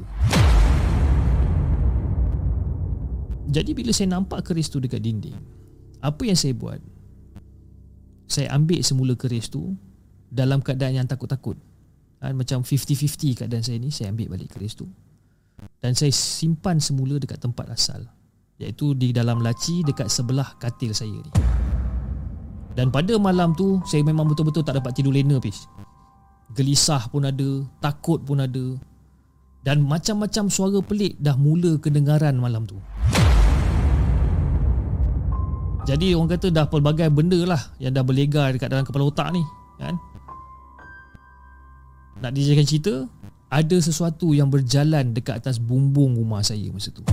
[3.51, 5.35] Jadi bila saya nampak keris tu dekat dinding
[5.99, 6.79] Apa yang saya buat?
[8.31, 9.75] Saya ambil semula keris tu
[10.31, 11.59] Dalam keadaan yang takut-takut.
[12.23, 12.39] Kan?
[12.39, 14.87] Macam 50-50 keadaan saya ni Saya ambil balik keris tu
[15.81, 18.05] dan saya simpan semula dekat tempat asal
[18.59, 21.33] iaitu di dalam laci dekat sebelah katil saya ni.
[22.75, 25.67] Dan pada malam tu saya memang betul-betul tak dapat tidur lena pis
[26.55, 28.79] gelisah pun ada takut pun ada.
[29.65, 32.77] Dan macam-macam suara pelik dah mula kedengaran malam tu.
[35.85, 39.45] Jadi orang kata dah pelbagai benda lah yang dah berlegar dekat dalam kepala otak ni
[39.77, 39.97] kan?
[42.25, 42.95] Nak dijadikan cerita
[43.55, 47.07] ada sesuatu yang berjalan dekat atas bumbung rumah saya masa tu.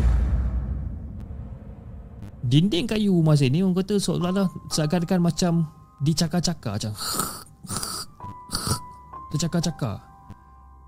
[2.41, 5.69] Dinding kayu rumah saya ni orang kata seolah-olah seakan-akan macam
[6.01, 6.93] dicakar-cakar macam
[9.29, 10.01] tercakar-cakar.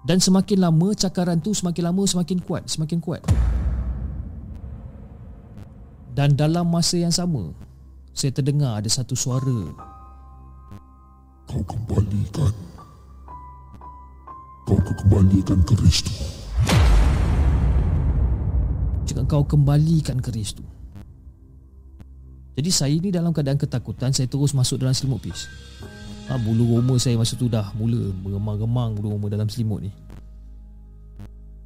[0.04, 3.22] Dan semakin lama cakaran tu semakin lama semakin kuat, semakin kuat.
[6.18, 7.54] Dan dalam masa yang sama
[8.10, 9.70] saya terdengar ada satu suara.
[11.46, 12.73] Kau kembalikan
[14.64, 16.14] kau kembalikan keris tu.
[19.04, 20.64] Jika kau kembalikan keris tu.
[22.54, 25.50] Jadi saya ni dalam keadaan ketakutan, saya terus masuk dalam selimut pis.
[26.30, 29.92] ha, Bulu roma saya masa tu dah mula Mengemang-gemang bulu roma dalam selimut ni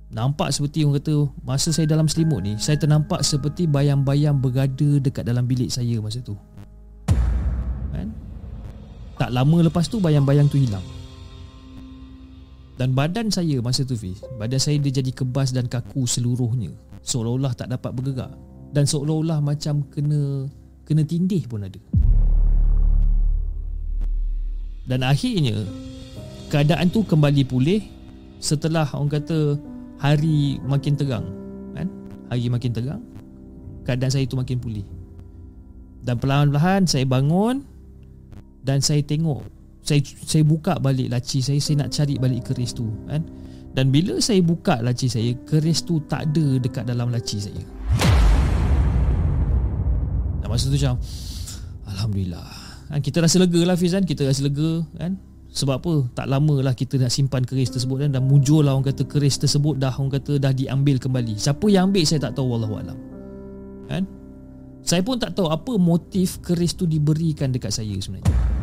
[0.08, 5.28] Nampak seperti orang kata Masa saya dalam selimut ni Saya ternampak seperti bayang-bayang bergada Dekat
[5.28, 6.34] dalam bilik saya masa tu
[7.92, 8.08] kan?
[9.20, 10.84] Tak lama lepas tu bayang-bayang tu hilang
[12.78, 16.70] Dan badan saya masa tu Fiz Badan saya dia jadi kebas dan kaku seluruhnya.
[17.02, 18.34] Seolah-olah tak dapat bergerak.
[18.70, 20.46] Dan seolah-olah macam kena
[20.88, 21.82] Kena tindih pun ada.
[24.88, 25.68] Dan akhirnya
[26.48, 27.82] Keadaan tu kembali pulih
[28.40, 29.58] Setelah orang kata
[29.98, 31.26] Hari makin terang
[31.74, 31.88] kan?
[32.30, 33.02] Hari makin terang
[33.84, 34.86] Keadaan saya tu makin pulih.
[36.04, 37.66] Dan perlahan-lahan saya bangun
[38.64, 39.57] Dan saya tengok
[39.88, 43.24] saya saya buka balik laci saya Saya nak cari balik keris tu kan?
[43.72, 47.62] Dan bila saya buka laci saya Keris tu tak ada dekat dalam laci saya.
[50.42, 50.98] Dan masa tu macam
[51.86, 52.50] Alhamdulillah.
[52.90, 54.02] Kan, Kita rasa lega lah Fiz kan?
[54.02, 55.22] Kita rasa lega kan?
[55.54, 55.94] Sebab apa?
[56.18, 58.18] Tak lama lah kita nak simpan keris tersebut kan?
[58.18, 61.38] Dan muncul lah orang kata keris tersebut Dah orang kata dah diambil kembali.
[61.38, 62.98] Siapa yang ambil saya tak tahu Wallahualam
[63.94, 64.10] Kan?
[64.82, 68.57] Saya pun tak tahu apa motif keris tu diberikan dekat saya sebenarnya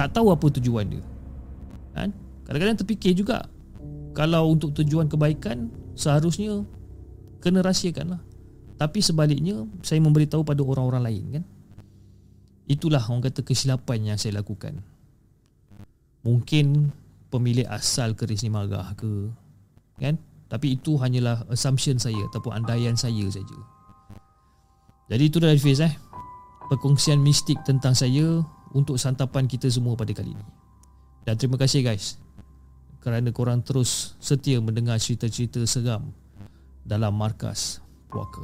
[0.00, 1.04] Tak tahu apa tujuan dia.
[1.92, 2.16] Kan?
[2.48, 3.44] Kadang-kadang terfikir juga
[4.16, 6.64] Kalau untuk tujuan kebaikan Seharusnya
[7.44, 8.22] Kena rahsiakan lah.
[8.80, 11.44] Tapi sebaliknya Saya memberitahu pada orang-orang lain kan?
[12.64, 14.80] Itulah orang kata kesilapan yang saya lakukan.
[16.24, 16.96] Mungkin
[17.28, 19.28] Pemilik asal keris ni marah ke
[20.00, 20.16] Kan?
[20.48, 23.58] Tapi itu hanyalah assumption saya Ataupun andaian saya saja.
[25.12, 25.92] Jadi itu dah Hafiz eh?
[26.72, 28.40] Perkongsian mistik tentang saya
[28.70, 30.46] Untuk santapan kita semua pada kali ini
[31.26, 32.16] Dan terima kasih guys
[33.02, 36.14] Kerana korang terus setia mendengar cerita-cerita seram
[36.86, 38.42] Dalam markas puaka.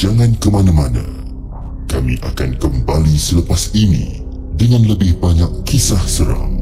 [0.00, 1.04] Jangan ke mana-mana.
[1.84, 4.24] Kami akan kembali selepas ini
[4.56, 6.59] dengan lebih banyak kisah seram.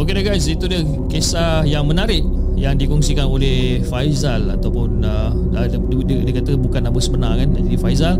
[0.00, 0.80] Okey dah guys, itu dia
[1.12, 2.24] kisah yang menarik
[2.56, 5.28] yang dikongsikan oleh Faizal ataupun uh,
[5.68, 7.52] dia, dia, dia kata bukan nama sebenar kan?
[7.52, 8.16] Jadi Faizal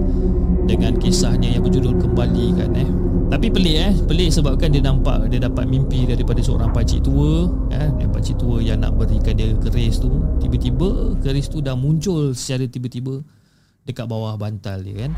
[0.68, 2.84] dengan kisahnya yang berjudul kembali kan eh?
[3.32, 3.92] Tapi pelik eh?
[3.96, 7.88] Pelik sebabkan dia nampak dia dapat mimpi daripada seorang pakcik tua eh?
[7.96, 10.12] Yang pakcik tua yang nak berikan dia keris tu.
[10.36, 13.24] Tiba-tiba keris tu dah muncul secara tiba-tiba
[13.88, 15.16] dekat bawah bantal dia kan?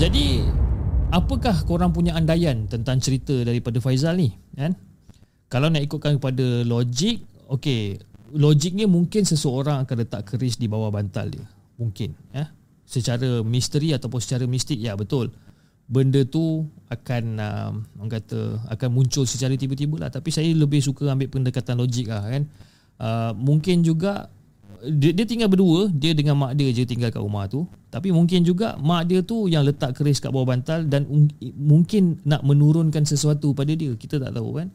[0.00, 0.40] Jadi
[1.12, 4.72] apakah korang punya andaian tentang cerita daripada Faizal ni kan
[5.50, 7.98] kalau nak ikutkan kepada logik okey
[8.34, 11.46] logiknya mungkin seseorang akan letak keris di bawah bantal dia.
[11.78, 12.14] Mungkin.
[12.30, 12.50] Ya?
[12.86, 15.30] Secara misteri ataupun secara mistik, ya betul.
[15.90, 20.10] Benda tu akan uh, orang kata akan muncul secara tiba-tiba lah.
[20.10, 22.46] Tapi saya lebih suka ambil pendekatan logik lah kan.
[23.00, 24.30] Uh, mungkin juga
[24.80, 27.66] dia, dia tinggal berdua, dia dengan mak dia je tinggal kat rumah tu.
[27.90, 31.10] Tapi mungkin juga mak dia tu yang letak keris kat bawah bantal dan
[31.58, 33.90] mungkin nak menurunkan sesuatu pada dia.
[33.98, 34.70] Kita tak tahu kan.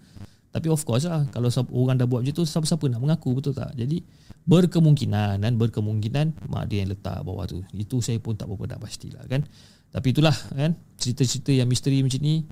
[0.56, 3.76] Tapi of course lah Kalau orang dah buat macam tu Siapa-siapa nak mengaku betul tak?
[3.76, 3.99] Jadi
[4.48, 7.60] berkemungkinan Dan berkemungkinan Mak dia yang letak bawah tu.
[7.76, 9.44] Itu saya pun tak berapa nak pastilah kan?
[9.91, 10.80] Tapi itulah kan?
[10.95, 12.48] Cerita-cerita yang misteri macam ni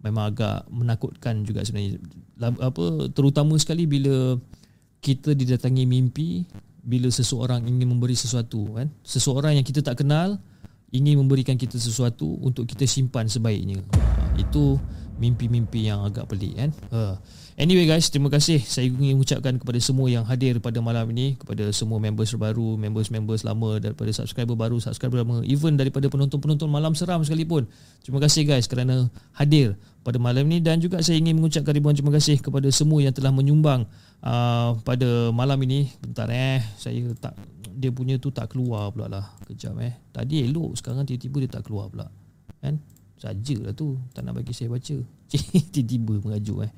[0.00, 2.00] Memang agak menakutkan juga sebenarnya.
[2.40, 4.40] Apa Terutama sekali bila
[5.04, 6.48] Kita didatangi mimpi
[6.80, 8.88] Bila seseorang ingin memberi sesuatu kan?
[9.04, 10.40] Seseorang yang kita tak kenal
[10.88, 13.76] Ingin memberikan kita sesuatu Untuk kita simpan sebaiknya.
[14.40, 14.80] Itu
[15.22, 16.70] mimpi-mimpi yang agak pelik kan?
[16.90, 17.14] Uh.
[17.52, 21.68] Anyway guys, terima kasih saya ingin mengucapkan kepada semua yang hadir pada malam ini, kepada
[21.68, 27.20] semua members baru, members-members lama daripada subscriber baru, subscriber lama, even daripada penonton-penonton malam seram
[27.20, 27.68] sekalipun.
[28.00, 32.16] Terima kasih guys kerana hadir pada malam ini dan juga saya ingin mengucapkan ribuan terima
[32.16, 33.84] kasih kepada semua yang telah menyumbang
[34.24, 35.92] uh, pada malam ini.
[36.00, 37.36] Bentar eh, saya tak
[37.68, 39.28] dia punya tu tak keluar pula lah.
[39.44, 39.92] Kejap eh.
[40.08, 42.08] Tadi elok, sekarang tiba-tiba dia tak keluar pula.
[42.64, 42.80] Kan?
[43.20, 44.96] Sajalah tu, tak nak bagi saya baca.
[45.72, 46.72] Tiba-tiba mengajuk eh.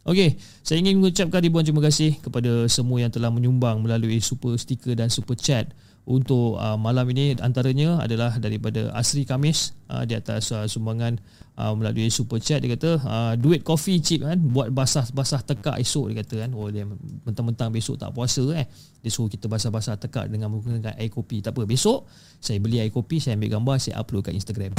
[0.00, 4.96] Okey, saya ingin mengucapkan ribuan terima kasih kepada semua yang telah menyumbang melalui super sticker
[4.96, 5.76] dan super chat
[6.08, 7.36] untuk uh, malam ini.
[7.36, 11.20] Antaranya adalah daripada Asri Kamis uh, di atas uh, sumbangan
[11.60, 14.40] uh, melalui super chat dia kata uh, duit kopi chip kan?
[14.40, 16.50] Buat basah-basah tekak esok dia kata kan?
[16.56, 16.88] Oh dia
[17.28, 18.64] mentang-mentang besok tak puasa eh?
[19.04, 21.44] Dia suruh kita basah-basah tekak dengan menggunakan air kopi.
[21.44, 22.08] Tak apa besok
[22.40, 24.72] saya beli air kopi saya ambil gambar saya upload kat Instagram.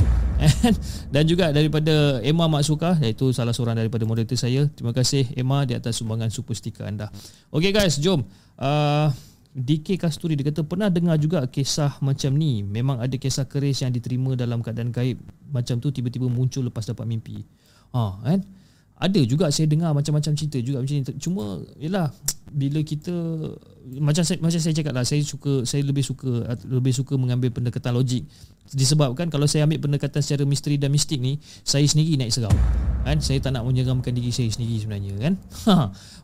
[1.14, 4.66] Dan juga daripada Emma Maksuka iaitu salah seorang daripada moderator saya.
[4.74, 7.14] Terima kasih Emma di atas sumbangan super sticker anda.
[7.54, 8.26] Okay guys jom.
[8.58, 9.14] Uh,
[9.52, 12.64] DK Kasturi dia kata pernah dengar juga kisah macam ni?
[12.64, 15.20] Memang ada kisah keris yang diterima dalam keadaan gaib
[15.52, 17.44] macam tu tiba-tiba muncul lepas dapat mimpi.
[17.92, 18.40] Ha kan?
[19.02, 21.02] Ada juga saya dengar macam-macam cerita juga macam ni.
[21.18, 22.14] Cuma yalah
[22.54, 23.10] bila kita
[23.98, 27.98] macam saya macam saya cakap lah saya suka saya lebih suka lebih suka mengambil pendekatan
[27.98, 28.30] logik.
[28.70, 32.54] Disebabkan kalau saya ambil pendekatan secara misteri dan mistik ni saya sendiri naik seram
[33.02, 33.18] kan?
[33.18, 35.34] Saya tak nak menyeramkan diri saya sendiri sebenarnya kan?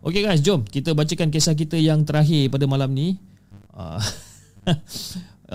[0.06, 3.18] Okey guys jom kita bacakan kisah kita yang terakhir pada malam ni.
[3.78, 4.02] Uh,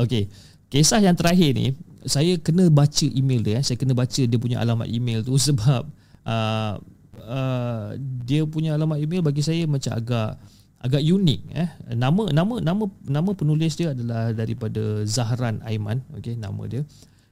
[0.07, 0.31] okey
[0.71, 1.75] kisah yang terakhir ni
[2.07, 3.65] saya kena baca email dia eh.
[3.65, 5.87] saya kena baca dia punya alamat email tu sebab
[6.27, 6.75] uh,
[7.23, 7.89] uh,
[8.27, 10.39] dia punya alamat email bagi saya macam agak
[10.83, 11.71] agak unik eh.
[11.95, 16.83] Nama nama nama nama penulis dia adalah daripada Zahran Aiman okey nama dia.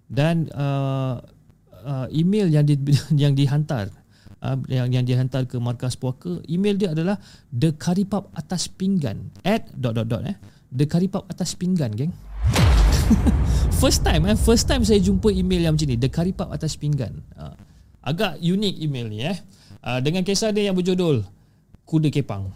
[0.06, 1.18] Dan uh,
[1.82, 2.78] uh, email yang di,
[3.22, 3.90] yang dihantar
[4.42, 7.18] uh, yang yang dihantar ke markas puaka email dia adalah
[7.50, 10.38] the karipap atas pinggan at dot dot dot eh.
[10.70, 12.14] The karipap atas pinggan geng
[13.82, 14.36] first time eh?
[14.36, 15.96] First time saya jumpa email yang macam ni.
[15.98, 17.22] The karipap atas pinggan.
[17.34, 17.54] Uh,
[18.04, 19.36] agak unik email ni eh?
[19.80, 21.24] Uh, dengan kisah dia yang berjudul
[21.88, 22.52] Kuda Kepang.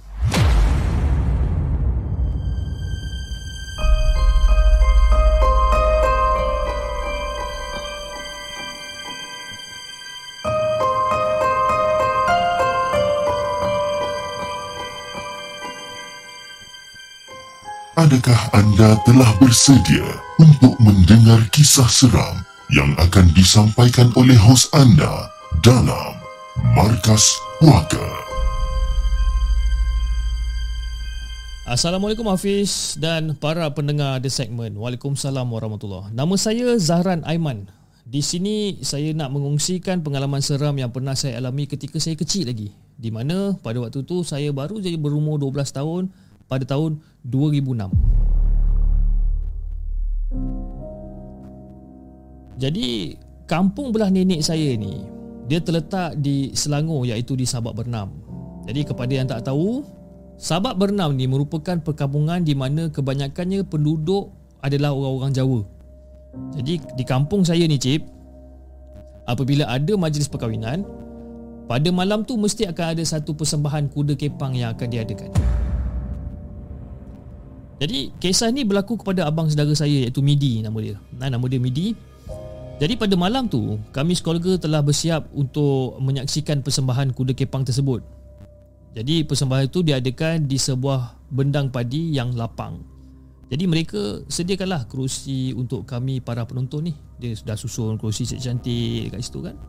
[17.95, 20.03] Adakah anda telah bersedia
[20.43, 22.43] untuk mendengar kisah seram
[22.75, 25.31] yang akan disampaikan oleh hos anda
[25.63, 26.19] dalam
[26.75, 28.03] Markas Puaka.
[31.71, 34.75] Assalamualaikum Hafiz dan para pendengar The Segment.
[34.75, 37.71] Waalaikumsalam warahmatullahi Nama saya Zahran Aiman.
[38.03, 42.75] Di sini saya nak mengungsikan pengalaman seram yang pernah saya alami ketika saya kecil lagi.
[42.99, 46.03] Di mana pada waktu tu saya baru jadi berumur 12 tahun
[46.51, 47.89] pada tahun 2006.
[52.61, 53.19] Jadi
[53.51, 55.03] kampung belah nenek saya ni
[55.45, 58.13] dia terletak di Selangor iaitu di Sabak Bernam.
[58.65, 59.85] Jadi kepada yang tak tahu,
[60.41, 64.33] Sabak Bernam ni merupakan perkampungan di mana kebanyakannya penduduk
[64.65, 65.61] adalah orang-orang Jawa.
[66.57, 68.03] Jadi di kampung saya ni cip,
[69.29, 70.83] apabila ada majlis perkahwinan,
[71.69, 75.31] pada malam tu mesti akan ada satu persembahan kuda kepang yang akan diadakan.
[77.85, 80.97] Jadi kisah ni berlaku kepada abang saudara saya iaitu Midi nama dia.
[81.21, 81.93] Nah, nama dia Midi.
[82.81, 88.01] Jadi pada malam tu, kami sekeluarga telah bersiap untuk menyaksikan persembahan kuda kepang tersebut.
[88.97, 92.81] Jadi persembahan itu diadakan di sebuah bendang padi yang lapang.
[93.53, 96.97] Jadi mereka sediakanlah kerusi untuk kami para penonton ni.
[97.21, 99.61] Dia sudah susun kerusi cantik dekat situ kan.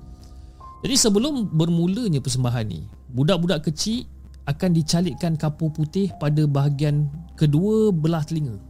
[0.88, 4.08] Jadi sebelum bermulanya persembahan ni, budak-budak kecil
[4.46, 8.62] akan dicalikkan kapur putih pada bahagian kedua belah telinga.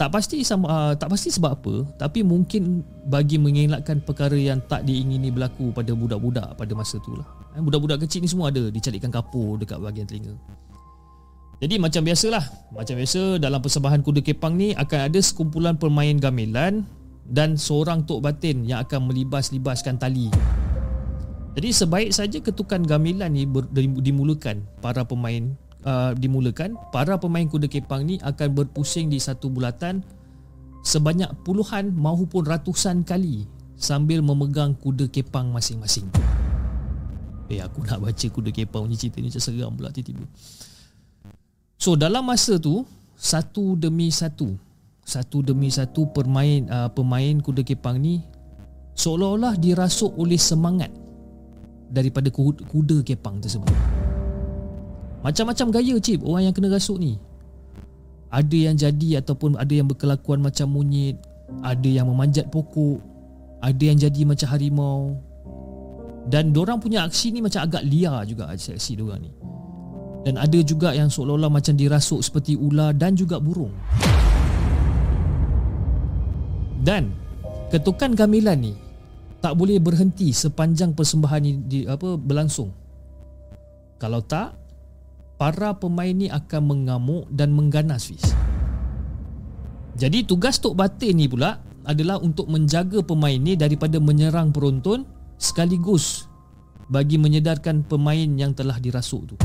[0.00, 4.88] Tak pasti sama uh, tak pasti sebab apa tapi mungkin bagi mengelakkan perkara yang tak
[4.88, 7.28] diingini berlaku pada budak-budak pada masa tu lah.
[7.56, 10.32] Eh, budak-budak kecil ni semua ada dicalikkan kapur dekat bahagian telinga.
[11.60, 16.88] Jadi macam biasalah macam biasa dalam persembahan kuda kepang ni akan ada sekumpulan pemain gamelan
[17.28, 20.32] dan seorang tok batin yang akan melibas-libaskan tali
[21.58, 27.66] jadi sebaik saja ketukan gamelan ni ber, dimulakan para pemain uh, dimulakan, para pemain kuda
[27.66, 30.04] kepang ni akan berpusing di satu bulatan
[30.86, 33.44] sebanyak puluhan maupun ratusan kali
[33.76, 36.06] sambil memegang kuda kepang masing-masing.
[37.50, 40.26] Eh aku nak baca kuda kepang punya cerita ni macam seram pula tiba-tiba.
[41.80, 42.84] So dalam masa tu
[43.18, 44.54] satu demi satu
[45.02, 48.22] satu demi satu pemain uh, pemain kuda kepang ni
[48.94, 50.92] seolah-olah dirasuk oleh semangat
[51.90, 53.74] daripada kuda, kepang tersebut.
[55.20, 57.20] Macam-macam gaya cip orang yang kena rasuk ni.
[58.30, 61.18] Ada yang jadi ataupun ada yang berkelakuan macam monyet,
[61.60, 63.02] ada yang memanjat pokok,
[63.60, 65.18] ada yang jadi macam harimau.
[66.30, 69.32] Dan orang punya aksi ni macam agak liar juga aksi diorang ni.
[70.20, 73.72] Dan ada juga yang seolah-olah macam dirasuk seperti ular dan juga burung.
[76.80, 77.12] Dan
[77.68, 78.74] ketukan gamelan ni
[79.40, 82.70] tak boleh berhenti sepanjang persembahan ni di, apa berlangsung.
[83.96, 84.56] Kalau tak,
[85.40, 88.24] para pemain ni akan mengamuk dan mengganas Fiz.
[89.96, 95.08] Jadi tugas Tok Batin ni pula adalah untuk menjaga pemain ni daripada menyerang penonton
[95.40, 96.28] sekaligus
[96.92, 99.36] bagi menyedarkan pemain yang telah dirasuk tu.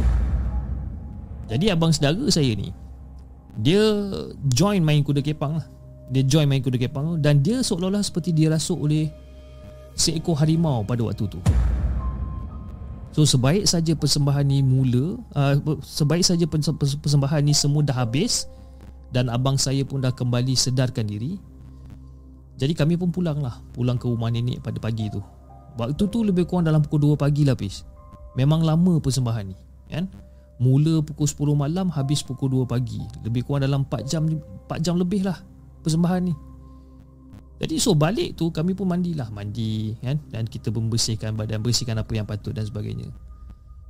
[1.47, 2.75] Jadi abang saudara saya ni
[3.55, 3.79] dia
[4.51, 5.67] join main kuda kepang lah.
[6.11, 9.07] Dia join main kuda kepang dan dia seolah-olah seperti dirasuk oleh
[9.95, 11.39] seekor harimau pada waktu tu.
[13.15, 18.43] So sebaik saja persembahan ni mula uh, Sebaik saja persembahan ni semua dah habis
[19.07, 21.39] Dan abang saya pun dah kembali sedarkan diri.
[22.59, 25.23] Jadi kami pun pulang lah Pulang ke rumah nenek pada pagi tu.
[25.79, 27.87] Waktu tu lebih kurang dalam pukul 2 pagi lah Pis
[28.35, 29.55] Memang lama persembahan ni
[29.87, 30.11] kan?
[30.59, 32.99] Mula pukul 10 malam Habis pukul 2 pagi.
[33.23, 35.39] Lebih kurang dalam 4 jam 4 jam lebih lah
[35.87, 36.35] Persembahan ni
[37.65, 39.33] Jadi so balik tu Kami pun mandilah.
[39.33, 40.21] Mandi kan?
[40.29, 43.09] Dan kita membersihkan badan Bersihkan apa yang patut dan sebagainya.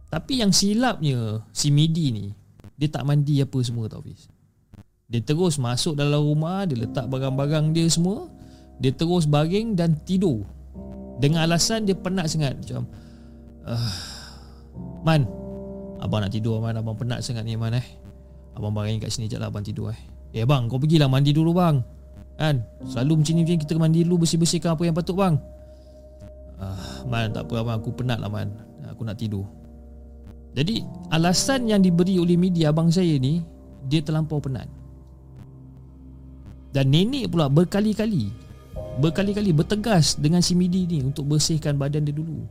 [0.08, 2.32] Tapi yang silapnya Si Midi ni
[2.80, 4.32] Dia tak mandi apa semua tau Fiz.
[5.12, 8.32] Dia terus masuk dalam rumah Dia letak barang-barang dia semua
[8.80, 10.48] Dia terus baring dan tidur.
[11.20, 12.56] Dengan alasan dia penat sangat.
[12.56, 12.88] Macam
[13.68, 13.94] uh,
[15.04, 15.28] Man
[16.00, 16.80] Abang nak tidur man.
[16.80, 17.88] Abang penat sangat ni man eh.
[18.56, 20.00] Abang baring kat sini je lah abang tidur eh.
[20.32, 21.95] Eh bang kau pergilah mandi dulu bang
[22.36, 22.68] Kan?
[22.84, 25.40] Selalu macam ni kita mandi dulu Bersih-bersihkan apa yang patut bang.
[26.60, 28.52] Uh, Man tak apa abang Aku penat lah man.
[28.91, 29.48] Aku nak tidur.
[30.56, 33.44] Jadi Alasan yang diberi oleh media abang saya ni
[33.88, 34.68] Dia terlampau penat.
[36.76, 38.32] Dan nenek pula berkali-kali
[38.99, 42.44] Berkali-kali bertegas Dengan si Midi ni Untuk bersihkan badan dia dulu.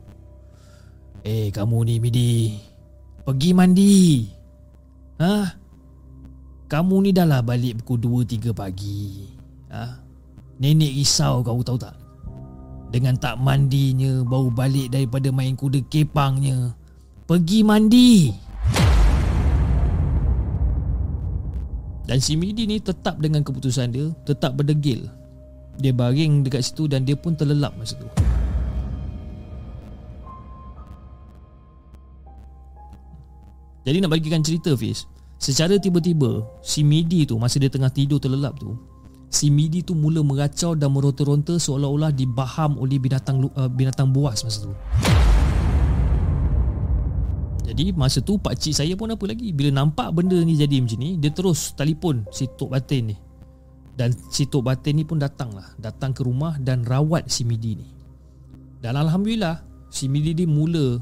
[1.21, 2.33] Eh kamu ni Midi
[3.25, 4.25] Pergi mandi.
[5.17, 5.33] Ha?
[6.65, 9.34] Kamu ni dah lah balik pukul 2-3 pagi
[9.75, 9.99] ha?
[10.55, 11.95] Nenek risau kau tahu tak?
[12.95, 16.71] Dengan tak mandinya Baru balik daripada main kuda kepangnya.
[17.27, 18.31] Pergi mandi.
[22.05, 25.09] Dan si Midi ni tetap dengan keputusan dia Tetap berdegil.
[25.75, 28.07] Dia baring dekat situ dan dia pun terlelap masa tu.
[33.83, 35.03] Jadi nak bagikan cerita Fiz.
[35.35, 38.94] Secara tiba-tiba Si Midi tu Masa dia tengah tidur terlelap tu
[39.29, 44.69] Si Midi tu mula meracau dan meronta-ronta Seolah-olah dibaham oleh binatang uh, binatang buas masa
[44.69, 44.73] tu.
[47.65, 49.51] Jadi masa tu pakcik saya pun apa lagi?
[49.51, 53.15] Bila nampak benda ni jadi macam ni Dia terus telefon si Tok Batin ni.
[53.95, 55.73] Dan si Tok Batin ni pun datang lah.
[55.81, 57.87] Datang ke rumah dan rawat si Midi ni.
[58.79, 60.99] Dan Alhamdulillah Si Midi ni mula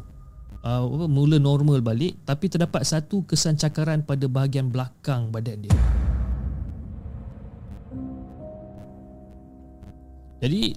[0.64, 5.76] uh, mula normal balik tapi terdapat satu kesan cakaran pada bahagian belakang badan dia.
[10.44, 10.76] Jadi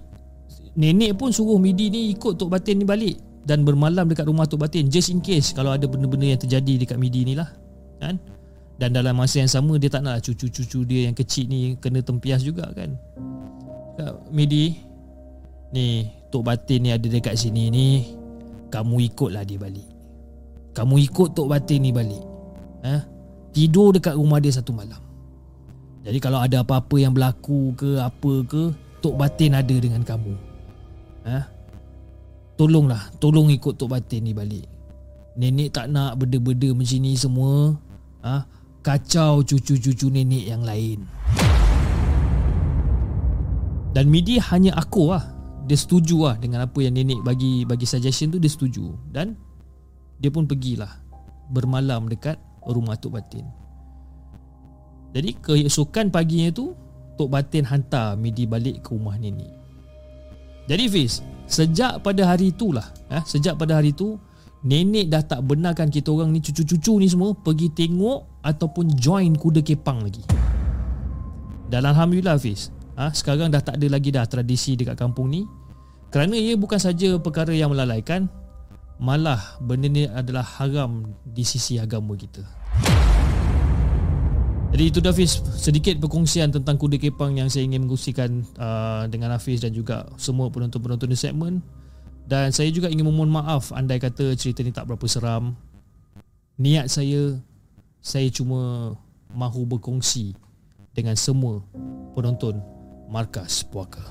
[0.79, 4.63] nenek pun suruh Midi ni ikut Tok Batin ni balik dan bermalam dekat rumah Tok
[4.63, 7.51] Batin just in case kalau ada benda-benda yang terjadi dekat Midi ni lah.
[7.99, 8.23] Kan?
[8.79, 12.47] Dan dalam masa yang sama dia tak nak cucu-cucu dia yang kecil ni kena tempias
[12.47, 12.95] juga kan.
[14.31, 14.77] Midi
[15.73, 17.87] ni Tok Batin ni ada dekat sini ni
[18.69, 19.89] kamu ikutlah dia balik
[20.77, 22.21] Kamu ikut Tok Batin ni balik
[22.85, 23.01] ha?
[23.57, 25.01] Tidur dekat rumah dia satu malam
[26.05, 28.63] Jadi kalau ada apa-apa yang berlaku ke apa ke
[29.07, 30.35] Tok Batin ada dengan kamu
[31.31, 31.47] ha?
[32.59, 34.67] Tolonglah Tolong ikut Tok Batin ni balik
[35.39, 37.79] Nenek tak nak benda-benda macam ni semua
[38.27, 38.43] ha?
[38.83, 41.07] Kacau cucu-cucu nenek yang lain
[43.95, 48.31] Dan Midi hanya aku lah dia setuju lah dengan apa yang nenek bagi bagi suggestion
[48.31, 49.35] tu dia setuju dan
[50.23, 51.03] dia pun pergilah
[51.51, 53.47] bermalam dekat rumah Tok Batin.
[55.11, 56.79] Jadi keesokan paginya tu
[57.17, 59.49] Tok Batin hantar Midi balik ke rumah nenek.
[60.67, 64.21] Jadi Fiz, sejak pada hari itulah, eh, sejak pada hari tu
[64.67, 69.63] nenek dah tak benarkan kita orang ni cucu-cucu ni semua pergi tengok ataupun join kuda
[69.63, 70.23] kepang lagi.
[71.67, 75.45] Dan Alhamdulillah Fiz, ha, sekarang dah tak ada lagi dah tradisi dekat kampung ni
[76.11, 78.27] kerana ia bukan saja perkara yang melalaikan
[78.97, 82.41] malah benda ni adalah haram di sisi agama kita
[84.77, 89.33] jadi itu dah Hafiz sedikit perkongsian tentang kuda kepang yang saya ingin mengkongsikan uh, dengan
[89.33, 91.65] Hafiz dan juga semua penonton-penonton di segmen
[92.29, 95.57] dan saya juga ingin memohon maaf andai kata cerita ni tak berapa seram
[96.61, 97.41] niat saya
[98.05, 98.93] saya cuma
[99.33, 100.37] mahu berkongsi
[100.93, 101.65] dengan semua
[102.13, 102.61] penonton
[103.09, 104.05] Markas Puaka.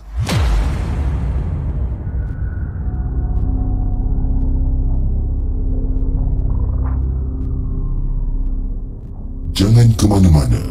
[9.66, 10.62] Jangan ke mana-mana.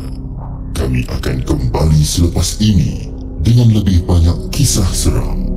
[0.70, 3.10] Kami akan kembali selepas ini
[3.42, 5.50] dengan lebih banyak kisah seram.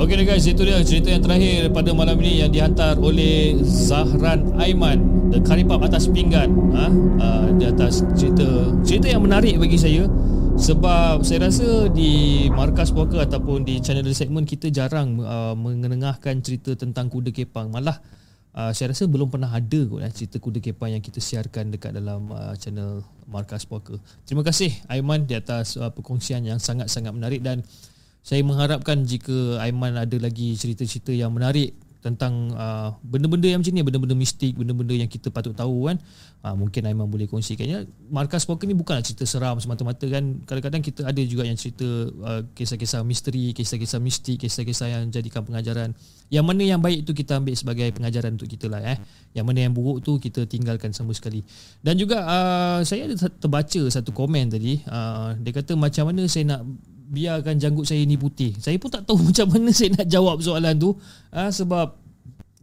[0.00, 5.28] Okey guys, itu dia cerita yang terakhir pada malam ini yang dihantar oleh Zahran Aiman
[5.36, 6.88] The Karipap atas pinggan ha?
[7.20, 10.08] uh, Di atas cerita Cerita yang menarik bagi saya
[10.52, 16.76] Sebab saya rasa di Markas Puaka Ataupun di channel segmen Kita jarang uh, mengenengahkan cerita
[16.76, 17.72] tentang kuda kepang.
[17.72, 17.96] Malah
[18.52, 21.96] uh, saya rasa belum pernah ada kot, eh, cerita kuda kepang yang kita siarkan Dekat
[21.96, 23.96] dalam uh, channel Markas Puaka.
[24.28, 27.40] Terima kasih Aiman di atas uh, perkongsian yang sangat-sangat menarik.
[27.40, 27.64] Dan
[28.20, 31.72] saya mengharapkan jika Aiman ada lagi cerita-cerita yang menarik
[32.02, 36.02] tentang uh, benda-benda yang macam ni benda-benda mistik benda-benda yang kita patut tahu kan.
[36.42, 40.42] Uh, mungkin Aiman boleh kongsikannya markas poker ni bukanlah cerita seram semata-mata kan.
[40.42, 41.86] Kadang-kadang kita ada juga yang cerita
[42.26, 45.94] uh, kisah-kisah misteri kisah-kisah mistik kisah-kisah yang jadikan pengajaran.
[46.26, 48.98] Yang mana yang baik tu kita ambil sebagai pengajaran untuk kita lah eh.
[49.38, 51.46] Yang mana yang buruk tu kita tinggalkan sama sekali.
[51.78, 54.82] Dan juga uh, saya ada terbaca satu komen tadi.
[54.90, 56.66] Uh, dia kata macam mana saya nak
[57.12, 58.56] biarkan janggut saya ni putih.
[58.56, 60.96] Saya pun tak tahu macam mana saya nak jawab soalan tu.
[61.28, 62.00] Ha, sebab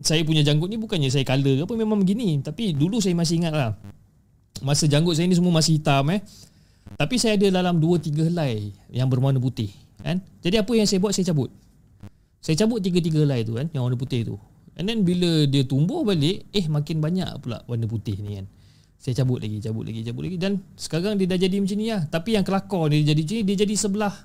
[0.02, 2.42] saya punya janggut ni bukannya saya color ke apa memang begini.
[2.42, 3.72] Tapi dulu saya masih ingat lah.
[4.66, 6.26] Masa janggut saya ni semua masih hitam eh.
[6.98, 9.70] Tapi saya ada dalam 2-3 helai yang berwarna putih.
[10.02, 10.26] Kan?
[10.42, 11.54] Jadi apa yang saya buat saya cabut.
[12.40, 14.36] Saya cabut 3-3 helai tu kan yang warna putih tu.
[14.80, 18.48] And then bila dia tumbuh balik, eh makin banyak pula warna putih ni kan.
[19.00, 22.04] Saya cabut lagi, cabut lagi, cabut lagi dan sekarang dia dah jadi macam ni lah.
[22.08, 24.16] Tapi yang kelakar dia jadi macam ni, dia jadi sebelah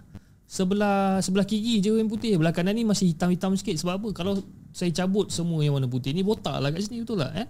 [0.47, 2.37] sebelah sebelah kiri je yang putih.
[2.37, 4.09] Belah kanan ni masih hitam-hitam sikit sebab apa?
[4.17, 4.41] Kalau
[4.75, 7.47] saya cabut semua yang warna putih ni botak lah kat sini betul lah eh?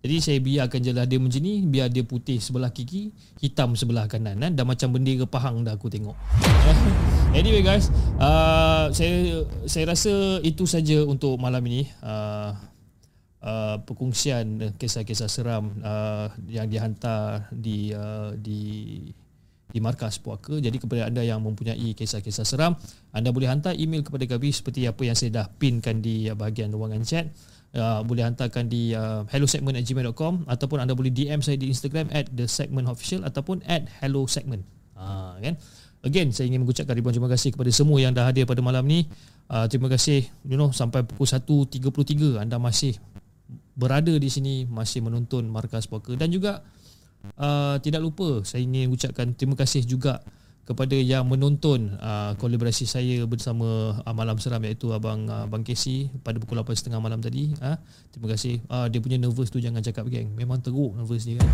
[0.00, 4.08] Jadi saya biarkan je lah dia macam ni Biar dia putih sebelah kiri Hitam sebelah
[4.08, 4.48] kanan eh?
[4.48, 6.16] Dah macam bendera pahang dah aku tengok
[7.36, 12.56] Anyway guys uh, Saya saya rasa itu saja untuk malam ini uh,
[13.44, 18.60] uh, perkongsian kisah-kisah seram uh, yang dihantar di uh, di
[19.70, 20.58] di markas puaka.
[20.58, 22.74] Jadi kepada anda yang mempunyai kisah-kisah seram,
[23.14, 27.02] anda boleh hantar email kepada kami seperti apa yang saya dah pinkan di bahagian ruangan
[27.06, 27.30] chat.
[27.70, 32.50] Uh, boleh hantarkan di uh, hellosegment@gmail.com ataupun anda boleh DM saya di Instagram at the
[32.50, 34.66] segment official ataupun at hello segment.
[34.98, 35.54] Uh, kan?
[36.02, 39.06] Again, saya ingin mengucapkan ribuan terima kasih kepada semua yang dah hadir pada malam ni.
[39.46, 42.98] Uh, terima kasih you know sampai pukul 1.33 anda masih
[43.74, 46.62] berada di sini masih menonton Markas Poker dan juga
[47.36, 50.24] uh, tidak lupa saya ingin ucapkan terima kasih juga
[50.70, 56.06] kepada yang menonton uh, kolaborasi saya bersama uh, Malam Seram iaitu Abang uh, Bang Casey
[56.22, 57.74] pada pukul 8.30 malam tadi uh,
[58.14, 58.62] terima kasih.
[58.70, 60.30] Uh, dia punya nervous tu jangan cakap geng.
[60.38, 61.50] Memang teruk nervous dia kan.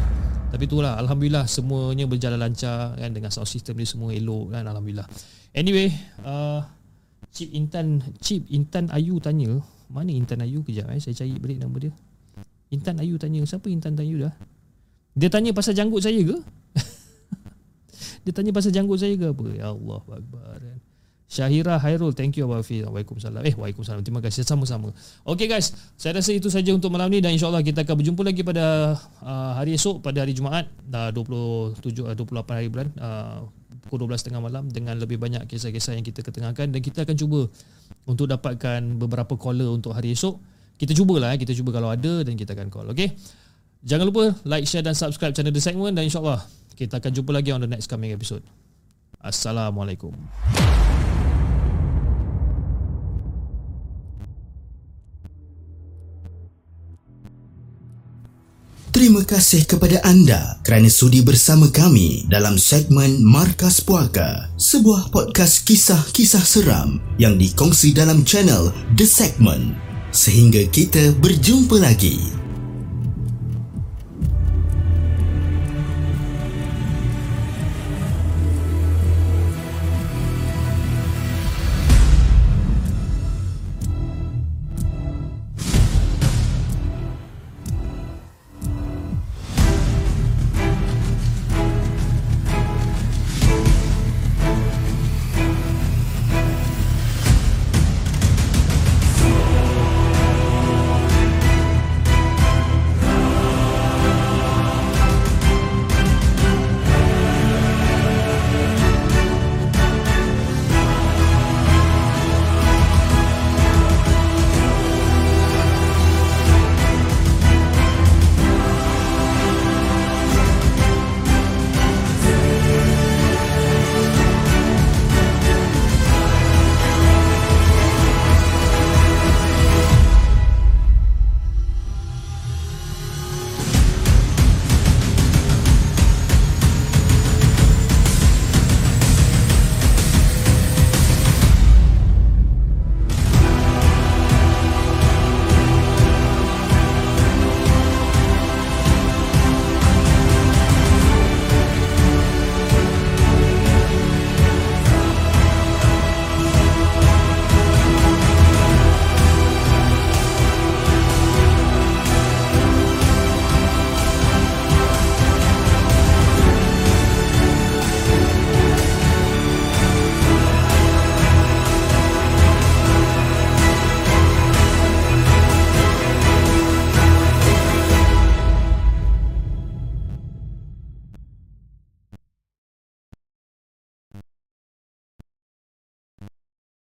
[0.52, 5.08] Tapi itulah Alhamdulillah semuanya berjalan lancar kan dengan sound system dia semua elok kan Alhamdulillah.
[5.56, 6.60] Anyway uh,
[7.32, 10.60] Cip Intan Cip Intan Ayu tanya mana Intan Ayu?
[10.60, 11.92] Kejap eh saya cari balik nama dia.
[12.68, 14.36] Intan Ayu tanya Siapa Intan Ayu dah
[15.16, 16.36] Dia tanya pasal janggut saya ke?
[18.28, 19.46] Dia tanya pasal janggut saya ke apa?
[19.56, 20.60] Ya Allah Akbar.
[21.26, 22.84] Syahira Hairul Thank you Abang Hafiz.
[22.84, 23.42] Waalaikumsalam.
[23.42, 24.04] Eh Waalaikumsalam.
[24.04, 24.44] Terima kasih.
[24.44, 24.92] Sama-sama.
[25.24, 25.72] Okay guys.
[25.96, 28.94] Saya rasa itu saja untuk malam ni Dan insyaAllah kita akan berjumpa lagi pada
[29.24, 33.42] uh, Hari esok Pada hari Jumaat Dah 27 uh, 28 hari bulan uh,
[33.88, 37.50] Pukul 12.30 malam Dengan lebih banyak kisah-kisah Yang kita ketengahkan Dan kita akan cuba
[38.06, 40.38] Untuk dapatkan Beberapa caller Untuk hari esok.
[40.76, 41.40] Kita cubalah eh.
[41.40, 43.08] kita cuba kalau ada dan kita akan call okey
[43.82, 46.44] jangan lupa like share dan subscribe channel The Segment dan insyaallah
[46.76, 48.44] kita akan jumpa lagi on the next coming episode
[49.20, 50.12] assalamualaikum
[58.96, 66.40] Terima kasih kepada anda kerana sudi bersama kami dalam segmen Markas Puaka, sebuah podcast kisah-kisah
[66.40, 69.76] seram yang dikongsi dalam channel The Segment.
[70.16, 72.45] Sehingga kita berjumpa lagi.